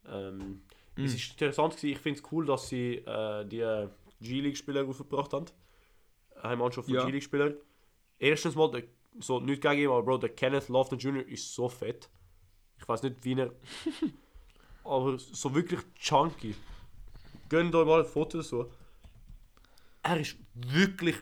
Ähm, 0.07 0.63
Mm. 0.97 1.05
Es 1.05 1.15
ist 1.15 1.31
interessant 1.33 1.77
gewesen, 1.77 1.93
ich 1.93 1.99
finde 1.99 2.21
es 2.21 2.33
cool, 2.33 2.47
dass 2.47 2.69
sie 2.69 2.97
äh, 2.97 3.45
die 3.47 3.61
äh, 3.61 3.89
G-League-Spieler 4.21 4.87
aufgebracht 4.87 5.33
haben. 5.33 5.47
Eine 6.43 6.57
Mannschaft 6.57 6.87
von 6.87 6.95
Ja. 6.95 7.05
G-League-Spielern. 7.05 7.55
Erstens 8.19 8.55
mal, 8.55 8.71
der, 8.71 8.85
so 9.21 9.41
nicht 9.41 9.63
gegen 9.63 9.83
ihn, 9.83 9.89
aber 9.89 10.03
Bro, 10.03 10.19
der 10.19 10.31
Kenneth 10.31 10.69
Lofton 10.69 10.99
Jr. 10.99 11.27
ist 11.27 11.53
so 11.55 11.69
fett. 11.69 12.09
Ich 12.79 12.89
weiß 12.89 13.03
nicht, 13.03 13.25
wie 13.25 13.39
er. 13.39 13.53
aber 14.85 15.19
so 15.19 15.55
wirklich 15.55 15.81
chunky. 15.99 16.55
Gönnt 17.49 17.75
euch 17.75 17.87
mal 17.87 18.01
ein 18.01 18.07
Foto 18.07 18.41
so. 18.41 18.71
Er 20.03 20.21
ist 20.21 20.37
wirklich. 20.55 21.17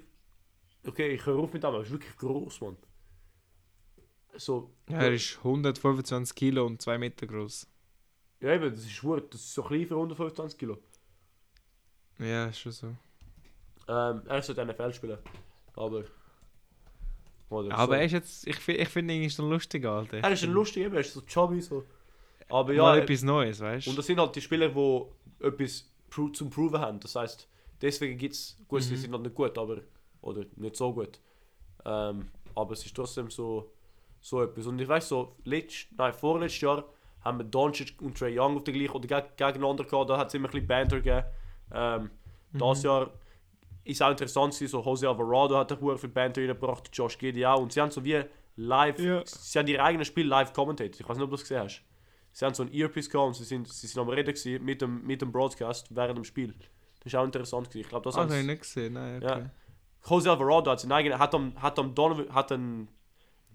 Okay, 0.86 1.14
ich 1.14 1.24
höre 1.24 1.38
auf 1.38 1.52
mit 1.52 1.62
dem, 1.62 1.74
er 1.74 1.82
ist 1.82 1.90
wirklich 1.90 2.16
groß, 2.16 2.60
Mann. 2.60 2.76
So. 4.36 4.70
Ja, 4.88 4.98
er 4.98 5.12
ist 5.12 5.38
125 5.38 6.34
Kilo 6.34 6.66
und 6.66 6.80
2 6.80 6.98
Meter 6.98 7.26
groß. 7.26 7.66
Ja, 8.40 8.52
eben, 8.54 8.70
das 8.74 8.84
ist 8.84 9.00
gut. 9.00 9.32
Das 9.32 9.40
ist 9.40 9.54
so 9.54 9.62
klein 9.62 9.86
für 9.86 9.94
125 9.94 10.58
Kilo. 10.58 10.78
Ja, 12.18 12.46
ist 12.46 12.58
schon 12.60 12.72
so. 12.72 12.86
Ähm, 13.88 14.22
er 14.26 14.42
sollte 14.42 14.64
NFL 14.64 14.92
spielen. 14.92 15.18
Aber. 15.74 16.04
Oder 17.50 17.74
Aber 17.76 17.86
so. 17.94 17.98
er 17.98 18.04
ist 18.06 18.12
jetzt, 18.12 18.46
ich, 18.46 18.68
ich 18.68 18.88
finde 18.88 19.12
ihn 19.14 19.24
ist 19.24 19.36
so 19.36 19.46
lustig, 19.48 19.84
Alter. 19.84 20.18
er 20.18 20.30
ist 20.32 20.42
ein 20.42 20.52
lustiger, 20.52 20.86
eben, 20.86 20.94
er 20.94 21.00
ist 21.02 21.12
so 21.12 21.20
chubby 21.20 21.60
so. 21.60 21.84
Aber 22.48 22.72
ja, 22.72 22.96
ja, 22.96 23.02
etwas 23.02 23.22
Neues, 23.22 23.60
weißt 23.60 23.86
und 23.88 23.92
du? 23.94 23.96
das 23.98 24.06
sind 24.06 24.18
halt 24.18 24.34
die 24.34 24.40
Spieler, 24.40 24.68
die 24.70 25.04
etwas 25.44 25.86
zum 26.32 26.48
Proven 26.50 26.80
haben. 26.80 27.00
Das 27.00 27.14
heißt, 27.14 27.46
deswegen 27.80 28.16
gibt 28.18 28.34
es. 28.34 28.56
Gut, 28.68 28.82
sie 28.82 28.94
Mhm. 28.94 28.98
sind 28.98 29.10
noch 29.10 29.20
nicht 29.20 29.34
gut, 29.34 29.56
aber 29.58 29.82
Oder 30.22 30.44
nicht 30.56 30.76
so 30.76 30.92
gut. 30.94 31.18
Ähm, 31.84 32.30
aber 32.54 32.72
es 32.72 32.86
ist 32.86 32.94
trotzdem 32.94 33.28
so, 33.30 33.72
so 34.22 34.42
etwas. 34.42 34.66
Und 34.66 34.80
ich 34.80 34.88
weiß 34.88 35.08
so, 35.08 35.36
letzt, 35.44 35.88
nein, 35.98 36.14
vorletztes 36.14 36.60
Jahr 36.62 36.84
haben 37.20 37.38
wir 37.38 37.44
Doncic 37.44 38.00
und 38.00 38.16
Trey 38.16 38.38
Young 38.38 38.56
auf 38.56 38.64
der 38.64 38.72
gleichen 38.72 38.92
oder 38.92 39.06
geg 39.06 39.36
gegeneinander 39.36 39.84
gehabt. 39.84 40.08
Da 40.10 40.16
hat 40.16 40.28
es 40.28 40.34
immer 40.34 40.48
ein 40.48 40.52
bisschen 40.52 40.66
Banter 40.66 40.96
gegeben. 41.00 41.24
Ähm, 41.72 42.10
Das 42.54 42.82
Jahr 42.82 43.10
ist 43.84 44.02
auch 44.02 44.10
interessant 44.10 44.54
gewesen, 44.54 44.70
so 44.70 44.80
Jose 44.80 45.08
Alvarado 45.08 45.56
hat 45.58 45.72
auch 45.72 45.96
viel 45.98 46.08
Banter 46.10 46.40
reingebracht, 46.40 46.88
Josh 46.92 47.18
Giddy 47.18 47.44
auch. 47.44 47.60
Und 47.60 47.72
sie 47.72 47.80
haben 47.80 47.90
so 47.90 48.02
wie 48.04 48.22
live, 48.56 48.98
Ja. 48.98 49.22
sie 49.26 49.58
haben 49.58 49.66
ihr 49.68 49.82
eigenes 49.84 50.06
Spiel 50.08 50.26
live 50.26 50.52
commentated. 50.52 51.00
Ich 51.00 51.08
weiß 51.08 51.16
nicht, 51.16 51.24
ob 51.24 51.30
du 51.30 51.34
das 51.36 51.42
gesehen 51.42 51.62
hast. 51.62 51.82
Sie 52.32 52.44
haben 52.44 52.54
so 52.54 52.62
ein 52.62 52.72
Earpiece 52.72 53.10
gehabt 53.10 53.26
und 53.28 53.34
sie 53.34 53.44
sind, 53.44 53.68
sie 53.68 53.86
sind 53.86 54.00
am 54.00 54.08
Reden 54.08 54.34
gewesen 54.34 54.64
mit 54.64 54.80
dem, 54.80 55.04
mit 55.04 55.20
dem 55.20 55.30
Broadcast 55.32 55.94
während 55.94 56.16
dem 56.16 56.24
Spiel. 56.24 56.54
Das 57.00 57.12
ist 57.12 57.14
auch 57.16 57.24
interessant 57.24 57.68
gewesen. 57.68 57.80
Ich 57.82 57.88
glaube, 57.88 58.04
das 58.04 58.16
Ah, 58.16 58.20
habe 58.22 58.38
ich 58.38 58.46
nicht 58.46 58.62
gesehen. 58.62 58.92
Nein, 58.94 59.16
okay. 59.22 59.40
Ja. 59.40 59.50
Jose 60.08 60.30
Alvarado 60.30 60.70
hat, 60.70 60.80
seinen 60.80 60.92
eigenen, 60.92 61.18
hat, 61.18 61.34
am, 61.34 61.60
hat, 61.60 61.78
am 61.78 61.94
Donovan, 61.94 62.32
hat 62.34 62.52
ein 62.52 62.88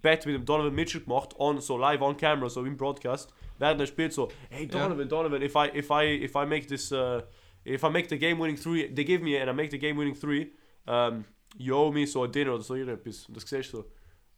Bet 0.01 0.25
mit 0.25 0.35
dem 0.35 0.45
Donovan 0.45 0.73
Mitchell 0.75 1.01
gemacht, 1.01 1.35
on, 1.39 1.59
so 1.61 1.77
live 1.77 2.01
on 2.01 2.15
camera, 2.17 2.49
so 2.49 2.63
im 2.65 2.77
Broadcast. 2.77 3.33
Während 3.59 3.79
er 3.81 3.87
spielt 3.87 4.13
so, 4.13 4.29
hey 4.49 4.67
Donovan, 4.67 5.07
Donovan, 5.09 5.41
if 5.41 5.55
I, 5.55 5.69
if 5.73 5.89
I, 5.89 6.03
if 6.23 6.35
I 6.35 6.45
make 6.45 6.67
this, 6.67 6.91
uh, 6.91 7.21
if 7.65 7.83
I 7.83 7.89
make 7.89 8.07
the 8.07 8.17
game 8.17 8.39
winning 8.39 8.57
three, 8.57 8.87
they 8.93 9.03
give 9.03 9.23
me 9.23 9.35
and 9.39 9.49
I 9.49 9.53
make 9.53 9.71
the 9.71 9.79
game 9.79 9.97
winning 9.97 10.15
three, 10.15 10.51
um, 10.85 11.25
you 11.57 11.75
owe 11.75 11.91
me 11.91 12.05
so 12.05 12.23
a 12.23 12.27
dinner 12.27 12.53
oder 12.53 12.63
so 12.63 12.75
irgendetwas. 12.75 13.25
Und 13.27 13.35
das 13.35 13.43
siehst 13.49 13.73
du 13.73 13.77
so. 13.77 13.85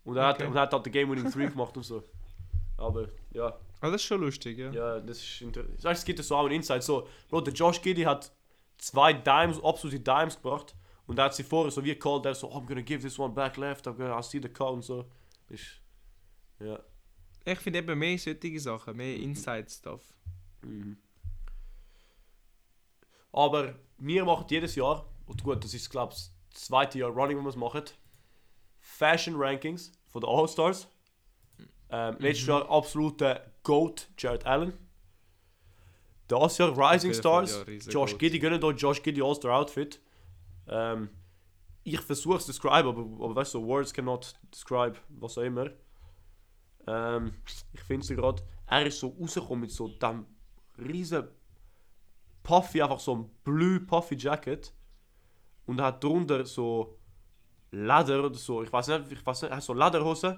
Und 0.06 0.16
er, 0.18 0.30
Okay. 0.30 0.44
hat, 0.44 0.50
und 0.50 0.56
er 0.56 0.62
hat 0.62 0.74
halt 0.74 0.86
den 0.86 0.94
game 0.94 1.10
winning 1.10 1.30
three 1.30 1.48
gemacht 1.48 1.76
und 1.76 1.84
so. 1.84 2.04
Aber 2.78 3.08
ja, 3.34 3.54
Ah, 3.82 3.88
das 3.92 4.02
ist 4.02 4.08
schon 4.08 4.20
lustig, 4.22 4.58
ja. 4.58 4.72
ja, 4.72 5.00
das 5.00 5.20
ist 5.20 5.42
interessant. 5.42 5.98
Es 5.98 6.04
gibt 6.04 6.20
so 6.22 6.36
auch 6.36 6.46
einen 6.46 6.56
Insight. 6.56 6.84
So, 6.84 7.08
Bro, 7.30 7.42
der 7.42 7.54
Josh 7.54 7.82
Giddy 7.82 8.02
hat 8.04 8.30
zwei 8.78 9.14
Dimes, 9.14 9.62
absolute 9.64 10.00
Dimes 10.02 10.36
gebracht. 10.36 10.76
Und 11.08 11.18
er 11.18 11.26
hat 11.26 11.34
sie 11.36 11.44
vorher 11.44 11.72
so 11.72 11.82
wie 11.84 11.96
called, 11.96 12.26
der 12.26 12.36
so, 12.36 12.48
oh, 12.52 12.58
I'm 12.58 12.66
gonna 12.68 12.82
give 12.82 13.02
this 13.02 13.18
one 13.18 13.34
back 13.34 13.56
left, 13.58 13.88
I'm 13.88 13.94
gonna, 13.96 14.14
I'll 14.18 14.22
see 14.24 14.40
the 14.42 14.50
call 14.50 14.74
und 14.74 14.84
so. 14.84 15.06
Ist, 15.50 15.82
ja. 16.60 16.80
Ich 17.46 17.60
finde 17.60 17.80
eben 17.80 17.98
mehr 17.98 18.18
solche 18.18 18.60
Sachen, 18.60 18.96
mehr 18.96 19.16
Inside-Stuff. 19.16 20.02
Mhm. 20.62 20.98
Aber 23.32 23.76
wir 23.98 24.26
machen 24.26 24.46
jedes 24.50 24.76
Jahr, 24.76 25.06
und 25.26 25.44
gut, 25.44 25.64
das 25.64 25.74
ist 25.74 25.90
glaube 25.90 26.14
ich 26.14 26.30
das 26.52 26.64
zweite 26.66 27.00
Jahr 27.00 27.12
running, 27.12 27.38
wo 27.38 27.42
wir 27.44 27.50
es 27.50 27.56
machen, 27.56 27.84
Fashion 28.80 29.36
Rankings 29.38 29.92
von 30.08 30.22
den 30.22 30.30
All-Stars. 30.30 30.88
Ähm, 31.92 32.18
Letztes 32.20 32.48
Jahr 32.48 32.70
absoluter 32.70 33.52
GOAT, 33.64 34.10
Jared 34.18 34.46
Allen. 34.46 34.74
Das 36.28 36.58
Jahr 36.60 36.78
Rising 36.78 37.14
Stars, 37.14 37.66
Josh. 37.88 38.18
Giddy, 38.18 38.38
gönnen 38.40 38.62
dort 38.62 38.80
Josh 38.80 39.02
Giddy 39.02 39.22
All-Star 39.22 39.58
Outfit. 39.58 40.00
Ähm, 40.68 41.10
ich 41.94 42.02
versuche 42.02 42.38
es 42.38 42.46
zu 42.46 42.52
describe, 42.52 42.90
aber, 42.90 43.02
aber 43.02 43.36
weißt 43.36 43.54
du, 43.54 43.60
so 43.60 43.68
Words 43.68 43.94
cannot 43.94 44.36
describe, 44.54 44.98
was 45.10 45.38
auch 45.38 45.44
immer. 45.44 45.70
Ähm, 46.88 47.34
ich 47.74 47.82
finde 47.82 48.04
es 48.04 48.10
gerade, 48.10 48.44
er 48.68 48.86
ist 48.86 49.00
so 49.00 49.16
rausgekommen 49.20 49.62
mit 49.62 49.72
so 49.72 49.88
dem 49.88 50.26
riesen 50.78 51.28
Puffy, 52.44 52.82
einfach 52.82 53.00
so 53.00 53.16
ein 53.16 53.30
blue 53.44 53.80
Puffy 53.80 54.16
Jacket. 54.16 54.74
Und 55.66 55.80
er 55.80 55.86
hat 55.86 56.04
drunter 56.04 56.46
so 56.46 56.98
Leder 57.72 58.26
oder 58.26 58.34
so, 58.34 58.64
ich 58.64 58.74
weiß 58.74 58.88
nicht, 58.88 59.12
ich 59.12 59.26
weiß 59.26 59.44
nicht, 59.44 59.52
er 59.52 59.58
hat 59.58 59.64
so 59.64 59.74
Lederhosen, 59.74 60.38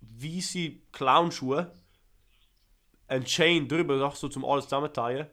weiße 0.00 0.80
Clownschuhe, 0.90 1.70
ein 3.08 3.24
Chain 3.24 3.68
drüber, 3.68 3.96
noch 3.96 4.16
so 4.16 4.28
zum 4.28 4.44
alles 4.44 4.64
zusammenteilen. 4.64 5.26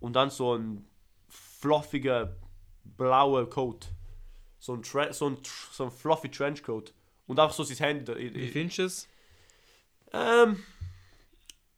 Und 0.00 0.14
dann 0.14 0.30
so 0.30 0.54
ein 0.54 0.86
fluffiger 1.28 2.36
blauer 2.84 3.48
Coat. 3.48 3.88
So 4.58 4.74
ein, 4.74 4.82
Tre 4.82 5.12
so 5.12 5.28
ein, 5.28 5.38
so 5.72 5.84
ein 5.84 5.90
fluffy 5.90 6.30
Trenchcoat. 6.30 6.92
Und 7.26 7.38
einfach 7.40 7.54
so 7.54 7.62
sein 7.64 7.76
Handy. 7.78 8.04
da- 8.04 8.16
i- 8.16 8.34
Wie 8.34 8.48
findest 8.48 8.78
du 8.78 8.82
es? 8.84 9.08
ähm. 10.12 10.62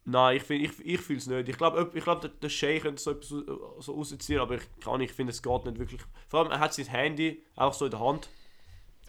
Nein, 0.09 0.37
ich, 0.37 0.43
find- 0.43 0.63
ich, 0.63 0.85
ich 0.85 1.01
fühle 1.01 1.19
es 1.19 1.27
nicht. 1.27 1.49
Ich 1.49 1.57
glaube, 1.57 1.91
ich 1.93 2.01
glaub, 2.03 2.21
der, 2.21 2.29
der 2.29 2.47
Shay 2.47 2.79
könnte 2.79 3.01
so 3.01 3.11
etwas 3.11 3.27
so, 3.27 3.75
so 3.81 3.93
rausziehen, 3.93 4.39
aber 4.39 4.55
ich 4.55 4.61
kann 4.79 4.99
nicht, 4.99 5.09
ich 5.09 5.15
finde, 5.15 5.31
es 5.31 5.41
geht 5.41 5.65
nicht 5.65 5.79
wirklich. 5.79 6.01
Vor 6.29 6.39
allem, 6.41 6.51
er 6.51 6.59
hat 6.61 6.73
sein 6.73 6.85
Handy 6.85 7.43
auch 7.57 7.73
so 7.73 7.85
in 7.85 7.91
der 7.91 7.99
Hand. 7.99 8.29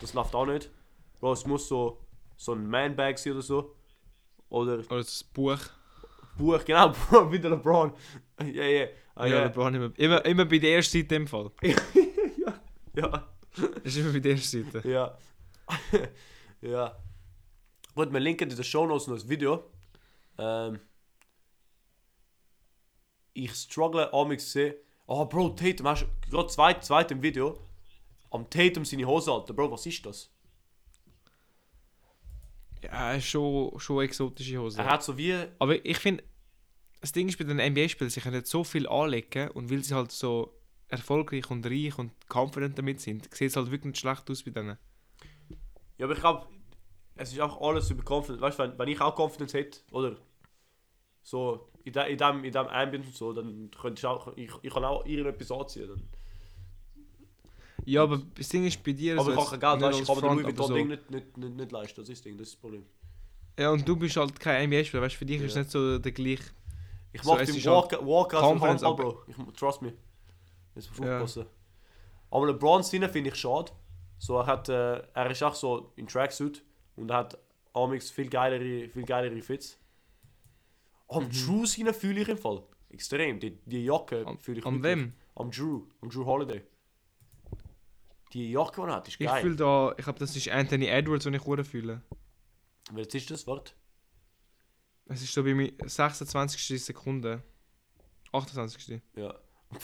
Das 0.01 0.13
läuft 0.15 0.35
auch 0.35 0.47
nicht. 0.47 0.71
Bro, 1.21 1.33
es 1.35 1.47
muss 1.47 1.69
so, 1.69 2.01
so 2.37 2.53
ein 2.53 2.69
Man-Bag 2.69 3.17
sein 3.19 3.35
oder 3.35 3.43
so. 3.43 3.77
Oder 4.49 4.79
Oder 4.79 4.97
das 4.99 5.23
Buch? 5.23 5.59
Buch, 6.37 6.65
genau, 6.65 6.93
wie 7.31 7.39
der 7.39 7.51
LeBron. 7.51 7.93
Ja, 8.43 8.65
ja. 8.65 8.87
Ah, 9.19 9.27
ja, 9.27 9.39
ja. 9.39 9.45
LeBron 9.47 9.75
immer, 9.75 9.99
immer, 9.99 10.25
immer 10.25 10.45
bei 10.45 10.59
der 10.59 10.77
ersten 10.77 10.99
Seite 10.99 11.17
im 11.17 11.27
Fall. 11.27 11.51
Ja. 12.95 13.29
Das 13.55 13.85
ist 13.85 13.99
immer 13.99 14.13
bei 14.13 14.19
der 14.19 14.33
ersten 14.33 14.73
Seite. 14.73 14.89
Ja. 14.89 15.17
ja. 16.61 16.97
Gut, 17.95 18.13
wir 18.13 18.19
linken 18.21 18.51
in 18.51 18.57
den 18.57 18.65
Show 18.65 18.87
Notes 18.87 19.07
noch 19.07 19.21
ein 19.21 19.29
Video. 19.29 19.71
Ähm, 20.37 20.81
ich 23.35 23.53
struggle 23.53 24.13
amix 24.13 24.47
zu 24.47 24.51
sehen. 24.51 24.75
Oh, 25.07 25.25
Bro, 25.27 25.51
Tatum, 25.51 25.87
hast 25.87 26.03
du 26.03 26.31
gerade 26.31 26.49
zweit, 26.49 26.85
zweit 26.85 27.11
im 27.13 27.23
Video 27.23 27.59
am 28.31 28.51
Tatum 28.51 28.85
seine 28.85 29.07
Hose 29.07 29.33
halten. 29.33 29.55
Bro, 29.55 29.71
was 29.71 29.87
ist 29.87 30.05
das? 30.05 30.31
Ja, 32.83 33.21
schon, 33.21 33.79
schon 33.79 34.03
exotische 34.03 34.59
Hose. 34.59 34.79
Er 34.79 34.87
hat 34.87 35.05
so 35.05 35.17
wie. 35.17 35.35
Aber 35.59 35.85
ich 35.85 35.99
finde, 35.99 36.25
das 37.01 37.13
Ding 37.13 37.29
ist 37.29 37.39
bei 37.39 37.45
den 37.45 37.59
NBA-Spielern, 37.59 38.11
sie 38.11 38.21
können 38.21 38.45
so 38.45 38.65
viel 38.65 38.89
anlegen 38.89 39.51
und 39.53 39.71
weil 39.71 39.83
sie 39.83 39.95
halt 39.95 40.13
so 40.13 40.55
erfolgreich 40.89 41.51
und 41.51 41.65
reich 41.67 41.99
und 41.99 42.13
confident 42.29 42.79
damit 42.79 43.01
sind, 43.01 43.33
sieht 43.35 43.51
es 43.51 43.57
halt 43.57 43.67
wirklich 43.71 43.93
nicht 43.93 43.99
schlecht 43.99 44.31
aus 44.31 44.43
bei 44.43 44.51
denen. 44.51 44.79
Ja, 45.99 46.07
aber 46.07 46.15
ich 46.15 46.21
glaube, 46.21 46.47
es 47.17 47.33
ist 47.33 47.41
auch 47.41 47.61
alles 47.61 47.91
über 47.91 48.03
Confidence. 48.03 48.41
Weißt 48.41 48.59
du, 48.59 48.63
wenn, 48.65 48.79
wenn 48.79 48.89
ich 48.89 49.01
auch 49.01 49.17
Confidence 49.19 49.55
hätte, 49.55 49.81
oder 49.91 50.17
so 51.23 51.69
in, 51.85 51.93
de, 51.93 52.11
in, 52.11 52.19
dem, 52.19 52.45
in 52.45 52.53
dem 52.53 52.67
Ambiente 52.67 53.09
und 53.09 53.15
so, 53.17 53.33
dann 53.33 53.71
könnte 53.81 54.01
ich 54.01 54.07
auch. 54.07 54.37
Ich, 54.37 54.51
ich 54.63 54.73
kann 54.73 54.85
auch 54.85 55.05
irgendetwas 55.05 55.51
anziehen. 55.51 55.89
Dann. 55.89 56.03
Ja, 57.85 58.03
aber 58.03 58.23
das 58.37 58.49
Ding 58.49 58.65
ist 58.67 58.83
bei 58.83 58.93
dir 58.93 59.19
Aber 59.19 59.31
ich 59.31 59.37
so 59.37 59.51
habe 59.51 59.59
kein 59.59 59.79
Geld, 59.81 59.83
weißt, 59.83 60.01
ich 60.01 60.07
kann 60.07 60.17
mir 60.37 60.43
Louis 60.43 60.45
aber 60.61 60.75
Ding 60.75 60.89
nicht, 60.89 61.11
nicht, 61.11 61.37
nicht, 61.37 61.57
nicht 61.57 61.73
leisten. 61.73 62.01
Das 62.01 62.09
ist 62.09 62.19
das 62.19 62.23
Ding, 62.23 62.37
das 62.39 62.49
ist 62.49 62.55
das 62.55 62.61
Problem. 62.61 62.85
Ja, 63.59 63.71
und 63.71 63.87
du 63.89 63.97
bist 63.97 64.17
halt 64.17 64.39
kein 64.39 64.69
NBA-Spieler, 64.71 65.03
weißt 65.03 65.15
du, 65.15 65.19
für 65.19 65.27
dich 65.27 65.41
ist 65.41 65.51
es 65.51 65.55
Ja. 65.55 65.61
nicht 65.63 65.71
so 65.71 65.99
der 65.99 66.13
gleiche. 66.13 66.45
Ich 67.13 67.23
So, 67.23 67.33
mach 67.33 67.41
es 67.41 67.49
den 67.49 67.57
ist 67.57 67.67
Walk, 67.67 67.93
Walkout 67.93 68.41
vom 68.41 68.59
Confidence, 68.59 68.83
Handball, 68.85 69.13
Bro. 69.13 69.23
Ich, 69.27 69.37
trust 69.59 69.83
me. 69.83 69.95
Jetzt 70.75 70.89
musst 70.89 71.01
du 71.01 71.05
Ja. 71.05 71.15
aufpassen. 71.17 71.47
Aber 72.31 72.47
LeBron 72.47 72.83
Sinne 72.83 73.09
finde 73.09 73.31
ich 73.31 73.37
schade. 73.37 73.73
So, 74.19 74.37
er, 74.39 74.47
hat, 74.47 74.69
äh, 74.69 74.99
er 75.15 75.31
ist 75.31 75.43
auch 75.43 75.55
so 75.55 75.93
in 75.97 76.07
Tracksuit 76.07 76.63
und 76.97 77.11
er 77.11 77.17
hat 77.19 77.39
Amix 77.73 78.11
viel 78.11 78.29
geilere, 78.29 78.89
viel 78.91 79.05
geilere 79.05 79.41
Fits. 79.41 79.79
Am 81.09 81.25
Mhm. 81.25 81.31
Drew 81.31 81.65
Sinne 81.67 81.95
fühle 81.95 82.21
ich 82.21 82.29
im 82.29 82.37
Fall. 82.39 82.63
Extrem. 82.91 83.39
Die, 83.41 83.57
die 83.65 83.85
Jacke 83.85 84.27
Am- 84.27 84.39
fühle 84.39 84.59
ich 84.59 84.65
wirklich. 84.65 84.83
wem? 84.83 85.13
Am 85.37 85.51
Drew. 85.51 85.83
Am 86.03 86.11
Drew 86.11 86.25
Holiday. 86.27 86.63
Die 88.35 88.51
Jacke, 88.53 88.83
die 88.83 88.89
er 88.89 88.95
hat, 88.97 89.09
ist 89.09 89.19
Ich 89.21 89.27
geil. 89.27 89.41
fühle 89.41 89.57
da, 89.57 89.95
ich 89.97 90.05
glaube, 90.05 90.19
das 90.19 90.37
ist 90.37 90.49
Anthony 90.49 90.87
Edwards, 90.87 91.25
den 91.25 91.35
ich 91.35 91.45
hure 91.47 91.65
fühle. 91.65 92.03
Welches 92.93 93.15
ist 93.23 93.31
das 93.31 93.47
Wort? 93.47 93.75
Es 95.09 95.23
ist 95.23 95.33
so 95.33 95.43
bei 95.43 95.55
mir 95.55 95.73
26. 95.85 96.85
Sekunde. 96.85 97.43
28. 98.33 99.01
Ja. 99.17 99.35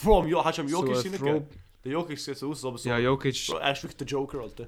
Bro, 0.03 0.19
am 0.23 0.45
hast 0.45 0.57
du 0.57 0.61
am 0.61 0.67
So 0.67 0.81
Jokic 0.81 0.95
ein 0.95 1.01
Sinne 1.01 1.17
Throw- 1.17 1.33
gegeben? 1.39 1.61
Der 1.83 1.91
Jokic 1.91 2.19
sieht 2.19 2.37
so 2.37 2.49
aus, 2.51 2.63
aber 2.65 2.77
so. 2.77 2.89
Ja, 2.89 2.97
Jokic. 2.99 3.47
Bro, 3.47 3.57
er 3.57 3.71
ist 3.71 3.83
wirklich 3.83 3.97
der 3.97 4.07
Joker, 4.07 4.39
Alter. 4.41 4.67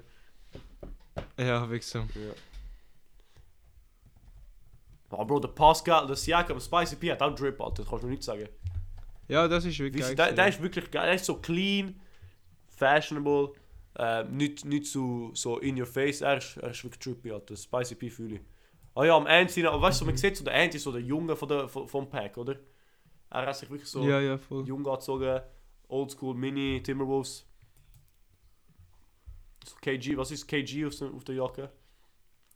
Ja, 1.38 1.62
wirklich 1.70 1.86
so. 1.86 1.99
Ja. 1.99 2.34
Oh, 5.10 5.24
Bro, 5.26 5.39
der 5.39 5.47
Pascal, 5.49 6.05
der 6.08 6.16
Siakam, 6.16 6.60
Spicy 6.60 6.95
P 6.97 7.12
hat 7.12 7.22
auch 7.22 7.34
Drip, 7.34 7.60
Alter, 7.62 7.84
das 7.84 7.89
kannst 7.89 8.03
du 8.03 8.08
nicht 8.10 8.24
sagen. 8.24 8.47
Ja, 9.28 9.47
das 9.47 9.66
ist 9.66 9.80
wirklich 9.80 10.03
Wie, 10.03 10.16
geil. 10.16 10.16
der, 10.16 10.34
der 10.34 10.47
ist 10.49 10.62
wirklich 10.62 10.91
geil, 10.91 11.05
der 11.05 11.16
ist 11.16 11.26
so 11.26 11.38
clean, 11.38 11.99
fashionable, 12.68 13.53
äh, 13.95 14.24
nicht, 14.26 14.66
nicht 14.66 14.86
so, 14.88 15.32
so 15.34 15.60
in 15.60 15.80
your 15.80 15.86
face, 15.88 16.22
er 16.22 16.38
ist, 16.38 16.58
er 16.58 16.72
ist 16.72 16.84
wirklich 16.84 16.99
trippy, 16.99 17.32
Alter, 17.32 17.55
Spicy 17.55 17.95
P 17.95 18.10
fühle 18.10 18.36
ich. 18.36 18.41
Ah 18.98 19.06
ja, 19.06 19.16
am 19.16 19.28
Ende, 19.28 19.54
sind- 19.54 19.68
aber 19.68 19.80
weißt 19.80 20.02
du, 20.02 20.06
man 20.06 20.18
sieht 20.18 20.36
so, 20.38 20.43
der 20.43 20.56
Ende 20.56 20.78
ist 20.78 20.84
so 20.84 20.91
der 20.91 21.02
Junge 21.02 21.36
von 21.36 21.48
der, 21.48 21.70
von, 21.70 21.88
vom 21.88 22.10
Pack, 22.10 22.36
oder? 22.38 22.56
Er 23.30 23.45
hat 23.45 23.56
sich 23.56 23.70
wirklich 23.70 23.88
so 23.89 24.04
Ja, 24.04 24.20
ja, 24.20 24.39
jung 24.66 24.88
angezogen, 24.88 25.41
oldschool 25.88 26.34
Mini 26.34 26.82
Timberwolves. 26.82 27.45
So 29.68 29.76
KG, 29.82 30.18
was 30.18 30.32
ist 30.32 30.48
KG 30.48 30.86
auf, 30.88 31.00
auf 31.00 31.24
der 31.26 31.36
Jacke? 31.36 31.72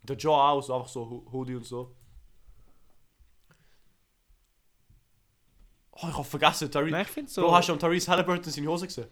Der 0.02 0.18
Jaw 0.18 0.34
auch, 0.34 0.62
so 0.64 0.74
einfach 0.74 0.88
so 0.88 1.28
Hoodie 1.32 1.56
und 1.56 1.66
so. 1.66 1.96
Oh, 5.92 6.08
ich 6.10 6.18
hab 6.18 6.26
vergessen, 6.26 6.72
Tyrese. 6.72 6.92
Nein, 6.92 7.02
ich 7.04 7.08
finde 7.12 7.30
so. 7.32 7.42
Bro, 7.42 7.54
hast 7.54 7.70
du 7.70 7.74
am 7.74 7.80
Tyrese 7.80 8.10
Halliburton 8.10 8.52
seine 8.52 8.68
Hose 8.68 8.88
gesehen? 8.88 9.08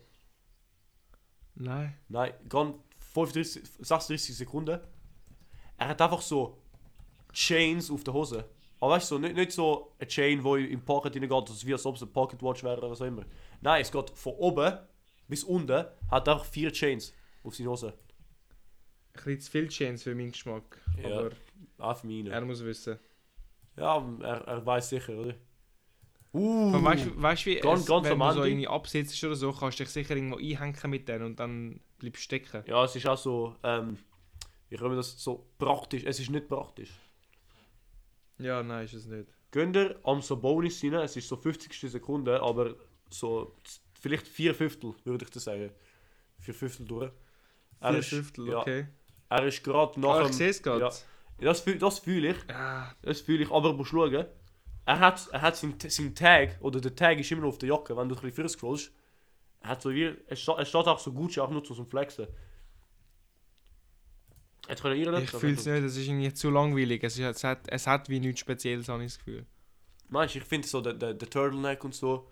Nein. 1.55 1.95
Nein, 2.07 2.33
gone 2.47 2.75
35, 3.13 3.61
36 3.81 4.35
Sekunden. 4.35 4.79
Er 5.77 5.87
hat 5.89 6.01
einfach 6.01 6.21
so 6.21 6.57
Chains 7.33 7.89
auf 7.91 8.03
der 8.03 8.13
Hose. 8.13 8.45
Aber 8.79 8.93
weißt 8.93 9.11
du, 9.11 9.15
so, 9.15 9.19
nicht, 9.19 9.35
nicht 9.35 9.51
so 9.51 9.93
eine 9.99 10.07
Chain, 10.07 10.43
wo 10.43 10.55
im 10.55 10.81
Pocket 10.85 11.13
reingeht, 11.13 11.31
also 11.31 11.67
wie 11.67 11.73
als 11.73 11.85
ob 11.85 11.95
es 11.95 12.01
eine 12.01 12.11
Pocket 12.11 12.41
Watch 12.41 12.63
wäre 12.63 12.77
oder 12.77 12.89
was 12.89 13.01
auch 13.01 13.05
immer. 13.07 13.23
Nein, 13.61 13.81
es 13.81 13.91
geht 13.91 14.09
von 14.11 14.33
oben 14.33 14.77
bis 15.27 15.43
unten 15.43 15.85
hat 16.09 16.27
auch 16.29 16.45
vier 16.45 16.71
Chains 16.71 17.13
auf 17.43 17.55
seine 17.55 17.69
Hose. 17.69 17.93
Ein 19.13 19.23
bisschen 19.23 19.39
zu 19.41 19.51
viel 19.51 19.67
Chance 19.67 20.03
für 20.05 20.15
meinen 20.15 20.31
Geschmack. 20.31 20.81
Ja. 21.03 21.19
Aber 21.19 21.29
Auch 21.77 21.97
für 21.97 22.07
mich. 22.07 22.25
er 22.25 22.41
muss 22.45 22.63
wissen. 22.63 22.97
Ja, 23.77 24.03
er, 24.21 24.41
er 24.47 24.65
weiß 24.65 24.89
sicher, 24.89 25.17
oder? 25.17 25.35
Uh, 26.31 26.71
weißt 26.73 27.45
du, 27.45 27.49
wie 27.49 27.55
Ganz- 27.55 27.81
es, 27.81 27.85
ganz 27.87 28.07
wenn 28.07 28.19
du 28.19 28.31
so 28.33 28.43
irgendwie 28.43 28.67
absitzt 28.67 29.23
oder 29.23 29.35
so, 29.35 29.51
kannst 29.51 29.79
du 29.79 29.83
dich 29.83 29.91
sicher 29.91 30.15
irgendwo 30.15 30.37
einhängen 30.37 30.89
mit 30.89 31.07
denen 31.09 31.25
und 31.25 31.39
dann 31.39 31.79
bleibst 31.97 32.21
du 32.21 32.23
stecken. 32.23 32.63
ja, 32.67 32.83
es 32.83 32.95
ist 32.95 33.07
auch 33.07 33.17
so, 33.17 33.55
ähm, 33.63 33.97
wie 34.69 34.75
können 34.77 34.91
wir 34.91 34.97
das 34.97 35.21
so 35.21 35.47
praktisch, 35.57 36.03
es 36.05 36.19
ist 36.19 36.29
nicht 36.29 36.47
praktisch. 36.47 36.91
Ja, 38.39 38.63
nein, 38.63 38.85
ist 38.85 38.93
es 38.93 39.05
nicht. 39.05 39.27
Gönnt 39.51 39.75
ihr 39.75 39.99
am 40.03 40.21
Sabonis 40.21 40.83
rein, 40.83 40.93
es 40.95 41.15
ist 41.15 41.27
so 41.27 41.35
50. 41.35 41.91
Sekunde, 41.91 42.41
aber 42.41 42.75
so 43.09 43.55
vielleicht 43.99 44.27
vier 44.27 44.53
Fünftel, 44.55 44.93
würde 45.03 45.25
ich 45.25 45.31
das 45.31 45.43
sagen. 45.43 45.71
Vier 46.39 46.53
Fünftel 46.53 46.85
durch. 46.85 47.11
Er 47.81 47.91
Vier 47.91 47.99
ist, 47.99 48.09
Fünftel, 48.09 48.47
ja, 48.49 48.57
okay. 48.59 48.87
er 49.29 49.45
ist 49.45 49.63
gerade 49.63 49.99
nach 49.99 50.15
Ah, 50.15 50.25
ich 50.27 50.33
sehe 50.33 50.49
es 50.49 50.61
gerade. 50.61 50.81
ja. 50.85 50.91
Das, 51.41 51.63
das 51.63 51.99
fühle 51.99 52.31
ich, 52.31 52.53
Ah, 52.53 52.93
das 53.01 53.21
fühle 53.21 53.43
ich, 53.43 53.51
aber 53.51 53.73
musst 53.73 53.91
schauen. 53.91 54.25
Er 54.85 54.99
hat, 54.99 55.27
er 55.31 55.41
hat 55.41 55.55
seinen, 55.55 55.79
seinen 55.79 56.13
Tag, 56.15 56.57
oder 56.61 56.81
der 56.81 56.95
Tag 56.95 57.17
ist 57.19 57.31
immer 57.31 57.41
noch 57.43 57.49
auf 57.49 57.57
der 57.57 57.69
Jacke, 57.69 57.95
wenn 57.95 58.09
du 58.09 58.15
ein 58.15 58.21
bisschen 58.21 58.35
früher 58.35 58.49
scrollst. 58.49 58.91
Er 59.61 59.69
hat 59.69 59.81
so 59.81 59.91
wie, 59.91 60.15
es 60.27 60.39
steht 60.41 60.49
auch 60.75 60.99
so 60.99 61.13
gut, 61.13 61.37
auch 61.39 61.49
nur 61.49 61.63
zum 61.63 61.85
Flexen. 61.87 62.27
Jetzt 64.69 64.81
können 64.83 64.99
ihr 64.99 65.11
ich 65.13 65.29
fühle 65.31 65.53
es 65.53 65.65
nicht, 65.65 65.83
es 65.83 65.97
ist 65.97 66.07
irgendwie 66.07 66.31
zu 66.33 66.49
langweilig. 66.51 67.03
Es, 67.03 67.13
ist, 67.17 67.25
es, 67.25 67.43
hat, 67.43 67.61
es 67.67 67.87
hat 67.87 68.07
wie 68.07 68.19
nichts 68.19 68.39
Spezielles, 68.41 68.87
habe 68.87 69.03
ich 69.03 69.11
das 69.13 69.17
Gefühl. 69.17 69.45
Meinst 70.09 70.35
du, 70.35 70.39
ich 70.39 70.45
finde 70.45 70.67
so 70.67 70.79
der, 70.81 70.93
der, 70.93 71.13
der 71.15 71.29
Turtleneck 71.29 71.83
und 71.83 71.95
so. 71.95 72.27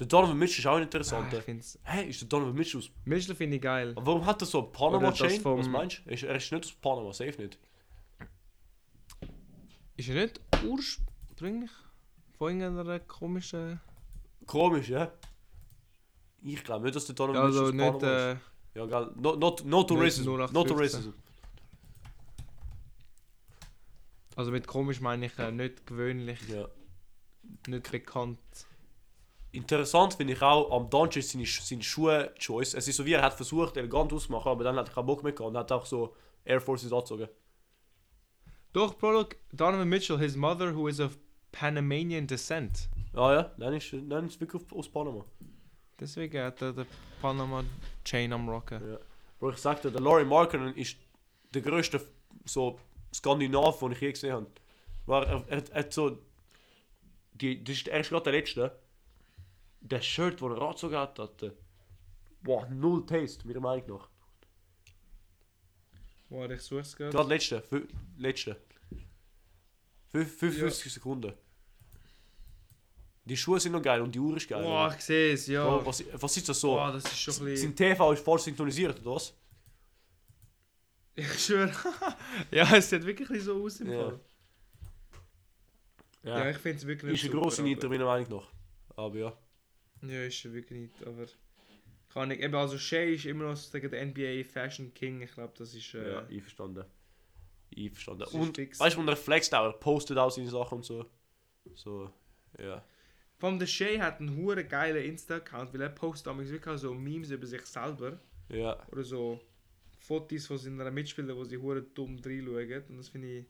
Der 0.00 0.06
Donovan 0.08 0.36
Mitchell 0.38 0.60
ist 0.60 0.66
auch 0.66 0.74
ein 0.76 0.80
Ah, 0.80 0.84
interessanter. 0.84 1.38
ich 1.38 1.44
find's, 1.44 1.78
Hä, 1.84 2.08
ist 2.08 2.20
der 2.20 2.28
Donovan 2.28 2.54
Mitchell 2.54 2.78
aus. 2.80 2.90
Mitchell 3.04 3.34
finde 3.36 3.56
ich 3.56 3.62
geil. 3.62 3.92
Aber 3.96 4.06
Warum 4.06 4.26
hat 4.26 4.42
er 4.42 4.46
so 4.46 4.60
Oder 4.62 4.72
Panama-Chain? 4.72 5.40
vom- 5.40 5.58
Was 5.60 5.68
meinst 5.68 6.02
du? 6.04 6.10
Er 6.10 6.36
ist 6.36 6.50
nicht 6.52 6.64
aus 6.64 6.72
Panama, 6.72 7.12
safe 7.12 7.40
nicht. 7.40 7.58
Ist 9.96 10.08
er 10.08 10.14
nicht 10.14 10.40
ursprünglich 10.66 11.70
von 12.38 12.60
irgendeiner 12.60 12.98
komischen... 13.00 13.80
Komisch, 14.46 14.88
ja? 14.88 15.12
Ich 16.42 16.64
glaube 16.64 16.84
nicht, 16.84 16.96
dass 16.96 17.06
der 17.06 17.14
Donovan 17.14 17.42
Also 17.42 17.66
Mitchell 17.72 17.84
aus 17.86 17.92
nicht... 17.92 18.00
Panama 18.00 18.28
Äh, 18.30 18.32
ist. 18.32 18.40
Ja, 18.74 18.86
geil. 18.86 19.10
No, 19.16 19.36
not, 19.36 19.64
no 19.66 19.82
to 19.84 19.94
nicht 19.94 20.04
racism. 20.04 20.30
No 20.30 20.36
to 20.64 20.74
0815. 20.74 20.78
racism. 20.78 21.12
Also 24.36 24.50
mit 24.50 24.66
komisch 24.66 25.00
meine 25.00 25.26
ich 25.26 25.38
äh, 25.38 25.50
nicht 25.52 25.86
gewöhnlich, 25.86 26.38
Ja. 26.48 26.68
nicht 27.66 27.90
bekannt. 27.90 28.38
Interessant 29.50 30.14
finde 30.14 30.32
ich 30.32 30.40
auch 30.42 30.70
am 30.74 30.88
Doncic 30.88 31.22
seine, 31.24 31.44
Sch- 31.44 31.62
seine 31.62 31.82
Schuhe-Choice. 31.82 32.74
Es 32.74 32.88
ist 32.88 32.96
so 32.96 33.04
wie 33.04 33.12
er 33.12 33.22
hat 33.22 33.34
versucht, 33.34 33.76
elegant 33.76 34.12
auszumachen, 34.12 34.50
aber 34.50 34.64
dann 34.64 34.76
hat 34.76 34.88
er 34.88 34.94
keinen 34.94 35.06
Bock 35.06 35.22
mehr 35.22 35.32
gehabt 35.32 35.50
und 35.50 35.56
hat 35.58 35.70
auch 35.72 35.84
so 35.84 36.16
Air 36.44 36.60
Forces 36.60 36.90
angezogen. 36.92 37.28
Doch, 38.72 38.94
Bro, 38.94 39.12
look, 39.12 39.36
Donovan 39.52 39.88
Mitchell, 39.88 40.18
his 40.18 40.34
mother 40.36 40.74
who 40.74 40.88
is 40.88 40.98
of 41.00 41.18
Panamanian 41.52 42.26
descent. 42.26 42.88
Ah 43.12 43.32
ja, 43.34 43.42
dann 43.58 43.74
ist, 43.74 43.92
dann 44.08 44.26
ist 44.26 44.40
wirklich 44.40 44.62
aus 44.72 44.88
Panama. 44.88 45.24
Deswegen 46.00 46.42
hat 46.42 46.62
er 46.62 46.72
den 46.72 46.86
Panama 47.20 47.62
Chain 48.04 48.32
am 48.32 48.48
Rocken. 48.48 48.80
Ja. 48.92 48.98
Bro, 49.38 49.50
ich 49.50 49.58
sagte, 49.58 49.90
der 49.92 50.00
Laurie 50.00 50.24
Markkinen 50.24 50.74
ist 50.74 50.96
der 51.52 51.60
größte 51.60 52.00
so 52.46 52.80
Skandinav, 53.14 53.78
den 53.80 53.92
ich 53.92 54.00
je 54.00 54.12
gesehen 54.12 54.32
habe. 54.32 54.46
Weil 55.06 55.24
er, 55.24 55.44
er, 55.48 55.62
er 55.70 55.78
hat 55.80 55.92
so. 55.92 56.18
Die, 57.34 57.62
das 57.62 57.76
ist, 57.76 57.88
er 57.88 58.00
ist 58.00 58.10
gerade 58.10 58.24
der 58.24 58.32
Letzte. 58.32 58.78
Der 59.80 60.00
Shirt, 60.00 60.40
den 60.40 60.52
er 60.52 60.62
angezogen 60.62 60.96
hat, 60.96 61.18
hat. 61.18 61.42
äh, 61.42 61.50
Boah, 62.42 62.66
null 62.68 63.04
Taste, 63.06 63.46
meiner 63.46 63.60
Meinung 63.60 63.98
nach. 63.98 64.08
Warte, 66.30 66.54
ich 66.54 66.62
suche 66.62 66.80
es 66.80 66.96
gerade. 66.96 67.12
Gerade 67.12 67.28
letzte. 67.28 67.62
Letzte. 68.16 68.56
Fünf- 70.10 70.38
55 70.38 70.92
Sekunden. 70.92 71.32
Die 73.24 73.36
Schuhe 73.36 73.60
sind 73.60 73.72
noch 73.72 73.82
geil 73.82 74.00
und 74.00 74.12
die 74.14 74.18
Uhr 74.18 74.36
ist 74.36 74.48
geil. 74.48 74.62
Boah, 74.62 74.86
oder? 74.86 74.96
ich 74.96 75.02
sehe 75.02 75.32
es, 75.34 75.46
ja. 75.46 75.64
Bro, 75.64 75.86
was, 75.86 76.02
was 76.14 76.36
ist 76.36 76.48
das 76.48 76.60
so? 76.60 76.74
Boah, 76.74 76.92
das 76.92 77.04
ist 77.04 77.18
schon 77.20 77.34
ein 77.34 77.44
bisschen... 77.44 77.68
Sein 77.68 77.76
TV 77.76 78.12
ist 78.12 78.24
falsch 78.24 78.42
synchronisiert, 78.42 79.00
oder 79.00 79.14
was? 79.14 79.32
Ich 81.14 81.44
schwöre. 81.44 81.72
ja, 82.50 82.74
es 82.76 82.88
sieht 82.90 83.04
wirklich 83.04 83.42
so 83.42 83.62
aus 83.62 83.80
im 83.80 83.90
Ja. 83.90 84.02
Fall. 84.02 84.20
Ja, 86.24 86.50
ich 86.50 86.58
finde 86.58 86.78
es 86.78 86.86
wirklich 86.86 87.12
ist 87.14 87.22
nicht 87.24 87.32
eine 87.32 87.40
grosse 87.42 87.56
super, 87.56 87.68
Niete, 87.68 87.88
meiner 87.88 88.04
Meinung 88.04 88.28
nach. 88.30 88.50
Aber 88.96 89.16
ja. 89.18 89.36
Ja, 90.02 90.22
ist 90.24 90.44
er 90.44 90.52
wirklich 90.52 90.80
nicht, 90.80 91.06
aber... 91.06 91.26
Kann 92.12 92.30
ich, 92.30 92.40
eben, 92.40 92.54
also 92.54 92.76
Shea 92.78 93.14
ist 93.14 93.24
immer 93.24 93.44
noch 93.44 93.56
sagen, 93.56 93.90
der 93.90 94.06
NBA 94.06 94.44
Fashion 94.44 94.92
King, 94.94 95.22
ich 95.22 95.32
glaube, 95.32 95.52
das 95.56 95.74
ist... 95.74 95.94
Äh, 95.94 96.12
Ja, 96.12 96.26
einverstanden. 96.26 96.84
Einverstanden. 97.76 98.24
Und 98.32 98.56
fix. 98.56 98.78
weißt 98.78 98.96
du, 98.96 99.00
und 99.00 99.08
er 99.08 99.16
flext 99.16 99.54
auch, 99.54 99.64
er 99.64 99.72
postet 99.72 100.18
auch 100.18 100.30
seine 100.30 100.50
Sachen 100.50 100.76
und 100.76 100.84
so. 100.84 101.06
So, 101.74 102.10
ja. 102.58 102.84
Vor 103.38 103.48
allem 103.48 103.58
der 103.58 103.66
Shay 103.66 103.98
hat 103.98 104.20
einen 104.20 104.36
hure 104.36 104.64
geilen 104.64 105.04
Insta-Account, 105.04 105.72
weil 105.72 105.80
er 105.80 105.88
postet 105.88 106.26
damals 106.28 106.50
wirklich 106.50 106.78
so 106.78 106.94
Memes 106.94 107.30
über 107.30 107.46
sich 107.46 107.62
selber. 107.62 108.20
Ja. 108.48 108.86
Oder 108.92 109.02
so 109.04 109.40
Fotos 110.02 110.46
von 110.46 110.58
seinen 110.58 110.92
Mitspielern, 110.92 111.36
wo 111.36 111.44
sie 111.44 111.58
hure 111.58 111.82
dumm 111.82 112.18
reinschauen. 112.18 112.84
Und 112.88 112.96
das 112.98 113.08
finde 113.08 113.38
ich, 113.38 113.46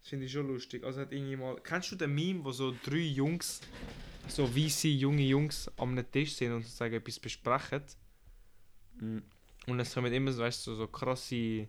das 0.00 0.08
finde 0.08 0.26
ich 0.26 0.32
schon 0.32 0.48
lustig. 0.48 0.82
Also 0.82 1.00
hat 1.00 1.12
irgendwie 1.12 1.36
mal... 1.36 1.56
Kennst 1.62 1.92
du 1.92 1.96
den 1.96 2.14
Meme, 2.14 2.44
wo 2.44 2.50
so 2.50 2.74
drei 2.84 2.96
Jungs, 2.98 3.60
so 4.26 4.46
VC 4.46 4.84
junge 4.84 5.22
Jungs 5.22 5.70
am 5.76 5.96
Tisch 6.10 6.34
sind 6.34 6.52
und 6.52 6.62
sozusagen 6.62 6.94
etwas 6.94 7.20
besprechen? 7.20 7.82
Mhm. 9.00 9.22
Und 9.68 9.80
es 9.80 9.94
kommen 9.94 10.12
immer 10.12 10.32
so, 10.32 10.42
weißt 10.42 10.66
du, 10.66 10.72
so, 10.72 10.76
so 10.76 10.86
krasse... 10.88 11.68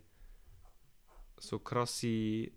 So 1.38 1.58
krasse... 1.60 2.50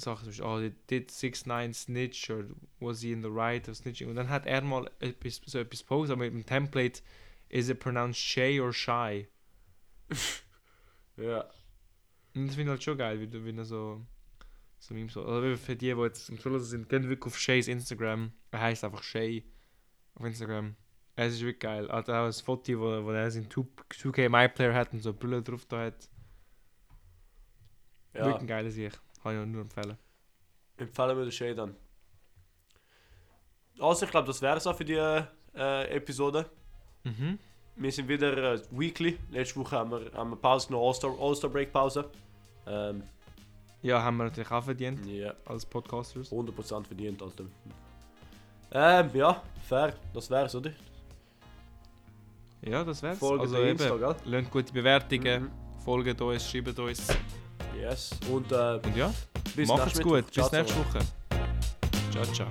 Sachen, 0.00 0.32
zum 0.32 0.46
oh, 0.46 0.60
did- 0.60 0.90
did 0.90 1.10
6 1.10 1.46
9 1.46 1.74
snitch 1.74 2.30
or 2.30 2.44
was 2.78 3.00
he 3.00 3.10
in 3.10 3.22
the 3.22 3.28
right 3.28 3.68
of 3.68 3.76
snitching? 3.76 4.08
Und 4.08 4.14
dann 4.14 4.28
hat 4.28 4.46
er 4.46 4.62
mal 4.62 4.88
etwas, 5.00 5.40
so 5.44 5.58
etwas 5.58 5.82
postet, 5.82 6.12
aber 6.12 6.24
mit 6.24 6.34
dem 6.34 6.46
Template 6.46 7.02
is 7.48 7.68
it 7.68 7.80
pronounced 7.80 8.20
shay 8.20 8.60
or 8.60 8.72
shy? 8.72 9.26
Ja. 11.16 11.40
Und 12.36 12.46
das 12.46 12.54
finde 12.54 12.62
ich 12.62 12.68
halt 12.68 12.82
schon 12.84 12.96
geil, 12.98 13.18
wie, 13.20 13.26
du- 13.26 13.44
wie 13.44 13.56
er 13.56 13.64
so. 13.64 14.00
so 14.78 14.94
Memes 14.94 15.12
so. 15.14 15.24
Also 15.24 15.56
für 15.56 15.74
die, 15.74 15.92
die 15.92 16.00
jetzt 16.00 16.28
im 16.30 16.38
Schluss 16.38 16.70
sind, 16.70 16.88
gehen 16.88 17.08
wirklich 17.08 17.26
auf 17.26 17.36
Shays 17.38 17.66
Instagram. 17.66 18.32
Er 18.52 18.60
heißt 18.60 18.84
einfach 18.84 19.02
Shay 19.02 19.44
auf 20.14 20.24
Instagram. 20.24 20.76
Es 21.16 21.34
ist 21.34 21.40
wirklich 21.40 21.58
geil. 21.58 21.86
Er 21.90 21.96
hat 21.96 22.08
auch 22.08 22.26
ein 22.26 22.32
Foto, 22.32 22.72
wo, 22.78 23.04
wo 23.04 23.10
er 23.10 23.28
seinen 23.32 23.48
2- 23.48 23.66
2K 23.90 24.28
My 24.28 24.48
Player 24.48 24.72
hat 24.74 24.92
und 24.92 25.00
so 25.00 25.12
Brille 25.12 25.42
drauf 25.42 25.64
da 25.66 25.86
hat. 25.86 26.08
Ja. 28.14 28.24
Wirklich 28.26 28.42
ein 28.42 28.46
geiler 28.46 28.70
Sieg. 28.70 28.92
Kann 29.20 29.40
ich 29.42 29.46
nur 29.48 29.62
empfehlen. 29.62 29.98
Empfehlen 30.76 31.16
wir 31.18 31.24
den 31.24 31.32
Shay 31.32 31.54
dann. 31.56 31.74
Also, 33.80 34.04
ich 34.04 34.10
glaube, 34.12 34.26
das 34.28 34.40
wäre 34.40 34.56
es 34.56 34.66
auch 34.68 34.76
für 34.76 34.84
die 34.84 34.94
äh, 34.94 35.84
Episode. 35.90 36.48
Mhm. 37.02 37.38
Wir 37.78 37.92
sind 37.92 38.08
wieder 38.08 38.54
äh, 38.54 38.60
weekly. 38.72 39.18
Letzte 39.30 39.60
Woche 39.60 39.76
haben 39.76 39.90
wir, 39.90 40.10
haben 40.14 40.30
wir 40.30 40.36
Pause 40.36 40.66
genommen, 40.68 40.86
All-Star 40.86 41.10
All 41.10 41.32
-Star 41.32 41.48
Break 41.48 41.72
Pause. 41.72 42.04
Ähm, 42.66 43.02
Ja, 43.82 44.02
haben 44.02 44.16
wir 44.16 44.24
natürlich 44.24 44.50
auch 44.50 44.64
verdient 44.64 45.06
ja, 45.06 45.32
als 45.46 45.64
Podcasters. 45.64 46.32
100% 46.32 46.84
verdient, 46.84 47.22
Alter. 47.22 47.44
Ähm, 48.72 49.10
ja, 49.14 49.42
fair. 49.68 49.94
Das 50.12 50.28
wär's, 50.28 50.54
oder? 50.56 50.72
Ja, 52.62 52.82
das 52.82 53.02
wär's. 53.02 53.18
Folgt 53.18 53.42
also 53.42 53.56
eben, 53.58 53.70
Insta, 53.78 53.96
gell? 53.96 54.16
lasst 54.24 54.50
gute 54.50 54.72
Bewertungen, 54.72 55.44
Mhm. 55.44 55.50
folgt 55.84 56.20
uns, 56.20 56.50
schreibt 56.50 56.78
uns. 56.78 57.06
Yes. 57.80 58.10
Und 58.30 58.50
äh, 58.50 58.80
Und 58.84 58.96
ja, 58.96 59.14
bis 59.54 59.68
macht's 59.68 60.00
gut. 60.00 60.26
Bis 60.34 60.50
nächste. 60.52 60.78
Woche. 60.80 60.98
Ciao, 62.10 62.24
ciao. 62.24 62.48